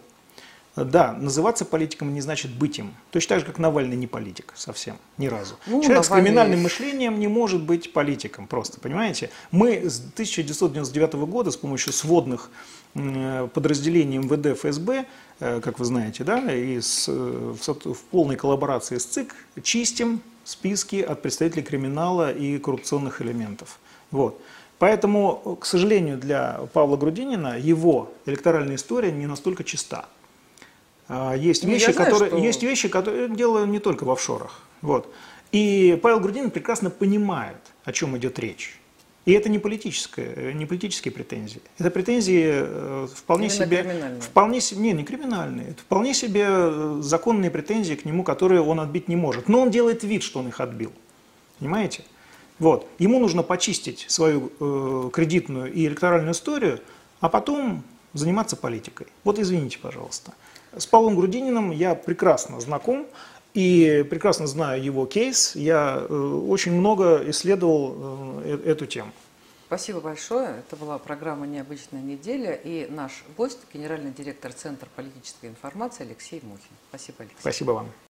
Да, 0.77 1.11
называться 1.11 1.65
политиком 1.65 2.13
не 2.13 2.21
значит 2.21 2.51
быть 2.51 2.79
им. 2.79 2.95
Точно 3.11 3.35
так 3.35 3.39
же, 3.41 3.45
как 3.45 3.59
Навальный 3.59 3.97
не 3.97 4.07
политик 4.07 4.53
совсем, 4.55 4.95
ни 5.17 5.27
разу. 5.27 5.55
Ну, 5.67 5.81
Человек 5.83 6.03
Навальный... 6.03 6.03
с 6.03 6.25
криминальным 6.25 6.63
мышлением 6.63 7.19
не 7.19 7.27
может 7.27 7.61
быть 7.61 7.91
политиком 7.91 8.47
просто, 8.47 8.79
понимаете? 8.79 9.31
Мы 9.51 9.89
с 9.89 9.99
1999 9.99 11.13
года 11.29 11.51
с 11.51 11.57
помощью 11.57 11.91
сводных 11.91 12.49
подразделений 12.93 14.17
МВД, 14.19 14.57
ФСБ, 14.57 15.05
э, 15.41 15.61
как 15.61 15.79
вы 15.79 15.85
знаете, 15.85 16.23
да, 16.23 16.53
и 16.53 16.79
с, 16.79 17.07
в, 17.09 17.57
в 17.57 18.01
полной 18.09 18.37
коллаборации 18.37 18.97
с 18.97 19.05
ЦИК 19.05 19.35
чистим 19.63 20.21
списки 20.51 20.97
от 21.01 21.21
представителей 21.21 21.63
криминала 21.63 22.31
и 22.31 22.57
коррупционных 22.59 23.21
элементов. 23.21 23.79
Вот. 24.11 24.39
Поэтому, 24.79 25.57
к 25.59 25.65
сожалению, 25.65 26.17
для 26.17 26.61
Павла 26.73 26.97
Грудинина 26.97 27.57
его 27.59 28.11
электоральная 28.25 28.75
история 28.75 29.11
не 29.11 29.27
настолько 29.27 29.63
чиста. 29.63 30.05
А, 31.07 31.33
есть 31.35 31.63
Ну, 31.63 31.69
вещи, 31.69 31.91
знаю, 31.91 31.97
которые, 32.11 32.29
что- 32.31 32.37
есть 32.39 32.63
вещи, 32.63 32.87
которые 32.87 33.29
дело 33.29 33.65
не 33.65 33.79
только 33.79 34.03
в 34.05 34.09
офшорах. 34.11 34.61
Вот. 34.81 35.13
И 35.51 35.99
Павел 36.01 36.19
Грудинин 36.19 36.49
прекрасно 36.49 36.89
понимает, 36.89 37.57
о 37.83 37.91
чем 37.91 38.17
идет 38.17 38.39
речь. 38.39 38.79
И 39.25 39.33
это 39.33 39.49
не, 39.49 39.59
политическое, 39.59 40.51
не 40.53 40.65
политические 40.65 41.11
претензии. 41.11 41.61
Это 41.77 41.91
претензии 41.91 42.43
э, 42.47 43.07
вполне 43.13 43.47
Именно 43.47 43.65
себе... 43.65 44.19
Вполне, 44.19 44.59
не, 44.71 44.93
не 44.93 45.03
криминальные. 45.03 45.69
Это 45.69 45.81
вполне 45.81 46.15
себе 46.15 46.45
э, 46.47 46.99
законные 47.03 47.51
претензии 47.51 47.93
к 47.93 48.03
нему, 48.03 48.23
которые 48.23 48.61
он 48.61 48.79
отбить 48.79 49.07
не 49.07 49.15
может. 49.15 49.47
Но 49.47 49.61
он 49.61 49.69
делает 49.69 50.03
вид, 50.03 50.23
что 50.23 50.39
он 50.39 50.47
их 50.47 50.59
отбил. 50.59 50.91
Понимаете? 51.59 52.03
Вот. 52.57 52.87
Ему 52.97 53.19
нужно 53.19 53.43
почистить 53.43 54.05
свою 54.07 54.51
э, 54.59 55.09
кредитную 55.13 55.71
и 55.71 55.85
электоральную 55.85 56.33
историю, 56.33 56.79
а 57.19 57.29
потом 57.29 57.83
заниматься 58.13 58.55
политикой. 58.55 59.05
Вот 59.23 59.37
извините, 59.37 59.77
пожалуйста. 59.77 60.33
С 60.75 60.87
Павлом 60.87 61.15
Грудининым 61.15 61.71
я 61.71 61.95
прекрасно 61.95 62.59
знаком 62.59 63.05
и 63.53 64.05
прекрасно 64.09 64.47
знаю 64.47 64.83
его 64.83 65.05
кейс. 65.05 65.55
Я 65.55 66.05
э, 66.07 66.13
очень 66.13 66.73
много 66.73 67.21
исследовал 67.29 68.41
э, 68.43 68.59
э- 68.65 68.71
эту 68.71 68.85
тему. 68.85 69.11
Спасибо 69.67 70.01
большое. 70.01 70.57
Это 70.59 70.75
была 70.75 70.97
программа 70.97 71.47
«Необычная 71.47 72.01
неделя» 72.01 72.53
и 72.53 72.87
наш 72.89 73.23
гость, 73.37 73.59
генеральный 73.73 74.11
директор 74.11 74.51
Центра 74.51 74.89
политической 74.95 75.47
информации 75.47 76.03
Алексей 76.03 76.41
Мухин. 76.43 76.75
Спасибо, 76.89 77.17
Алексей. 77.19 77.39
Спасибо 77.39 77.71
вам. 77.71 77.91